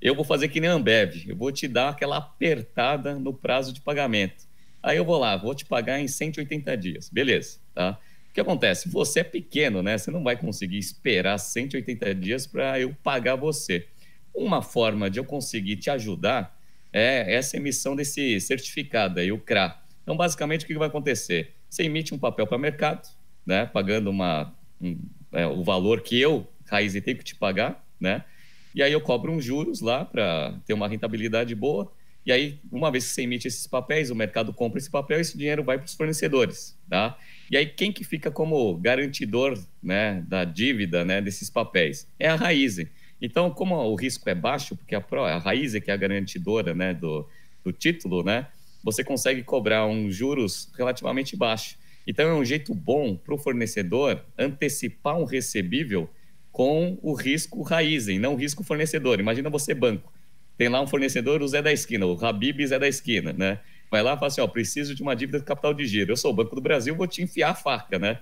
Eu 0.00 0.14
vou 0.14 0.24
fazer 0.24 0.48
que 0.48 0.58
nem 0.58 0.70
a 0.70 0.72
Ambev, 0.72 1.28
eu 1.28 1.36
vou 1.36 1.52
te 1.52 1.68
dar 1.68 1.90
aquela 1.90 2.16
apertada 2.16 3.16
no 3.16 3.34
prazo 3.34 3.70
de 3.70 3.82
pagamento. 3.82 4.46
Aí 4.82 4.96
eu 4.96 5.04
vou 5.04 5.18
lá, 5.18 5.36
vou 5.36 5.54
te 5.54 5.66
pagar 5.66 6.00
em 6.00 6.08
180 6.08 6.74
dias. 6.78 7.10
Beleza, 7.10 7.58
tá? 7.74 7.98
Que 8.34 8.40
acontece? 8.40 8.88
Você 8.88 9.20
é 9.20 9.24
pequeno, 9.24 9.82
né? 9.82 9.98
Você 9.98 10.10
não 10.10 10.22
vai 10.22 10.36
conseguir 10.36 10.78
esperar 10.78 11.38
180 11.38 12.14
dias 12.14 12.46
para 12.46 12.78
eu 12.78 12.94
pagar 13.02 13.36
você. 13.36 13.86
Uma 14.34 14.62
forma 14.62 15.10
de 15.10 15.18
eu 15.18 15.24
conseguir 15.24 15.76
te 15.76 15.90
ajudar 15.90 16.56
é 16.92 17.34
essa 17.34 17.56
emissão 17.56 17.96
desse 17.96 18.40
certificado 18.40 19.20
aí, 19.20 19.32
o 19.32 19.38
CRA. 19.38 19.80
Então, 20.02 20.16
basicamente, 20.16 20.64
o 20.64 20.66
que 20.66 20.78
vai 20.78 20.88
acontecer? 20.88 21.54
Você 21.68 21.82
emite 21.82 22.14
um 22.14 22.18
papel 22.18 22.46
para 22.46 22.56
o 22.56 22.60
mercado, 22.60 23.08
né? 23.44 23.66
Pagando 23.66 24.08
uma, 24.10 24.54
um, 24.80 24.98
é, 25.32 25.46
o 25.46 25.62
valor 25.62 26.00
que 26.00 26.18
eu, 26.20 26.46
Raiz, 26.66 26.92
tenho 26.92 27.18
que 27.18 27.24
te 27.24 27.34
pagar, 27.34 27.84
né? 28.00 28.24
E 28.74 28.82
aí 28.82 28.92
eu 28.92 29.00
cobro 29.00 29.32
uns 29.32 29.44
juros 29.44 29.80
lá 29.80 30.04
para 30.04 30.54
ter 30.66 30.72
uma 30.72 30.88
rentabilidade 30.88 31.54
boa. 31.54 31.92
E 32.28 32.32
aí, 32.32 32.60
uma 32.70 32.90
vez 32.90 33.06
que 33.06 33.14
você 33.14 33.22
emite 33.22 33.48
esses 33.48 33.66
papéis, 33.66 34.10
o 34.10 34.14
mercado 34.14 34.52
compra 34.52 34.78
esse 34.78 34.90
papel, 34.90 35.18
esse 35.18 35.38
dinheiro 35.38 35.64
vai 35.64 35.78
para 35.78 35.86
os 35.86 35.94
fornecedores, 35.94 36.78
tá? 36.86 37.18
E 37.50 37.56
aí, 37.56 37.64
quem 37.64 37.90
que 37.90 38.04
fica 38.04 38.30
como 38.30 38.76
garantidor 38.76 39.58
né, 39.82 40.22
da 40.28 40.44
dívida 40.44 41.06
né, 41.06 41.22
desses 41.22 41.48
papéis? 41.48 42.06
É 42.18 42.28
a 42.28 42.34
Raizen. 42.34 42.86
Então, 43.18 43.50
como 43.50 43.74
o 43.76 43.94
risco 43.94 44.28
é 44.28 44.34
baixo, 44.34 44.76
porque 44.76 44.94
a, 44.94 45.00
Pro, 45.00 45.24
a 45.24 45.38
Raizen 45.38 45.80
que 45.80 45.90
é 45.90 45.94
a 45.94 45.96
garantidora 45.96 46.74
né, 46.74 46.92
do, 46.92 47.26
do 47.64 47.72
título, 47.72 48.22
né, 48.22 48.46
você 48.84 49.02
consegue 49.02 49.42
cobrar 49.42 49.86
um 49.86 50.10
juros 50.10 50.70
relativamente 50.76 51.34
baixo. 51.34 51.78
Então, 52.06 52.28
é 52.28 52.34
um 52.34 52.44
jeito 52.44 52.74
bom 52.74 53.16
para 53.16 53.34
o 53.34 53.38
fornecedor 53.38 54.22
antecipar 54.36 55.16
um 55.16 55.24
recebível 55.24 56.10
com 56.52 56.98
o 57.00 57.14
risco 57.14 57.62
Raizen, 57.62 58.18
não 58.18 58.34
o 58.34 58.36
risco 58.36 58.62
fornecedor. 58.62 59.18
Imagina 59.18 59.48
você 59.48 59.72
banco. 59.72 60.12
Tem 60.58 60.68
lá 60.68 60.82
um 60.82 60.86
fornecedor, 60.86 61.40
o 61.40 61.48
Zé 61.48 61.62
da 61.62 61.72
Esquina, 61.72 62.04
o 62.04 62.22
Habib 62.22 62.66
Zé 62.66 62.78
da 62.78 62.88
Esquina, 62.88 63.32
né? 63.32 63.60
vai 63.90 64.02
lá 64.02 64.14
e 64.14 64.16
fala 64.16 64.26
assim: 64.26 64.40
ó, 64.40 64.46
preciso 64.46 64.94
de 64.94 65.02
uma 65.02 65.14
dívida 65.14 65.38
de 65.38 65.44
capital 65.44 65.74
de 65.74 65.86
giro. 65.86 66.12
Eu 66.12 66.16
sou 66.16 66.30
o 66.30 66.34
Banco 66.34 66.54
do 66.54 66.60
Brasil, 66.60 66.94
vou 66.94 67.06
te 67.06 67.22
enfiar 67.22 67.50
a 67.50 67.54
faca, 67.54 67.98
né? 67.98 68.20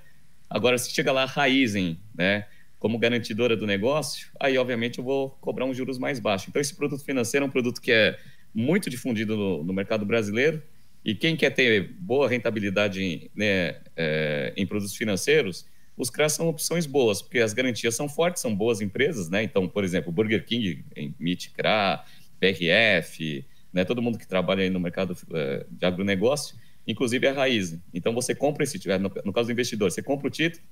Agora, 0.49 0.79
se 0.79 0.90
chega 0.90 1.11
lá 1.11 1.25
a 1.25 1.27
Raizen, 1.27 1.99
né, 2.14 2.46
como 2.79 2.99
garantidora 2.99 3.57
do 3.57 3.66
negócio, 3.66 4.29
aí, 4.38 4.57
obviamente, 4.57 4.99
eu 4.99 5.05
vou 5.05 5.31
cobrar 5.40 5.64
um 5.64 5.75
juros 5.75 5.99
mais 5.99 6.20
baixo. 6.20 6.46
Então, 6.49 6.62
esse 6.62 6.75
produto 6.75 7.05
financeiro 7.05 7.44
é 7.44 7.49
um 7.49 7.51
produto 7.51 7.81
que 7.81 7.90
é 7.90 8.16
muito 8.55 8.88
difundido 8.88 9.37
no, 9.37 9.64
no 9.64 9.72
mercado 9.72 10.07
brasileiro. 10.07 10.62
E 11.05 11.14
quem 11.14 11.37
quer 11.37 11.51
ter 11.51 11.94
boa 11.99 12.29
rentabilidade 12.29 13.31
né, 13.35 13.81
é, 13.96 14.53
em 14.57 14.64
produtos 14.64 14.94
financeiros, 14.94 15.66
os 15.96 16.11
CRAs 16.11 16.35
são 16.35 16.49
opções 16.49 16.87
boas, 16.87 17.22
porque 17.22 17.38
as 17.38 17.53
garantias 17.53 17.94
são 17.94 18.09
fortes, 18.09 18.42
são 18.42 18.55
boas 18.55 18.81
empresas, 18.81 19.29
né? 19.31 19.42
Então, 19.42 19.68
por 19.68 19.83
exemplo, 19.83 20.12
Burger 20.12 20.44
King 20.44 20.85
emite 20.94 21.51
CRA, 21.51 22.05
PRF, 22.54 23.44
né? 23.72 23.84
Todo 23.84 24.03
mundo 24.03 24.18
que 24.18 24.26
trabalha 24.26 24.62
aí 24.62 24.70
no 24.70 24.80
mercado 24.80 25.12
uh, 25.12 25.66
de 25.70 25.84
agronegócio, 25.84 26.57
inclusive 26.86 27.26
a 27.26 27.32
raiz. 27.32 27.78
Então 27.92 28.14
você 28.14 28.34
compra 28.34 28.64
esse, 28.64 28.78
eh, 28.88 28.99
no, 28.99 29.32
caso 29.32 29.49
do 29.49 29.53
investidor, 29.53 29.90
você 29.90 30.03
compra 30.03 30.28
o 30.28 30.30
título, 30.30 30.64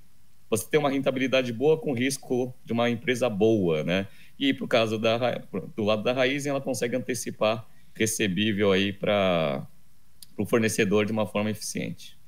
você 0.48 0.66
tem 0.68 0.78
uma 0.78 0.90
rentabilidade 0.90 1.52
boa 1.52 1.78
com 1.78 1.92
risco 1.92 2.54
de 2.64 2.72
uma 2.72 2.88
empresa 2.88 3.28
boa, 3.28 3.82
né? 3.82 4.06
E 4.38 4.52
o 4.52 4.68
caso 4.68 4.98
da, 4.98 5.38
do 5.76 5.84
lado 5.84 6.02
da 6.02 6.12
raiz, 6.12 6.46
ela 6.46 6.60
consegue 6.60 6.96
antecipar 6.96 7.66
recebível 7.94 8.72
aí 8.72 8.92
para 8.92 9.66
o 10.36 10.44
fornecedor 10.44 11.06
de 11.06 11.12
uma 11.12 11.26
forma 11.26 11.50
eficiente. 11.50 12.18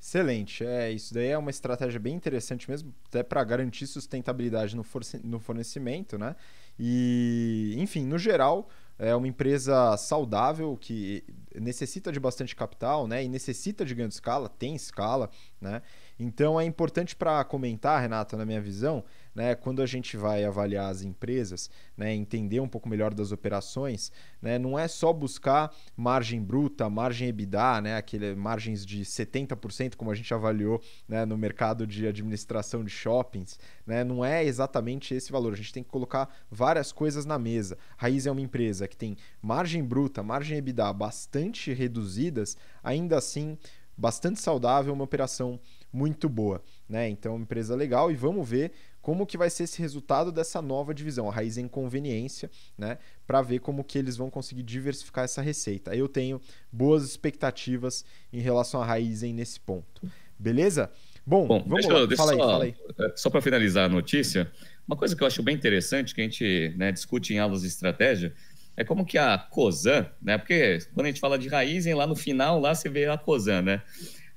Excelente. 0.00 0.64
É, 0.64 0.92
isso 0.92 1.12
daí 1.12 1.28
é 1.28 1.38
uma 1.38 1.50
estratégia 1.50 1.98
bem 1.98 2.14
interessante 2.14 2.70
mesmo, 2.70 2.94
até 3.08 3.22
para 3.22 3.42
garantir 3.42 3.86
sustentabilidade 3.86 4.76
no, 4.76 4.84
no 5.24 5.40
fornecimento, 5.40 6.16
né? 6.16 6.36
E, 6.78 7.74
enfim, 7.78 8.04
no 8.04 8.18
geral, 8.18 8.68
é 8.98 9.14
uma 9.14 9.28
empresa 9.28 9.96
saudável 9.96 10.76
que 10.80 11.24
necessita 11.54 12.10
de 12.10 12.20
bastante 12.20 12.54
capital, 12.56 13.06
né? 13.06 13.24
E 13.24 13.28
necessita 13.28 13.84
de 13.84 13.94
grande 13.94 14.14
escala, 14.14 14.48
tem 14.48 14.74
escala, 14.74 15.30
né? 15.60 15.82
Então 16.18 16.58
é 16.58 16.64
importante 16.64 17.14
para 17.14 17.44
comentar, 17.44 18.00
Renato, 18.00 18.36
na 18.36 18.46
minha 18.46 18.60
visão, 18.60 19.04
né, 19.34 19.54
quando 19.54 19.82
a 19.82 19.86
gente 19.86 20.16
vai 20.16 20.44
avaliar 20.44 20.90
as 20.90 21.02
empresas, 21.02 21.70
né, 21.94 22.14
entender 22.14 22.58
um 22.58 22.68
pouco 22.68 22.88
melhor 22.88 23.12
das 23.12 23.32
operações, 23.32 24.10
né, 24.40 24.58
não 24.58 24.78
é 24.78 24.88
só 24.88 25.12
buscar 25.12 25.70
margem 25.94 26.42
bruta, 26.42 26.88
margem 26.88 27.28
EBITDA, 27.28 27.82
né, 27.82 27.96
aquele 27.96 28.34
margens 28.34 28.84
de 28.86 29.04
70%, 29.04 29.94
como 29.94 30.10
a 30.10 30.14
gente 30.14 30.32
avaliou 30.32 30.80
né, 31.06 31.26
no 31.26 31.36
mercado 31.36 31.86
de 31.86 32.06
administração 32.06 32.82
de 32.82 32.90
shoppings, 32.90 33.58
né, 33.86 34.02
não 34.02 34.24
é 34.24 34.42
exatamente 34.42 35.14
esse 35.14 35.30
valor. 35.30 35.52
A 35.52 35.56
gente 35.56 35.72
tem 35.72 35.82
que 35.82 35.90
colocar 35.90 36.34
várias 36.50 36.90
coisas 36.90 37.26
na 37.26 37.38
mesa. 37.38 37.76
Raiz 37.98 38.26
é 38.26 38.30
uma 38.30 38.40
empresa 38.40 38.88
que 38.88 38.96
tem 38.96 39.18
margem 39.42 39.84
bruta, 39.84 40.22
margem 40.22 40.56
EBITDA 40.56 40.90
bastante 40.94 41.74
reduzidas, 41.74 42.56
ainda 42.82 43.18
assim 43.18 43.58
bastante 43.96 44.40
saudável, 44.40 44.92
uma 44.92 45.04
operação 45.04 45.58
muito 45.96 46.28
boa, 46.28 46.62
né? 46.86 47.08
Então, 47.08 47.34
uma 47.34 47.42
empresa 47.42 47.74
legal 47.74 48.12
e 48.12 48.14
vamos 48.14 48.46
ver 48.46 48.72
como 49.00 49.26
que 49.26 49.38
vai 49.38 49.48
ser 49.48 49.64
esse 49.64 49.80
resultado 49.80 50.30
dessa 50.30 50.60
nova 50.60 50.92
divisão, 50.92 51.28
a 51.28 51.32
raiz 51.32 51.56
em 51.56 51.66
conveniência, 51.66 52.50
né? 52.76 52.98
Para 53.26 53.40
ver 53.40 53.60
como 53.60 53.82
que 53.82 53.96
eles 53.96 54.16
vão 54.16 54.28
conseguir 54.28 54.62
diversificar 54.62 55.24
essa 55.24 55.40
receita. 55.40 55.96
Eu 55.96 56.06
tenho 56.06 56.40
boas 56.70 57.02
expectativas 57.02 58.04
em 58.32 58.40
relação 58.40 58.82
à 58.82 58.84
raiz 58.84 59.22
nesse 59.22 59.58
ponto. 59.58 60.02
Beleza? 60.38 60.90
Bom, 61.24 61.46
Bom 61.46 61.60
vamos 61.60 61.86
deixa, 61.86 61.92
lá. 61.92 62.06
Deixa 62.06 62.22
fala 62.22 62.36
só, 62.36 62.42
aí, 62.42 62.50
fala 62.50 62.64
aí. 62.64 62.74
É, 63.00 63.16
só 63.16 63.30
para 63.30 63.40
finalizar 63.40 63.86
a 63.86 63.88
notícia, 63.88 64.52
uma 64.86 64.96
coisa 64.96 65.16
que 65.16 65.22
eu 65.22 65.26
acho 65.26 65.42
bem 65.42 65.54
interessante 65.54 66.14
que 66.14 66.20
a 66.20 66.24
gente 66.24 66.74
né, 66.76 66.92
discute 66.92 67.32
em 67.32 67.38
aulas 67.38 67.62
de 67.62 67.68
estratégia 67.68 68.34
é 68.76 68.84
como 68.84 69.06
que 69.06 69.16
a 69.16 69.38
COSAN, 69.38 70.06
né? 70.20 70.36
Porque 70.36 70.78
quando 70.92 71.06
a 71.06 71.08
gente 71.08 71.20
fala 71.20 71.38
de 71.38 71.48
raiz, 71.48 71.86
lá 71.86 72.06
no 72.06 72.14
final 72.14 72.60
lá 72.60 72.74
você 72.74 72.90
vê 72.90 73.06
a 73.06 73.16
COSAN, 73.16 73.62
né? 73.62 73.82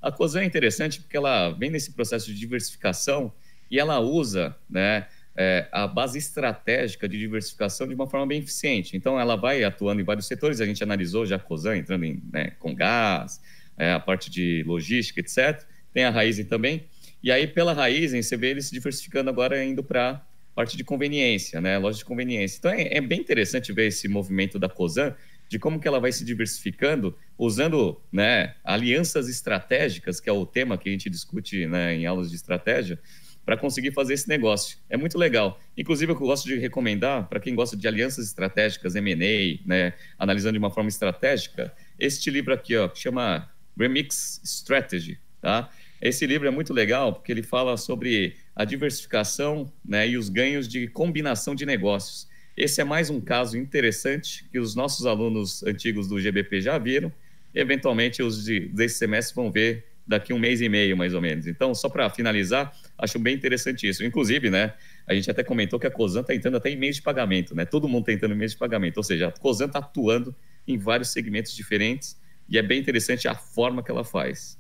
A 0.02 0.12
COSAN 0.12 0.42
é 0.42 0.46
interessante 0.46 1.02
porque 1.02 1.18
ela 1.18 1.50
vem 1.52 1.70
nesse 1.70 1.92
processo 1.92 2.28
de 2.28 2.40
diversificação 2.40 3.34
e 3.70 3.80
ela 3.80 4.00
usa 4.00 4.56
né, 4.70 5.08
é, 5.36 5.68
a 5.72 5.88
base 5.88 6.18
estratégica 6.18 7.08
de 7.08 7.18
diversificação 7.18 7.88
de 7.88 7.94
uma 7.94 8.08
forma 8.08 8.26
bem 8.28 8.40
eficiente. 8.40 8.96
Então, 8.96 9.20
ela 9.20 9.36
vai 9.36 9.64
atuando 9.64 10.02
em 10.02 10.04
vários 10.04 10.28
setores, 10.28 10.60
a 10.60 10.66
gente 10.66 10.84
analisou 10.84 11.26
já 11.26 11.36
a 11.36 11.40
COSAN 11.40 11.78
entrando 11.78 12.06
em, 12.06 12.22
né, 12.32 12.52
com 12.60 12.74
gás, 12.74 13.42
é, 13.78 13.94
a 13.94 14.00
parte 14.00 14.30
de 14.30 14.64
logística, 14.66 15.20
etc. 15.20 15.66
Tem 15.94 16.04
a 16.04 16.10
Raizen 16.10 16.46
também. 16.46 16.86
E 17.22 17.32
aí, 17.32 17.48
pela 17.48 17.74
Raizen, 17.74 18.22
você 18.22 18.36
vê 18.38 18.52
eles 18.52 18.66
se 18.66 18.74
diversificando 18.74 19.30
agora 19.30 19.64
indo 19.64 19.84
para 19.84 20.26
parte 20.56 20.76
de 20.76 20.84
conveniência, 20.84 21.62
né, 21.62 21.78
loja 21.78 22.00
de 22.00 22.06
conveniência. 22.06 22.58
Então, 22.58 22.72
é, 22.72 22.96
é 22.96 23.02
bem 23.02 23.20
interessante 23.20 23.72
ver 23.72 23.88
esse 23.88 24.08
movimento 24.08 24.60
da 24.60 24.68
COSAN, 24.68 25.16
de 25.50 25.58
como 25.58 25.80
que 25.80 25.88
ela 25.88 26.00
vai 26.00 26.12
se 26.12 26.24
diversificando 26.24 27.18
usando 27.38 28.00
né, 28.12 28.56
alianças 28.64 29.28
estratégicas, 29.28 30.20
que 30.20 30.30
é 30.30 30.34
o 30.34 30.46
tema 30.46 30.78
que 30.78 30.88
a 30.88 30.92
gente 30.92 31.10
discute 31.10 31.66
né, 31.66 31.96
em 31.96 32.06
aulas 32.06 32.30
de 32.30 32.36
estratégia, 32.36 33.00
para 33.44 33.58
conseguir 33.58 33.92
fazer 33.92 34.14
esse 34.14 34.30
negócio. 34.30 34.78
É 34.88 34.96
muito 34.96 35.18
legal. 35.18 35.60
Inclusive, 35.76 36.12
eu 36.12 36.16
gosto 36.16 36.48
de 36.48 36.56
recomendar 36.58 37.28
para 37.28 37.40
quem 37.40 37.56
gosta 37.56 37.76
de 37.76 37.88
alianças 37.88 38.28
estratégicas, 38.28 38.96
M&A, 38.96 39.68
né, 39.68 39.94
analisando 40.20 40.54
de 40.54 40.60
uma 40.60 40.70
forma 40.70 40.88
estratégica, 40.88 41.74
este 41.98 42.30
livro 42.30 42.54
aqui, 42.54 42.78
ó, 42.78 42.88
que 42.88 43.00
chama 43.00 43.50
Remix 43.76 44.40
Strategy, 44.44 45.20
tá? 45.42 45.70
Esse 46.00 46.26
livro 46.28 46.48
é 46.48 46.52
muito 46.52 46.74
legal 46.74 47.14
porque 47.14 47.32
ele 47.32 47.44
fala 47.44 47.76
sobre 47.76 48.36
a 48.56 48.64
diversificação 48.64 49.72
né, 49.84 50.08
e 50.08 50.18
os 50.18 50.30
ganhos 50.30 50.68
de 50.68 50.88
combinação 50.88 51.56
de 51.56 51.66
negócios. 51.66 52.28
Esse 52.60 52.82
é 52.82 52.84
mais 52.84 53.10
um 53.10 53.22
caso 53.22 53.58
interessante 53.58 54.44
que 54.52 54.60
os 54.60 54.76
nossos 54.76 55.06
alunos 55.06 55.64
antigos 55.64 56.10
do 56.10 56.20
GBP 56.20 56.60
já 56.60 56.78
viram. 56.78 57.10
E, 57.56 57.60
eventualmente, 57.62 58.22
os 58.22 58.44
de, 58.44 58.68
desse 58.68 58.98
semestre 58.98 59.34
vão 59.34 59.50
ver 59.50 59.86
daqui 60.06 60.34
um 60.34 60.38
mês 60.38 60.60
e 60.60 60.68
meio, 60.68 60.98
mais 60.98 61.14
ou 61.14 61.22
menos. 61.22 61.48
Então, 61.48 61.74
só 61.74 61.88
para 61.88 62.10
finalizar, 62.10 62.76
acho 62.98 63.18
bem 63.18 63.34
interessante 63.34 63.88
isso. 63.88 64.04
Inclusive, 64.04 64.50
né, 64.50 64.74
a 65.08 65.14
gente 65.14 65.32
até 65.32 65.42
comentou 65.42 65.80
que 65.80 65.88
a 65.88 65.92
COSAN 65.92 66.20
está 66.20 66.36
entrando 66.36 66.58
até 66.58 66.70
em 66.70 66.76
mês 66.76 66.98
de 66.98 67.02
pagamento, 67.02 67.56
né? 67.56 67.64
Todo 67.64 67.88
mundo 67.88 68.02
está 68.02 68.12
entrando 68.12 68.34
em 68.34 68.38
mês 68.38 68.52
de 68.52 68.58
pagamento. 68.58 68.98
Ou 68.98 69.04
seja, 69.04 69.30
a 69.30 69.32
COSAN 69.32 69.68
está 69.68 69.80
atuando 69.80 70.36
em 70.68 70.78
vários 70.78 71.14
segmentos 71.14 71.56
diferentes 71.56 72.20
e 72.50 72.58
é 72.58 72.62
bem 72.62 72.82
interessante 72.82 73.26
a 73.30 73.36
forma 73.36 73.82
que 73.82 73.90
ela 73.90 74.04
faz. 74.04 74.60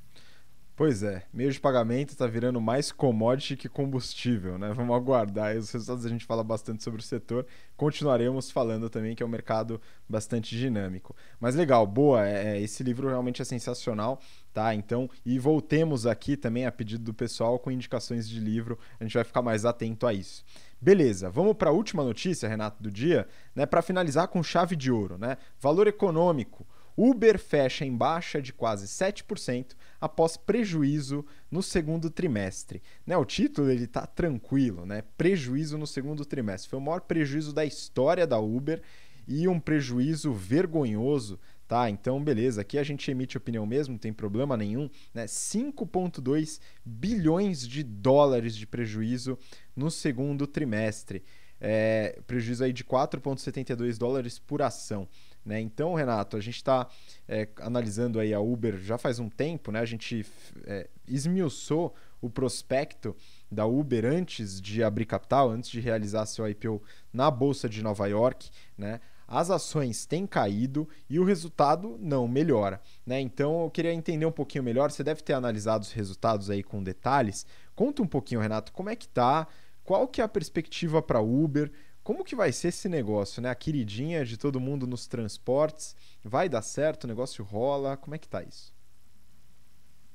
Pois 0.79 1.03
é, 1.03 1.23
meio 1.33 1.51
de 1.51 1.59
pagamento 1.59 2.11
está 2.11 2.25
virando 2.25 2.61
mais 2.61 2.89
commodity 2.89 3.57
que 3.57 3.67
combustível, 3.67 4.57
né? 4.57 4.71
Vamos 4.73 4.95
aguardar. 4.95 5.57
Os 5.57 5.69
resultados 5.69 6.05
a 6.05 6.09
gente 6.09 6.23
fala 6.23 6.41
bastante 6.41 6.85
sobre 6.85 7.01
o 7.01 7.03
setor. 7.03 7.45
Continuaremos 7.75 8.49
falando 8.49 8.89
também 8.89 9.13
que 9.13 9.21
é 9.21 9.25
um 9.25 9.29
mercado 9.29 9.81
bastante 10.07 10.57
dinâmico. 10.57 11.13
Mas 11.37 11.53
legal, 11.53 11.85
boa. 11.85 12.25
É, 12.25 12.55
é, 12.55 12.61
esse 12.61 12.81
livro 12.81 13.09
realmente 13.09 13.41
é 13.41 13.45
sensacional, 13.45 14.21
tá? 14.53 14.73
Então, 14.73 15.09
e 15.25 15.37
voltemos 15.37 16.05
aqui 16.05 16.37
também 16.37 16.65
a 16.65 16.71
pedido 16.71 17.03
do 17.03 17.13
pessoal 17.13 17.59
com 17.59 17.69
indicações 17.69 18.29
de 18.29 18.39
livro. 18.39 18.79
A 19.01 19.03
gente 19.03 19.15
vai 19.15 19.25
ficar 19.25 19.41
mais 19.41 19.65
atento 19.65 20.07
a 20.07 20.13
isso. 20.13 20.45
Beleza, 20.79 21.29
vamos 21.29 21.57
para 21.57 21.71
a 21.71 21.73
última 21.73 22.05
notícia, 22.05 22.47
Renato, 22.47 22.81
do 22.81 22.89
dia, 22.89 23.27
né? 23.53 23.65
Para 23.65 23.81
finalizar 23.81 24.29
com 24.29 24.41
chave 24.41 24.77
de 24.77 24.89
ouro, 24.89 25.17
né? 25.17 25.35
Valor 25.59 25.87
econômico. 25.87 26.65
Uber 27.01 27.39
fecha 27.39 27.85
em 27.85 27.95
baixa 27.95 28.41
de 28.41 28.51
quase 28.51 28.85
7% 28.85 29.73
após 30.01 30.35
prejuízo 30.35 31.25
no 31.49 31.63
segundo 31.63 32.09
trimestre. 32.09 32.83
Né, 33.07 33.15
o 33.15 33.23
título 33.23 33.71
ele 33.71 33.85
está 33.85 34.05
tranquilo, 34.05 34.85
né? 34.85 35.03
Prejuízo 35.17 35.77
no 35.77 35.87
segundo 35.87 36.25
trimestre. 36.25 36.69
Foi 36.69 36.77
o 36.77 36.81
maior 36.81 36.99
prejuízo 36.99 37.53
da 37.53 37.63
história 37.63 38.27
da 38.27 38.37
Uber 38.37 38.81
e 39.25 39.47
um 39.47 39.61
prejuízo 39.61 40.33
vergonhoso, 40.33 41.39
tá? 41.69 41.89
Então, 41.89 42.21
beleza, 42.21 42.59
aqui 42.59 42.77
a 42.77 42.83
gente 42.83 43.09
emite 43.09 43.37
opinião 43.37 43.65
mesmo, 43.65 43.93
não 43.93 43.99
tem 43.99 44.11
problema 44.11 44.57
nenhum, 44.57 44.89
né? 45.13 45.25
5.2 45.25 46.59
bilhões 46.83 47.65
de 47.65 47.81
dólares 47.81 48.53
de 48.53 48.67
prejuízo 48.67 49.39
no 49.73 49.89
segundo 49.89 50.45
trimestre. 50.45 51.23
É, 51.61 52.19
prejuízo 52.27 52.63
aí 52.63 52.73
de 52.73 52.83
4,72 52.83 53.97
dólares 53.97 54.37
por 54.37 54.61
ação. 54.61 55.07
Né? 55.45 55.59
Então, 55.59 55.93
Renato, 55.93 56.37
a 56.37 56.41
gente 56.41 56.55
está 56.55 56.87
é, 57.27 57.47
analisando 57.61 58.19
aí 58.19 58.33
a 58.33 58.39
Uber 58.39 58.77
já 58.77 58.97
faz 58.97 59.19
um 59.19 59.29
tempo, 59.29 59.71
né? 59.71 59.79
a 59.79 59.85
gente 59.85 60.25
é, 60.65 60.87
esmiuçou 61.07 61.93
o 62.21 62.29
prospecto 62.29 63.15
da 63.51 63.65
Uber 63.65 64.05
antes 64.05 64.59
de 64.59 64.83
abrir 64.83 65.05
capital, 65.05 65.49
antes 65.49 65.69
de 65.69 65.79
realizar 65.79 66.25
seu 66.25 66.47
IPO 66.47 66.81
na 67.11 67.31
Bolsa 67.31 67.69
de 67.69 67.81
Nova 67.81 68.07
York. 68.07 68.49
Né? 68.77 68.99
As 69.27 69.49
ações 69.49 70.05
têm 70.05 70.25
caído 70.25 70.87
e 71.09 71.19
o 71.19 71.23
resultado 71.23 71.97
não 71.99 72.27
melhora. 72.27 72.81
Né? 73.05 73.21
Então 73.21 73.63
eu 73.63 73.69
queria 73.69 73.93
entender 73.93 74.25
um 74.25 74.31
pouquinho 74.31 74.63
melhor. 74.63 74.91
Você 74.91 75.03
deve 75.03 75.21
ter 75.21 75.33
analisado 75.33 75.83
os 75.83 75.91
resultados 75.91 76.49
aí 76.49 76.63
com 76.63 76.83
detalhes. 76.83 77.45
Conta 77.75 78.01
um 78.01 78.07
pouquinho, 78.07 78.41
Renato, 78.41 78.73
como 78.73 78.89
é 78.89 78.95
que 78.95 79.07
tá? 79.07 79.47
Qual 79.83 80.07
que 80.07 80.21
é 80.21 80.23
a 80.23 80.27
perspectiva 80.27 81.01
para 81.01 81.21
Uber? 81.21 81.71
Como 82.09 82.25
que 82.25 82.33
vai 82.33 82.51
ser 82.51 82.69
esse 82.69 82.89
negócio, 82.89 83.39
né? 83.39 83.51
A 83.51 83.53
queridinha 83.53 84.25
de 84.25 84.35
todo 84.35 84.59
mundo 84.59 84.87
nos 84.87 85.05
transportes. 85.05 85.95
Vai 86.23 86.49
dar 86.49 86.63
certo? 86.63 87.03
O 87.03 87.07
negócio 87.07 87.43
rola? 87.43 87.95
Como 87.95 88.15
é 88.15 88.17
que 88.17 88.27
tá 88.27 88.41
isso? 88.41 88.73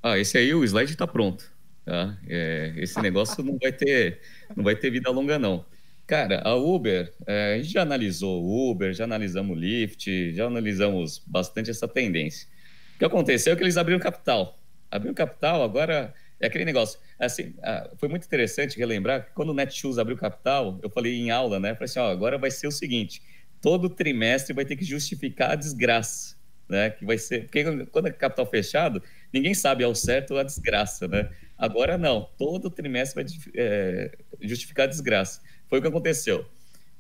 Ah, 0.02 0.18
esse 0.18 0.36
aí, 0.36 0.52
o 0.52 0.64
slide 0.64 0.90
está 0.90 1.06
pronto. 1.06 1.48
Tá? 1.84 2.18
É, 2.26 2.74
esse 2.78 3.00
negócio 3.00 3.44
não 3.44 3.56
vai 3.62 3.70
ter 3.70 4.20
não 4.56 4.64
vai 4.64 4.74
ter 4.74 4.90
vida 4.90 5.08
longa, 5.08 5.38
não. 5.38 5.64
Cara, 6.04 6.42
a 6.44 6.56
Uber, 6.56 7.14
é, 7.28 7.54
a 7.54 7.58
gente 7.58 7.72
já 7.72 7.82
analisou 7.82 8.42
o 8.42 8.72
Uber, 8.72 8.92
já 8.92 9.04
analisamos 9.04 9.56
o 9.56 9.60
Lyft, 9.60 10.32
já 10.34 10.46
analisamos 10.46 11.22
bastante 11.24 11.70
essa 11.70 11.86
tendência. 11.86 12.48
O 12.96 12.98
que 12.98 13.04
aconteceu 13.04 13.52
é 13.52 13.56
que 13.56 13.62
eles 13.62 13.76
abriram 13.76 14.00
capital. 14.00 14.58
Abriram 14.90 15.14
capital, 15.14 15.62
agora 15.62 16.12
é 16.44 16.48
aquele 16.48 16.64
negócio. 16.64 16.98
Assim, 17.18 17.54
ah, 17.62 17.90
foi 17.96 18.08
muito 18.08 18.24
interessante 18.24 18.78
relembrar 18.78 19.26
que 19.26 19.32
quando 19.32 19.50
o 19.50 19.54
Netshoes 19.54 19.98
abriu 19.98 20.16
capital, 20.16 20.78
eu 20.82 20.90
falei 20.90 21.14
em 21.14 21.30
aula, 21.30 21.58
né? 21.58 21.74
Falei 21.74 21.86
assim, 21.86 21.98
ó, 21.98 22.10
agora 22.10 22.38
vai 22.38 22.50
ser 22.50 22.66
o 22.66 22.70
seguinte: 22.70 23.22
todo 23.60 23.88
trimestre 23.88 24.54
vai 24.54 24.64
ter 24.64 24.76
que 24.76 24.84
justificar 24.84 25.52
a 25.52 25.54
desgraça, 25.54 26.36
né? 26.68 26.90
Que 26.90 27.04
vai 27.04 27.18
ser. 27.18 27.44
Porque 27.44 27.86
quando 27.86 28.08
é 28.08 28.12
capital 28.12 28.46
fechado, 28.46 29.02
ninguém 29.32 29.54
sabe 29.54 29.84
ao 29.84 29.94
certo 29.94 30.36
a 30.36 30.42
desgraça, 30.42 31.08
né? 31.08 31.30
Agora 31.56 31.96
não, 31.96 32.28
todo 32.36 32.70
trimestre 32.70 33.22
vai 33.22 33.32
é, 33.56 34.10
justificar 34.40 34.84
a 34.84 34.88
desgraça. 34.88 35.40
Foi 35.68 35.78
o 35.78 35.82
que 35.82 35.88
aconteceu. 35.88 36.44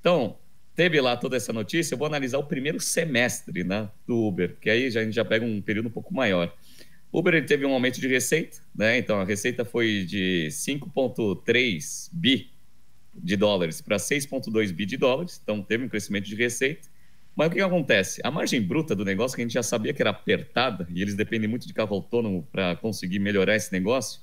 Então, 0.00 0.38
teve 0.74 1.00
lá 1.00 1.16
toda 1.16 1.36
essa 1.36 1.52
notícia, 1.52 1.94
eu 1.94 1.98
vou 1.98 2.06
analisar 2.06 2.38
o 2.38 2.44
primeiro 2.44 2.80
semestre 2.80 3.64
né, 3.64 3.88
do 4.06 4.26
Uber, 4.26 4.56
que 4.60 4.68
aí 4.68 4.90
já, 4.90 5.00
a 5.00 5.04
gente 5.04 5.14
já 5.14 5.24
pega 5.24 5.44
um 5.44 5.60
período 5.60 5.88
um 5.88 5.92
pouco 5.92 6.14
maior. 6.14 6.54
Uber 7.14 7.46
teve 7.46 7.64
um 7.64 7.72
aumento 7.72 8.00
de 8.00 8.08
receita, 8.08 8.58
né? 8.74 8.98
Então 8.98 9.20
a 9.20 9.24
receita 9.24 9.64
foi 9.64 10.04
de 10.04 10.48
5,3 10.50 12.10
bi 12.12 12.50
de 13.14 13.36
dólares 13.36 13.80
para 13.80 13.98
6,2 13.98 14.72
bi 14.72 14.84
de 14.84 14.96
dólares, 14.96 15.40
então 15.40 15.62
teve 15.62 15.84
um 15.84 15.88
crescimento 15.88 16.24
de 16.24 16.34
receita. 16.34 16.88
Mas 17.36 17.46
o 17.46 17.50
que, 17.50 17.56
que 17.56 17.62
acontece? 17.62 18.20
A 18.24 18.32
margem 18.32 18.60
bruta 18.60 18.96
do 18.96 19.04
negócio, 19.04 19.36
que 19.36 19.42
a 19.42 19.44
gente 19.44 19.54
já 19.54 19.62
sabia 19.62 19.94
que 19.94 20.02
era 20.02 20.10
apertada, 20.10 20.88
e 20.90 21.00
eles 21.00 21.14
dependem 21.14 21.48
muito 21.48 21.68
de 21.68 21.72
carro 21.72 21.94
autônomo 21.94 22.48
para 22.50 22.74
conseguir 22.74 23.20
melhorar 23.20 23.54
esse 23.54 23.72
negócio, 23.72 24.20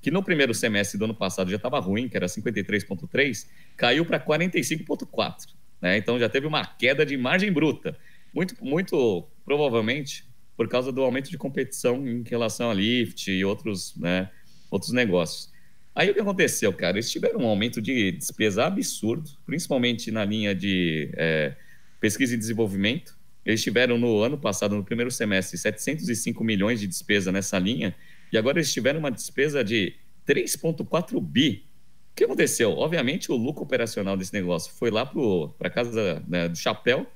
que 0.00 0.08
no 0.08 0.22
primeiro 0.22 0.54
semestre 0.54 0.96
do 0.96 1.06
ano 1.06 1.14
passado 1.14 1.50
já 1.50 1.56
estava 1.56 1.80
ruim, 1.80 2.08
que 2.08 2.16
era 2.16 2.26
53,3, 2.26 3.48
caiu 3.76 4.06
para 4.06 4.20
45,4. 4.20 5.48
Né? 5.80 5.96
Então 5.96 6.16
já 6.20 6.28
teve 6.28 6.46
uma 6.46 6.64
queda 6.64 7.04
de 7.04 7.16
margem 7.16 7.50
bruta. 7.50 7.98
Muito, 8.32 8.54
muito 8.64 9.26
provavelmente 9.44 10.27
por 10.58 10.68
causa 10.68 10.90
do 10.90 11.02
aumento 11.02 11.30
de 11.30 11.38
competição 11.38 12.04
em 12.04 12.24
relação 12.24 12.68
a 12.68 12.74
Lyft 12.74 13.30
e 13.30 13.44
outros, 13.44 13.94
né, 13.96 14.28
outros 14.68 14.90
negócios. 14.90 15.52
Aí 15.94 16.10
o 16.10 16.14
que 16.14 16.20
aconteceu, 16.20 16.72
cara? 16.72 16.96
Eles 16.96 17.08
tiveram 17.12 17.42
um 17.42 17.46
aumento 17.46 17.80
de 17.80 18.10
despesa 18.10 18.64
absurdo, 18.64 19.30
principalmente 19.46 20.10
na 20.10 20.24
linha 20.24 20.56
de 20.56 21.10
é, 21.14 21.54
pesquisa 22.00 22.34
e 22.34 22.36
desenvolvimento. 22.36 23.16
Eles 23.46 23.62
tiveram 23.62 23.98
no 23.98 24.20
ano 24.20 24.36
passado, 24.36 24.74
no 24.74 24.82
primeiro 24.82 25.12
semestre, 25.12 25.56
705 25.56 26.42
milhões 26.42 26.80
de 26.80 26.88
despesa 26.88 27.30
nessa 27.30 27.56
linha, 27.56 27.94
e 28.32 28.36
agora 28.36 28.58
eles 28.58 28.72
tiveram 28.72 28.98
uma 28.98 29.12
despesa 29.12 29.62
de 29.62 29.94
3,4 30.26 31.20
bi. 31.20 31.64
O 32.10 32.16
que 32.16 32.24
aconteceu? 32.24 32.72
Obviamente, 32.72 33.30
o 33.30 33.36
lucro 33.36 33.62
operacional 33.62 34.16
desse 34.16 34.34
negócio 34.34 34.72
foi 34.72 34.90
lá 34.90 35.06
para 35.06 35.68
a 35.68 35.70
casa 35.70 36.20
né, 36.26 36.48
do 36.48 36.58
chapéu, 36.58 37.06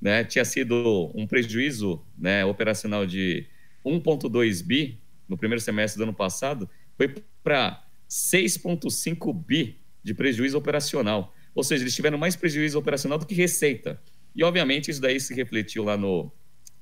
né? 0.00 0.24
tinha 0.24 0.44
sido 0.44 1.10
um 1.14 1.26
prejuízo 1.26 2.04
né, 2.16 2.44
operacional 2.44 3.06
de 3.06 3.46
1,2 3.84 4.64
bi 4.64 4.98
no 5.28 5.36
primeiro 5.36 5.60
semestre 5.60 5.98
do 5.98 6.04
ano 6.04 6.14
passado, 6.14 6.68
foi 6.96 7.14
para 7.42 7.84
6,5 8.08 9.34
bi 9.44 9.78
de 10.02 10.14
prejuízo 10.14 10.56
operacional. 10.56 11.34
Ou 11.54 11.62
seja, 11.62 11.82
eles 11.82 11.94
tiveram 11.94 12.16
mais 12.16 12.36
prejuízo 12.36 12.78
operacional 12.78 13.18
do 13.18 13.26
que 13.26 13.34
receita. 13.34 14.00
E, 14.34 14.42
obviamente, 14.42 14.90
isso 14.90 15.00
daí 15.00 15.18
se 15.18 15.34
refletiu 15.34 15.82
lá 15.82 15.96
no, 15.96 16.32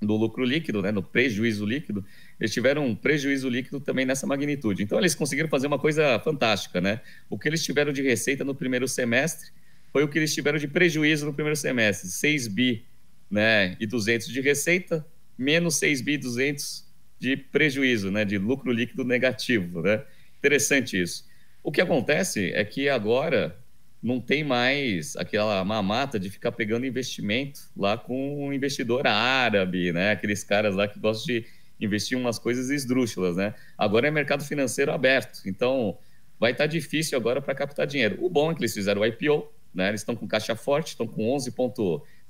no 0.00 0.16
lucro 0.16 0.44
líquido, 0.44 0.82
né, 0.82 0.92
no 0.92 1.02
prejuízo 1.02 1.64
líquido. 1.64 2.04
Eles 2.38 2.52
tiveram 2.52 2.86
um 2.86 2.94
prejuízo 2.94 3.48
líquido 3.48 3.80
também 3.80 4.04
nessa 4.04 4.26
magnitude. 4.26 4.82
Então, 4.82 4.98
eles 4.98 5.14
conseguiram 5.14 5.48
fazer 5.48 5.66
uma 5.66 5.78
coisa 5.78 6.18
fantástica. 6.20 6.80
Né? 6.80 7.00
O 7.28 7.38
que 7.38 7.48
eles 7.48 7.64
tiveram 7.64 7.92
de 7.92 8.02
receita 8.02 8.44
no 8.44 8.54
primeiro 8.54 8.86
semestre 8.86 9.50
foi 9.92 10.04
o 10.04 10.08
que 10.08 10.18
eles 10.18 10.34
tiveram 10.34 10.58
de 10.58 10.68
prejuízo 10.68 11.26
no 11.26 11.32
primeiro 11.32 11.56
semestre. 11.56 12.08
6 12.08 12.48
bi 12.48 12.84
né, 13.30 13.76
e 13.80 13.86
200 13.86 14.28
de 14.28 14.40
receita, 14.40 15.06
menos 15.36 15.76
6 15.76 16.00
bi 16.00 16.16
200 16.16 16.86
de 17.18 17.36
prejuízo, 17.36 18.10
né, 18.10 18.24
de 18.24 18.38
lucro 18.38 18.72
líquido 18.72 19.04
negativo. 19.04 19.82
Né? 19.82 20.02
Interessante 20.38 21.00
isso. 21.00 21.24
O 21.62 21.72
que 21.72 21.80
acontece 21.80 22.52
é 22.52 22.64
que 22.64 22.88
agora 22.88 23.58
não 24.02 24.20
tem 24.20 24.44
mais 24.44 25.16
aquela 25.16 25.64
mamata 25.64 26.18
de 26.18 26.30
ficar 26.30 26.52
pegando 26.52 26.86
investimento 26.86 27.60
lá 27.76 27.98
com 27.98 28.46
um 28.46 28.52
investidor 28.52 29.06
árabe, 29.06 29.92
né? 29.92 30.12
Aqueles 30.12 30.44
caras 30.44 30.76
lá 30.76 30.86
que 30.86 31.00
gostam 31.00 31.26
de 31.26 31.46
investir 31.80 32.16
umas 32.16 32.38
coisas 32.38 32.70
esdrúxulas, 32.70 33.36
né? 33.36 33.52
Agora 33.76 34.06
é 34.06 34.10
mercado 34.12 34.44
financeiro 34.44 34.92
aberto, 34.92 35.42
então 35.44 35.98
vai 36.38 36.52
estar 36.52 36.64
tá 36.64 36.68
difícil 36.68 37.18
agora 37.18 37.42
para 37.42 37.54
captar 37.54 37.86
dinheiro. 37.86 38.24
O 38.24 38.30
bom 38.30 38.52
é 38.52 38.54
que 38.54 38.60
eles 38.60 38.74
fizeram 38.74 39.00
o 39.00 39.06
IPO, 39.06 39.52
né? 39.74 39.88
Eles 39.88 40.02
estão 40.02 40.14
com 40.14 40.28
caixa 40.28 40.54
forte, 40.54 40.88
estão 40.88 41.08
com 41.08 41.24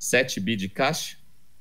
11,7 0.01 0.41
bi 0.41 0.57
de 0.57 0.69
caixa, 0.69 1.17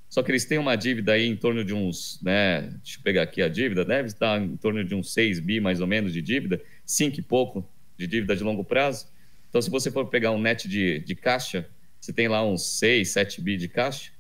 só 0.10 0.24
que 0.24 0.32
eles 0.32 0.46
têm 0.46 0.58
uma 0.58 0.76
dívida 0.76 1.14
aí 1.14 1.28
em 1.28 1.36
torno 1.36 1.64
de 1.66 1.74
uns, 1.74 2.22
né? 2.22 2.62
Deixa 2.82 3.00
eu 3.00 3.04
pegar 3.04 3.24
aqui 3.24 3.42
a 3.42 3.50
dívida, 3.50 3.84
deve 3.84 4.08
estar 4.08 4.42
em 4.42 4.56
torno 4.56 4.84
de 4.84 4.96
uns 4.96 5.12
6 5.14 5.40
bi 5.40 5.60
mais 5.60 5.82
ou 5.82 5.88
menos 5.88 6.14
de 6.14 6.22
dívida, 6.22 6.62
5 6.86 7.20
e 7.20 7.22
pouco 7.22 7.68
de 7.98 8.08
dívida 8.08 8.36
de 8.36 8.44
longo 8.44 8.64
prazo. 8.64 9.08
Então, 9.50 9.62
se 9.62 9.70
você 9.70 9.90
for 9.90 10.08
pegar 10.08 10.32
um 10.32 10.40
net 10.40 10.68
de, 10.68 11.00
de 11.00 11.16
caixa, 11.16 11.68
você 12.00 12.14
tem 12.14 12.28
lá 12.28 12.46
uns 12.46 12.78
6, 12.78 13.10
7 13.10 13.42
bi 13.42 13.58
de 13.58 13.68
caixa, 13.68 14.12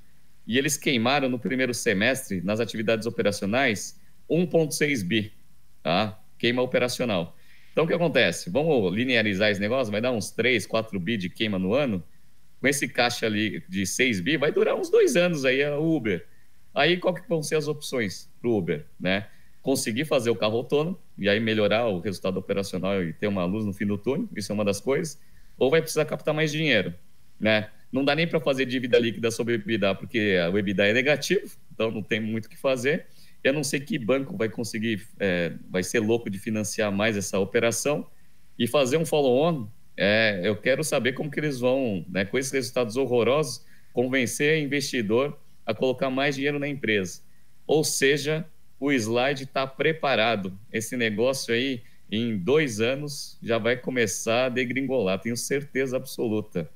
e 0.48 0.58
eles 0.58 0.78
queimaram 0.78 1.30
no 1.30 1.40
primeiro 1.40 1.74
semestre, 1.74 2.42
nas 2.42 2.60
atividades 2.60 3.08
operacionais, 3.08 4.00
1,6 4.30 5.04
bi, 5.04 5.34
tá? 5.82 6.20
Queima 6.38 6.62
operacional. 6.62 7.38
Então, 7.72 7.84
o 7.84 7.88
que 7.88 7.94
acontece? 7.94 8.50
Vamos 8.50 8.94
linearizar 8.94 9.50
esse 9.50 9.60
negócio? 9.60 9.92
Vai 9.92 10.02
dar 10.02 10.12
uns 10.12 10.32
3, 10.32 10.66
4 10.66 11.00
bi 11.00 11.18
de 11.18 11.30
queima 11.30 11.60
no 11.60 11.74
ano 11.74 12.04
com 12.60 12.68
esse 12.68 12.88
caixa 12.88 13.26
ali 13.26 13.64
de 13.68 13.86
6 13.86 14.22
bi, 14.22 14.38
vai 14.38 14.52
durar 14.52 14.76
uns 14.76 14.90
dois 14.90 15.16
anos 15.16 15.46
aí 15.46 15.64
a 15.64 15.78
Uber. 15.78 16.26
Aí 16.74 16.98
qual 16.98 17.14
que 17.14 17.28
vão 17.28 17.42
ser 17.42 17.56
as 17.56 17.68
opções 17.68 18.30
para 18.42 18.50
o 18.50 18.58
Uber, 18.58 18.86
né? 19.00 19.28
Conseguir 19.62 20.06
fazer 20.06 20.30
o 20.30 20.36
carro 20.36 20.58
autônomo 20.58 21.00
e 21.18 21.30
aí 21.30 21.40
melhorar 21.40 21.88
o 21.88 22.00
resultado 22.00 22.38
operacional 22.38 23.02
e 23.02 23.14
ter 23.14 23.28
uma 23.28 23.46
luz 23.46 23.66
no 23.66 23.74
fim 23.74 23.86
do 23.86 23.98
túnel, 23.98 24.28
isso 24.36 24.52
é 24.52 24.56
uma 24.56 24.66
das 24.66 24.82
coisas, 24.82 25.20
ou 25.58 25.70
vai 25.70 25.82
precisar 25.82 26.06
captar 26.06 26.34
mais 26.34 26.52
dinheiro, 26.52 26.94
né? 27.40 27.70
Não 27.92 28.04
dá 28.04 28.14
nem 28.14 28.28
para 28.28 28.40
fazer 28.42 28.66
dívida 28.66 29.00
líquida 29.00 29.32
sobre 29.32 29.54
EBITDA, 29.54 29.96
porque 29.96 30.38
o 30.52 30.58
EBITDA 30.58 30.88
é 30.88 30.94
negativo, 30.94 31.56
então 31.74 31.90
não 31.90 32.04
tem 32.04 32.20
muito 32.20 32.46
o 32.46 32.50
que 32.50 32.58
fazer. 32.58 33.06
Eu 33.42 33.54
não 33.54 33.64
sei 33.64 33.80
que 33.80 33.98
banco 33.98 34.36
vai 34.36 34.50
conseguir, 34.50 35.08
é, 35.20 35.54
vai 35.70 35.82
ser 35.82 36.00
louco 36.00 36.30
de 36.30 36.38
financiar 36.38 36.92
mais 36.92 37.16
essa 37.16 37.40
operação 37.40 38.06
e 38.60 38.68
fazer 38.68 38.98
um 38.98 39.06
follow-on 39.06 39.68
é, 39.98 40.42
eu 40.44 40.56
quero 40.56 40.84
saber 40.84 41.14
como 41.14 41.32
que 41.32 41.40
eles 41.40 41.60
vão, 41.60 42.06
né, 42.10 42.26
com 42.26 42.38
esses 42.38 42.52
resultados 42.52 42.98
horrorosos, 42.98 43.66
convencer 43.94 44.62
investidor 44.62 45.40
a 45.66 45.74
colocar 45.74 46.10
mais 46.10 46.36
dinheiro 46.36 46.60
na 46.60 46.68
empresa. 46.68 47.22
Ou 47.66 47.84
seja, 47.84 48.46
o 48.80 48.92
slide 48.92 49.44
está 49.44 49.66
preparado. 49.66 50.58
Esse 50.72 50.98
negócio 50.98 51.54
aí, 51.54 51.82
em 52.12 52.38
dois 52.38 52.80
anos, 52.80 53.38
já 53.42 53.58
vai 53.58 53.78
começar 53.78 54.46
a 54.46 54.50
degringolar, 54.50 55.20
tenho 55.20 55.38
certeza 55.38 55.98
absoluta. 55.98 56.70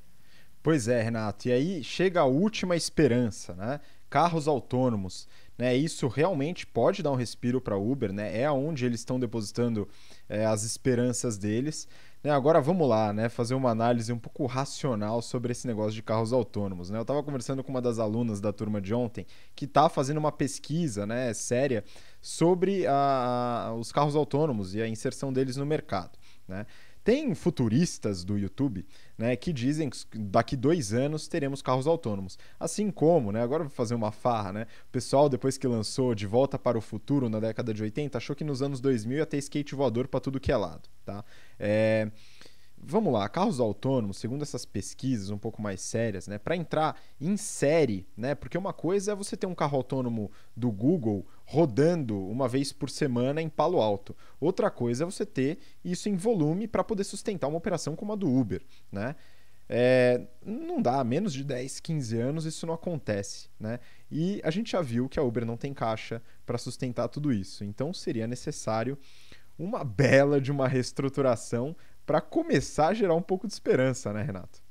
Pois 0.64 0.88
é, 0.88 1.02
Renato. 1.02 1.48
E 1.48 1.52
aí 1.52 1.84
chega 1.84 2.22
a 2.22 2.26
última 2.26 2.76
esperança, 2.76 3.54
né? 3.54 3.80
Carros 4.10 4.48
autônomos. 4.48 5.28
Né, 5.58 5.76
isso 5.76 6.08
realmente 6.08 6.66
pode 6.66 7.04
dar 7.04 7.12
um 7.12 7.16
respiro 7.16 7.60
para 7.60 7.76
a 7.76 7.78
Uber, 7.78 8.14
né? 8.14 8.42
É 8.42 8.50
onde 8.50 8.86
eles 8.86 9.02
estão 9.02 9.20
depositando 9.20 9.90
é, 10.30 10.46
as 10.46 10.64
esperanças 10.64 11.38
deles. 11.38 11.86
Né, 12.22 12.32
agora 12.32 12.60
vamos 12.60 12.88
lá, 12.88 13.14
né, 13.14 13.30
fazer 13.30 13.54
uma 13.54 13.70
análise 13.70 14.12
um 14.12 14.20
pouco 14.20 14.46
racional 14.46 15.22
sobre 15.22 15.54
esse 15.54 15.66
negócio 15.66 15.94
de 15.94 16.04
carros 16.04 16.34
autônomos. 16.34 16.90
Né? 16.90 16.98
Eu 16.98 17.04
estava 17.04 17.24
conversando 17.24 17.64
com 17.64 17.70
uma 17.72 17.82
das 17.82 17.98
alunas 17.98 18.42
da 18.42 18.52
turma 18.52 18.82
de 18.82 18.94
ontem 18.94 19.26
que 19.56 19.64
está 19.64 19.88
fazendo 19.88 20.18
uma 20.18 20.32
pesquisa 20.32 21.06
né, 21.06 21.34
séria 21.34 21.82
sobre 22.22 22.86
a, 22.86 23.68
a, 23.68 23.74
os 23.74 23.94
carros 23.94 24.18
autônomos 24.18 24.76
e 24.76 24.82
a 24.82 24.88
inserção 24.88 25.32
deles 25.32 25.56
no 25.56 25.66
mercado. 25.66 26.20
Né? 26.46 26.66
Tem 27.10 27.34
futuristas 27.34 28.24
do 28.24 28.38
YouTube 28.38 28.86
né, 29.18 29.36
que 29.36 29.52
dizem 29.52 29.90
que 29.90 29.98
daqui 30.16 30.56
dois 30.56 30.94
anos 30.94 31.28
teremos 31.28 31.60
carros 31.60 31.88
autônomos. 31.88 32.38
Assim 32.60 32.92
como, 32.92 33.32
né, 33.32 33.42
agora 33.42 33.64
vou 33.64 33.72
fazer 33.72 33.96
uma 33.96 34.12
farra, 34.12 34.54
né, 34.54 34.68
o 34.88 34.92
pessoal 34.92 35.28
depois 35.28 35.58
que 35.58 35.66
lançou 35.66 36.14
De 36.14 36.28
Volta 36.28 36.60
para 36.60 36.78
o 36.78 36.82
Futuro 36.82 37.28
na 37.28 37.40
década 37.40 37.74
de 37.74 37.82
80 37.82 38.16
achou 38.16 38.36
que 38.36 38.44
nos 38.44 38.62
anos 38.62 38.80
2000 38.80 39.18
ia 39.18 39.26
ter 39.26 39.40
skate 39.40 39.74
voador 39.74 40.08
para 40.08 40.20
tudo 40.20 40.40
que 40.40 40.52
é 40.52 40.56
lado. 40.56 40.88
Tá? 41.04 41.26
É, 41.58 42.12
Vamos 42.82 43.12
lá, 43.14 43.28
carros 43.28 43.60
autônomos, 43.60 44.18
segundo 44.18 44.42
essas 44.42 44.66
pesquisas 44.66 45.30
um 45.30 45.38
pouco 45.38 45.62
mais 45.62 45.82
sérias, 45.82 46.28
né, 46.28 46.38
para 46.38 46.56
entrar 46.56 47.00
em 47.20 47.36
série, 47.36 48.08
né, 48.16 48.34
porque 48.34 48.58
uma 48.58 48.74
coisa 48.74 49.12
é 49.12 49.16
você 49.16 49.36
ter 49.36 49.46
um 49.48 49.54
carro 49.54 49.78
autônomo 49.78 50.32
do 50.56 50.72
Google 50.72 51.26
rodando 51.46 52.18
uma 52.28 52.48
vez 52.48 52.72
por 52.72 52.90
semana 52.90 53.42
em 53.42 53.50
Palo 53.50 53.82
Alto. 53.82 54.16
Outra 54.40 54.72
coisa 54.72 55.04
é 55.04 55.06
você 55.06 55.26
ter 55.26 55.60
isso 55.84 56.08
em 56.08 56.16
volume 56.16 56.68
para 56.68 56.84
poder 56.84 57.04
sustentar 57.04 57.48
uma 57.48 57.58
operação 57.58 57.96
como 57.96 58.14
a 58.14 58.16
do 58.16 58.32
Uber, 58.32 58.62
né? 58.92 59.16
É, 59.72 60.26
não 60.44 60.82
dá, 60.82 61.04
menos 61.04 61.32
de 61.32 61.44
10, 61.44 61.80
15 61.80 62.20
anos 62.20 62.46
isso 62.46 62.66
não 62.66 62.74
acontece, 62.74 63.50
né? 63.60 63.80
E 64.12 64.42
a 64.44 64.50
gente 64.50 64.72
já 64.72 64.82
viu 64.82 65.08
que 65.08 65.20
a 65.20 65.24
Uber 65.24 65.46
não 65.46 65.56
tem 65.56 65.76
caixa 65.76 66.24
para 66.44 66.58
sustentar 66.58 67.08
tudo 67.08 67.32
isso. 67.32 67.64
Então 67.64 67.94
seria 67.94 68.26
necessário 68.26 68.98
uma 69.60 69.84
bela 69.84 70.42
de 70.42 70.52
uma 70.52 70.68
reestruturação 70.68 71.76
para 72.10 72.22
começar 72.22 72.88
a 72.88 72.94
gerar 72.96 73.14
um 73.14 73.22
pouco 73.22 73.46
de 73.46 73.54
esperança, 73.54 74.12
né, 74.12 74.24
Renato? 74.24 74.64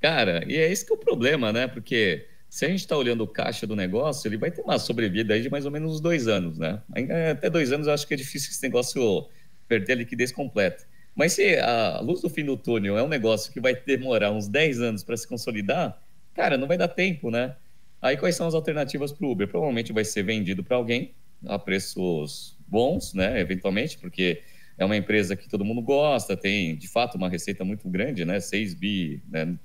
Cara, 0.00 0.44
e 0.46 0.56
é 0.56 0.70
esse 0.70 0.86
que 0.86 0.92
é 0.92 0.94
o 0.94 0.98
problema, 0.98 1.52
né? 1.52 1.66
Porque 1.66 2.28
se 2.48 2.64
a 2.64 2.68
gente 2.68 2.78
está 2.78 2.96
olhando 2.96 3.24
o 3.24 3.26
caixa 3.26 3.66
do 3.66 3.74
negócio, 3.74 4.28
ele 4.28 4.36
vai 4.36 4.52
ter 4.52 4.62
uma 4.62 4.78
sobrevida 4.78 5.34
aí 5.34 5.42
de 5.42 5.50
mais 5.50 5.64
ou 5.64 5.72
menos 5.72 5.94
uns 5.94 6.00
dois 6.00 6.28
anos, 6.28 6.56
né? 6.56 6.80
Até 7.28 7.50
dois 7.50 7.72
anos 7.72 7.88
eu 7.88 7.92
acho 7.92 8.06
que 8.06 8.14
é 8.14 8.16
difícil 8.16 8.52
esse 8.52 8.62
negócio 8.62 9.28
perder 9.66 9.94
a 9.94 9.96
liquidez 9.96 10.30
completa. 10.30 10.86
Mas 11.12 11.32
se 11.32 11.58
a 11.58 11.98
luz 12.00 12.20
do 12.20 12.30
fim 12.30 12.44
do 12.44 12.56
túnel 12.56 12.96
é 12.96 13.02
um 13.02 13.08
negócio 13.08 13.52
que 13.52 13.58
vai 13.58 13.74
demorar 13.74 14.30
uns 14.30 14.46
10 14.46 14.80
anos 14.80 15.02
para 15.02 15.16
se 15.16 15.26
consolidar, 15.26 16.00
cara, 16.34 16.56
não 16.56 16.68
vai 16.68 16.78
dar 16.78 16.86
tempo, 16.86 17.32
né? 17.32 17.56
Aí 18.00 18.16
quais 18.16 18.36
são 18.36 18.46
as 18.46 18.54
alternativas 18.54 19.10
para 19.10 19.26
o 19.26 19.32
Uber? 19.32 19.48
Provavelmente 19.48 19.92
vai 19.92 20.04
ser 20.04 20.22
vendido 20.22 20.62
para 20.62 20.76
alguém 20.76 21.16
a 21.46 21.58
preços 21.58 22.56
bons, 22.68 23.12
né? 23.12 23.40
Eventualmente, 23.40 23.98
porque 23.98 24.40
é 24.76 24.84
uma 24.84 24.96
empresa 24.96 25.36
que 25.36 25.48
todo 25.48 25.64
mundo 25.64 25.80
gosta, 25.80 26.36
tem 26.36 26.76
de 26.76 26.88
fato 26.88 27.16
uma 27.16 27.28
receita 27.28 27.64
muito 27.64 27.88
grande, 27.88 28.24
né? 28.24 28.40
6 28.40 28.74
bi 28.74 29.22
né? 29.30 29.56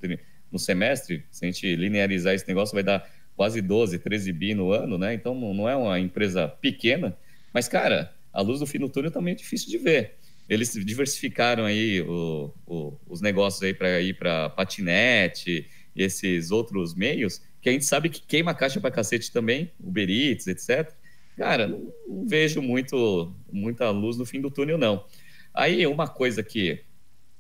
no 0.52 0.60
semestre. 0.60 1.26
Se 1.32 1.46
a 1.46 1.52
gente 1.52 1.76
linearizar 1.76 2.34
esse 2.34 2.48
negócio, 2.48 2.74
vai 2.74 2.84
dar 2.84 3.10
quase 3.36 3.62
12, 3.62 4.00
13 4.00 4.34
bi 4.34 4.54
no 4.54 4.72
ano, 4.72 4.98
né? 4.98 5.14
Então 5.14 5.34
não 5.34 5.68
é 5.68 5.76
uma 5.76 6.00
empresa 6.00 6.48
pequena, 6.48 7.18
mas 7.54 7.68
cara, 7.68 8.14
a 8.34 8.42
luz 8.42 8.60
do 8.60 8.68
fim 8.68 8.80
do 8.80 8.90
túnel 8.90 9.12
também 9.12 9.34
é 9.34 9.36
difícil 9.36 9.70
de 9.70 9.78
ver. 9.78 10.16
Eles 10.48 10.74
diversificaram 10.74 11.66
aí 11.66 12.02
o, 12.02 12.54
o, 12.66 13.00
os 13.08 13.22
negócios 13.22 13.62
aí 13.62 13.74
para 13.74 14.02
ir 14.02 14.16
para 14.16 14.50
patinete, 14.50 15.68
esses 15.96 16.52
outros 16.52 16.96
meios, 16.96 17.42
que 17.62 17.70
a 17.70 17.72
gente 17.72 17.86
sabe 17.86 18.10
que 18.10 18.22
queima 18.22 18.54
caixa 18.54 18.80
para 18.80 18.92
cacete 18.92 19.32
também, 19.32 19.72
Uber 19.80 20.10
Eats, 20.10 20.48
etc. 20.48 20.92
Cara, 21.40 21.68
não, 21.70 21.94
vejo 22.28 22.62
muito, 22.62 23.34
muita 23.50 23.90
luz 23.92 24.18
no 24.18 24.26
fim 24.26 24.42
do 24.42 24.52
túnel, 24.52 24.78
não. 24.78 25.06
Aí, 25.54 25.88
uma 25.88 26.06
coisa 26.06 26.44
que 26.44 26.84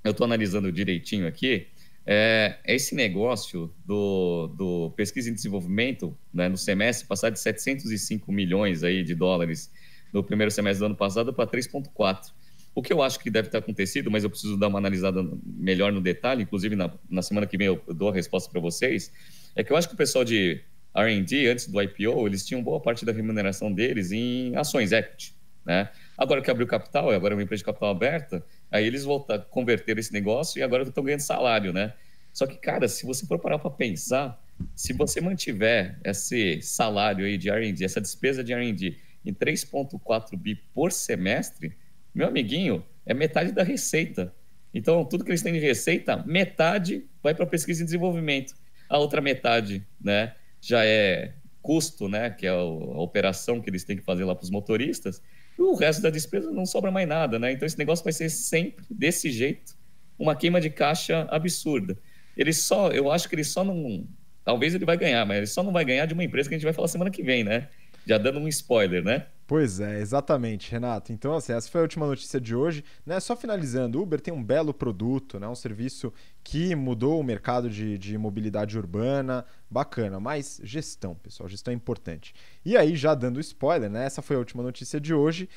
eu 0.06 0.12
estou 0.12 0.24
analisando 0.24 0.72
direitinho 0.72 1.28
aqui 1.28 1.68
é, 2.06 2.58
esse 2.66 2.96
negócio 2.96 3.76
do, 3.86 4.48
do 4.56 4.94
pesquisa 4.96 5.30
e 5.30 5.34
desenvolvimento 5.34 6.18
né, 6.34 6.48
no 6.48 6.56
semestre 6.56 7.06
passar 7.06 7.30
de 7.30 7.42
705 7.42 8.32
milhões 8.32 8.84
aí 8.84 9.04
de 9.04 9.14
dólares 9.14 9.70
no 10.14 10.24
primeiro 10.24 10.50
semestre 10.50 10.80
do 10.80 10.86
ano 10.86 10.96
passado 10.96 11.34
para 11.34 11.46
3,4. 11.46 12.32
O 12.74 12.82
que 12.82 12.94
eu 12.94 13.04
acho 13.04 13.20
que 13.20 13.30
deve 13.30 13.50
ter 13.50 13.58
acontecido, 13.58 14.10
mas 14.10 14.24
eu 14.24 14.30
preciso 14.30 14.56
dar 14.56 14.70
uma 14.70 14.80
analisada 14.80 15.22
melhor 15.44 15.92
no 15.92 16.00
detalhe, 16.00 16.44
inclusive 16.44 16.74
na, 16.74 16.90
na 17.10 17.22
semana 17.22 17.46
que 17.46 17.58
vem 17.58 17.68
eu 17.68 17.84
dou 17.90 18.08
a 18.08 18.14
resposta 18.14 18.50
para 18.50 18.62
vocês, 18.62 19.12
é 19.58 19.62
que 19.62 19.74
eu 19.74 19.76
acho 19.76 19.90
que 19.90 19.94
o 19.94 19.98
pessoal 19.98 20.24
de 20.24 20.64
R&D, 20.96 21.48
antes 21.48 21.68
do 21.68 21.82
IPO, 21.82 22.28
eles 22.28 22.46
tinham 22.46 22.64
boa 22.64 22.80
parte 22.80 23.06
da 23.06 23.12
remuneração 23.12 23.72
deles 23.72 24.12
em 24.12 24.56
ações 24.56 24.92
equity, 24.92 25.36
né? 25.66 25.90
Agora 26.18 26.42
que 26.42 26.50
abriu 26.50 26.68
capital, 26.68 27.12
agora 27.12 27.34
é 27.34 27.36
uma 27.36 27.44
empresa 27.44 27.60
de 27.60 27.66
capital 27.66 27.90
aberta, 27.90 28.44
aí 28.72 28.86
eles 28.86 29.04
voltaram, 29.04 29.46
converteram 29.50 30.00
esse 30.00 30.12
negócio 30.12 30.60
e 30.60 30.64
agora 30.64 30.84
estão 30.84 31.04
ganhando 31.04 31.22
salário, 31.22 31.72
né? 31.72 31.94
Só 32.34 32.46
que, 32.46 32.58
cara, 32.58 32.88
se 32.88 33.06
você 33.06 33.26
for 33.26 33.40
parar 33.40 33.60
para 33.60 33.72
pensar, 33.72 34.42
se 34.76 34.94
você 34.94 35.22
mantiver 35.22 36.00
esse 36.04 36.62
salário 36.62 37.26
aí 37.26 37.38
de 37.38 37.50
R&D, 37.50 37.84
essa 37.84 38.02
despesa 38.02 38.44
de 38.44 38.54
R&D 38.54 38.98
em 39.26 39.34
3,4 39.34 40.38
bi 40.38 40.56
por 40.74 40.92
semestre, 40.92 41.76
meu 42.14 42.28
amiguinho, 42.28 42.86
é 43.06 43.14
metade 43.14 43.52
da 43.52 43.64
receita. 43.64 44.34
Então, 44.74 45.04
tudo 45.04 45.24
que 45.24 45.32
eles 45.32 45.42
têm 45.42 45.54
de 45.54 45.60
receita, 45.60 46.18
metade 46.26 47.06
vai 47.24 47.34
para 47.34 47.46
pesquisa 47.46 47.82
e 47.82 47.86
desenvolvimento. 47.86 48.54
A 48.88 48.98
outra 48.98 49.22
metade, 49.22 49.86
né, 50.00 50.36
já 50.62 50.86
é 50.86 51.34
custo, 51.62 52.08
né, 52.08 52.30
que 52.30 52.48
é 52.48 52.50
a 52.50 52.64
operação 52.64 53.62
que 53.62 53.70
eles 53.70 53.84
têm 53.84 53.98
que 53.98 54.04
fazer 54.04 54.24
lá 54.24 54.34
para 54.34 54.44
os 54.44 54.50
motoristas. 54.50 55.22
E 55.58 55.62
o 55.62 55.76
resto 55.76 56.02
da 56.02 56.10
despesa 56.10 56.52
não 56.52 56.66
sobra 56.66 56.90
mais 56.90 57.08
nada, 57.08 57.38
né? 57.38 57.52
Então, 57.52 57.66
esse 57.66 57.78
negócio 57.78 58.04
vai 58.04 58.14
ser 58.14 58.30
sempre 58.30 58.86
desse 58.90 59.30
jeito, 59.30 59.76
uma 60.18 60.36
queima 60.36 60.62
de 60.62 60.70
caixa 60.70 61.28
absurda. 61.30 61.98
Ele 62.36 62.54
só, 62.54 62.90
eu 62.92 63.12
acho 63.12 63.28
que 63.28 63.36
ele 63.36 63.44
só 63.44 63.64
não, 63.64 64.08
talvez 64.46 64.74
ele 64.74 64.86
vai 64.86 64.98
ganhar, 64.98 65.26
mas 65.26 65.38
ele 65.38 65.48
só 65.48 65.62
não 65.62 65.74
vai 65.74 65.84
ganhar 65.84 66.06
de 66.06 66.14
uma 66.14 66.24
empresa 66.24 66.48
que 66.48 66.56
a 66.56 66.58
gente 66.58 66.66
vai 66.66 66.74
falar 66.74 66.88
semana 66.88 67.12
que 67.12 67.22
vem, 67.22 67.44
né? 67.44 67.68
Já 68.06 68.18
dando 68.18 68.40
um 68.40 68.48
spoiler, 68.48 69.04
né? 69.04 69.28
Pois 69.50 69.80
é, 69.80 70.00
exatamente, 70.00 70.72
Renato. 70.72 71.12
Então, 71.12 71.34
assim, 71.34 71.54
essa 71.54 71.68
foi 71.68 71.82
a 71.82 71.82
última 71.82 72.06
notícia 72.06 72.40
de 72.40 72.56
hoje. 72.56 72.84
Né? 73.04 73.20
Só 73.20 73.36
finalizando, 73.36 74.00
Uber 74.00 74.22
tem 74.22 74.32
um 74.32 74.44
belo 74.44 74.72
produto, 74.72 75.40
né? 75.40 75.48
um 75.48 75.56
serviço 75.56 76.14
que 76.44 76.76
mudou 76.76 77.20
o 77.20 77.24
mercado 77.24 77.68
de, 77.68 77.98
de 77.98 78.16
mobilidade 78.16 78.78
urbana, 78.78 79.44
bacana, 79.68 80.20
mas 80.20 80.62
gestão, 80.64 81.16
pessoal, 81.16 81.50
gestão 81.50 81.72
é 81.72 81.76
importante. 81.76 82.32
E 82.64 82.78
aí, 82.78 82.96
já 82.96 83.16
dando 83.16 83.40
spoiler, 83.40 83.90
né? 83.90 84.06
essa 84.06 84.22
foi 84.22 84.36
a 84.36 84.40
última 84.40 84.62
notícia 84.62 85.02
de 85.02 85.16
hoje. 85.16 85.50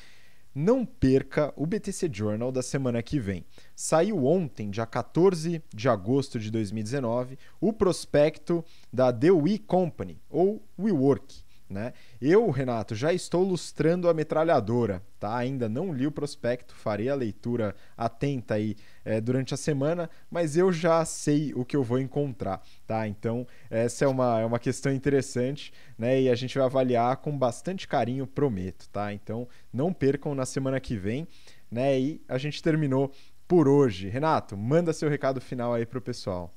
Não 0.55 0.83
perca 0.83 1.53
o 1.55 1.67
BTC 1.67 2.09
Journal 2.11 2.51
da 2.51 2.63
semana 2.63 3.03
que 3.03 3.19
vem. 3.19 3.45
Saiu 3.75 4.25
ontem, 4.25 4.71
dia 4.71 4.87
14 4.87 5.61
de 5.71 5.87
agosto 5.87 6.39
de 6.39 6.49
2019, 6.49 7.37
o 7.61 7.71
prospecto 7.71 8.65
da 8.91 9.13
The 9.13 9.29
We 9.29 9.59
Company, 9.59 10.19
ou 10.31 10.63
WeWork. 10.79 11.42
Né? 11.73 11.91
Eu, 12.21 12.51
Renato, 12.51 12.93
já 12.93 13.11
estou 13.11 13.43
lustrando 13.43 14.07
a 14.07 14.13
metralhadora, 14.13 15.01
tá? 15.19 15.35
Ainda 15.35 15.67
não 15.67 15.91
li 15.91 16.05
o 16.05 16.11
prospecto, 16.11 16.75
farei 16.75 17.09
a 17.09 17.15
leitura 17.15 17.75
atenta 17.97 18.53
aí 18.53 18.75
é, 19.03 19.19
durante 19.19 19.55
a 19.55 19.57
semana, 19.57 20.07
mas 20.29 20.55
eu 20.55 20.71
já 20.71 21.03
sei 21.03 21.51
o 21.55 21.65
que 21.65 21.75
eu 21.75 21.81
vou 21.81 21.99
encontrar, 21.99 22.61
tá? 22.85 23.07
Então, 23.07 23.47
essa 23.71 24.05
é 24.05 24.07
uma, 24.07 24.39
é 24.39 24.45
uma 24.45 24.59
questão 24.59 24.93
interessante, 24.93 25.73
né? 25.97 26.21
E 26.21 26.29
a 26.29 26.35
gente 26.35 26.55
vai 26.59 26.67
avaliar 26.67 27.17
com 27.17 27.35
bastante 27.35 27.87
carinho, 27.87 28.27
prometo, 28.27 28.87
tá? 28.89 29.11
Então, 29.11 29.47
não 29.73 29.91
percam 29.91 30.35
na 30.35 30.45
semana 30.45 30.79
que 30.79 30.95
vem, 30.95 31.27
né? 31.71 31.99
E 31.99 32.21
a 32.29 32.37
gente 32.37 32.61
terminou 32.61 33.11
por 33.47 33.67
hoje. 33.67 34.09
Renato, 34.09 34.55
manda 34.55 34.93
seu 34.93 35.09
recado 35.09 35.41
final 35.41 35.73
aí 35.73 35.87
pro 35.87 35.99
pessoal. 35.99 36.53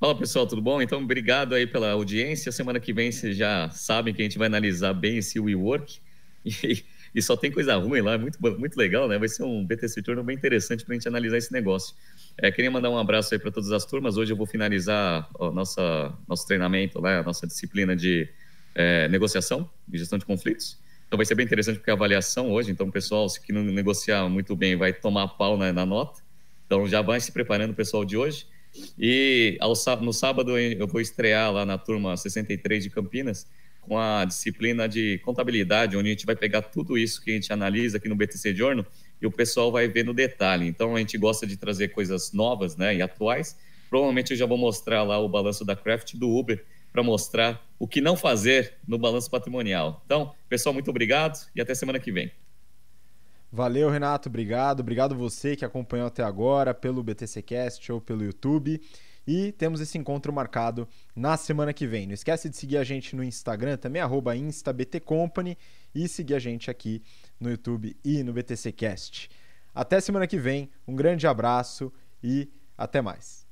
Fala 0.00 0.16
pessoal, 0.16 0.46
tudo 0.46 0.62
bom? 0.62 0.80
Então, 0.80 1.02
obrigado 1.02 1.56
aí 1.56 1.66
pela 1.66 1.90
audiência. 1.90 2.52
Semana 2.52 2.78
que 2.78 2.92
vem 2.92 3.10
vocês 3.10 3.36
já 3.36 3.68
sabem 3.70 4.14
que 4.14 4.22
a 4.22 4.24
gente 4.24 4.38
vai 4.38 4.46
analisar 4.46 4.94
bem 4.94 5.18
esse 5.18 5.38
WeWork. 5.40 6.00
E, 6.44 6.82
e 7.14 7.20
só 7.20 7.36
tem 7.36 7.50
coisa 7.50 7.76
ruim 7.76 8.00
lá, 8.00 8.16
muito, 8.16 8.38
muito 8.40 8.76
legal, 8.76 9.08
né? 9.08 9.18
Vai 9.18 9.28
ser 9.28 9.42
um 9.42 9.66
BTC 9.66 10.00
Journal 10.06 10.24
bem 10.24 10.36
interessante 10.36 10.82
para 10.84 10.94
a 10.94 10.96
gente 10.96 11.06
analisar 11.06 11.36
esse 11.36 11.52
negócio. 11.52 11.94
É, 12.38 12.50
queria 12.50 12.70
mandar 12.70 12.88
um 12.88 12.96
abraço 12.96 13.34
aí 13.34 13.40
para 13.40 13.50
todas 13.50 13.70
as 13.72 13.84
turmas. 13.84 14.16
Hoje 14.16 14.32
eu 14.32 14.36
vou 14.36 14.46
finalizar 14.46 15.28
o 15.38 15.50
nossa, 15.50 16.16
nosso 16.26 16.46
treinamento, 16.46 17.00
lá, 17.00 17.18
a 17.18 17.22
nossa 17.22 17.46
disciplina 17.46 17.94
de 17.94 18.28
é, 18.74 19.08
negociação 19.08 19.68
e 19.92 19.98
gestão 19.98 20.16
de 20.16 20.24
conflitos. 20.24 20.78
Então 21.06 21.18
vai 21.18 21.26
ser 21.26 21.34
bem 21.34 21.44
interessante 21.44 21.78
porque 21.78 21.90
a 21.90 21.94
avaliação 21.94 22.50
hoje, 22.50 22.70
então 22.70 22.88
pessoal, 22.88 23.28
se 23.28 23.40
que 23.40 23.52
não 23.52 23.64
negociar 23.64 24.26
muito 24.28 24.54
bem, 24.56 24.76
vai 24.76 24.92
tomar 24.92 25.26
pau 25.28 25.58
na, 25.58 25.70
na 25.72 25.84
nota. 25.84 26.22
Então 26.66 26.86
já 26.86 27.02
vai 27.02 27.20
se 27.20 27.32
preparando 27.32 27.72
o 27.72 27.74
pessoal 27.74 28.04
de 28.04 28.16
hoje. 28.16 28.46
E 28.98 29.56
ao, 29.60 29.72
no 30.00 30.12
sábado 30.12 30.58
eu 30.58 30.86
vou 30.86 31.00
estrear 31.00 31.52
lá 31.52 31.64
na 31.64 31.78
turma 31.78 32.16
63 32.16 32.84
de 32.84 32.90
Campinas 32.90 33.46
com 33.80 33.98
a 33.98 34.24
disciplina 34.24 34.86
de 34.88 35.18
contabilidade, 35.24 35.96
onde 35.96 36.08
a 36.08 36.12
gente 36.12 36.26
vai 36.26 36.36
pegar 36.36 36.62
tudo 36.62 36.98
isso 36.98 37.22
que 37.22 37.30
a 37.30 37.34
gente 37.34 37.52
analisa 37.52 37.96
aqui 37.96 38.08
no 38.08 38.14
BTC 38.14 38.54
Journal 38.54 38.84
e 39.20 39.26
o 39.26 39.30
pessoal 39.30 39.72
vai 39.72 39.88
ver 39.88 40.04
no 40.04 40.12
detalhe. 40.12 40.66
Então 40.66 40.94
a 40.94 40.98
gente 40.98 41.16
gosta 41.16 41.46
de 41.46 41.56
trazer 41.56 41.88
coisas 41.88 42.32
novas 42.32 42.76
né, 42.76 42.96
e 42.96 43.02
atuais. 43.02 43.56
Provavelmente 43.88 44.32
eu 44.32 44.36
já 44.36 44.44
vou 44.46 44.58
mostrar 44.58 45.02
lá 45.02 45.18
o 45.18 45.28
balanço 45.28 45.64
da 45.64 45.74
Craft 45.74 46.14
do 46.14 46.28
Uber 46.28 46.62
para 46.92 47.02
mostrar 47.02 47.66
o 47.78 47.88
que 47.88 48.00
não 48.00 48.16
fazer 48.16 48.74
no 48.86 48.98
balanço 48.98 49.30
patrimonial. 49.30 50.02
Então, 50.04 50.34
pessoal, 50.48 50.72
muito 50.72 50.90
obrigado 50.90 51.46
e 51.54 51.60
até 51.60 51.74
semana 51.74 51.98
que 51.98 52.12
vem. 52.12 52.30
Valeu, 53.50 53.88
Renato, 53.88 54.28
obrigado. 54.28 54.80
Obrigado 54.80 55.14
você 55.14 55.56
que 55.56 55.64
acompanhou 55.64 56.06
até 56.06 56.22
agora 56.22 56.74
pelo 56.74 57.02
BTCcast 57.02 57.90
ou 57.90 58.00
pelo 58.00 58.22
YouTube. 58.22 58.80
E 59.26 59.52
temos 59.52 59.80
esse 59.80 59.98
encontro 59.98 60.32
marcado 60.32 60.88
na 61.14 61.36
semana 61.36 61.72
que 61.72 61.86
vem. 61.86 62.06
Não 62.06 62.14
esquece 62.14 62.48
de 62.48 62.56
seguir 62.56 62.78
a 62.78 62.84
gente 62.84 63.14
no 63.14 63.22
Instagram 63.22 63.76
também, 63.76 64.02
instabtcompany, 64.38 65.56
e 65.94 66.08
seguir 66.08 66.34
a 66.34 66.38
gente 66.38 66.70
aqui 66.70 67.02
no 67.38 67.50
YouTube 67.50 67.96
e 68.04 68.22
no 68.22 68.32
BTCcast. 68.32 69.28
Até 69.74 70.00
semana 70.00 70.26
que 70.26 70.38
vem, 70.38 70.70
um 70.86 70.96
grande 70.96 71.26
abraço 71.26 71.92
e 72.22 72.48
até 72.76 73.02
mais. 73.02 73.47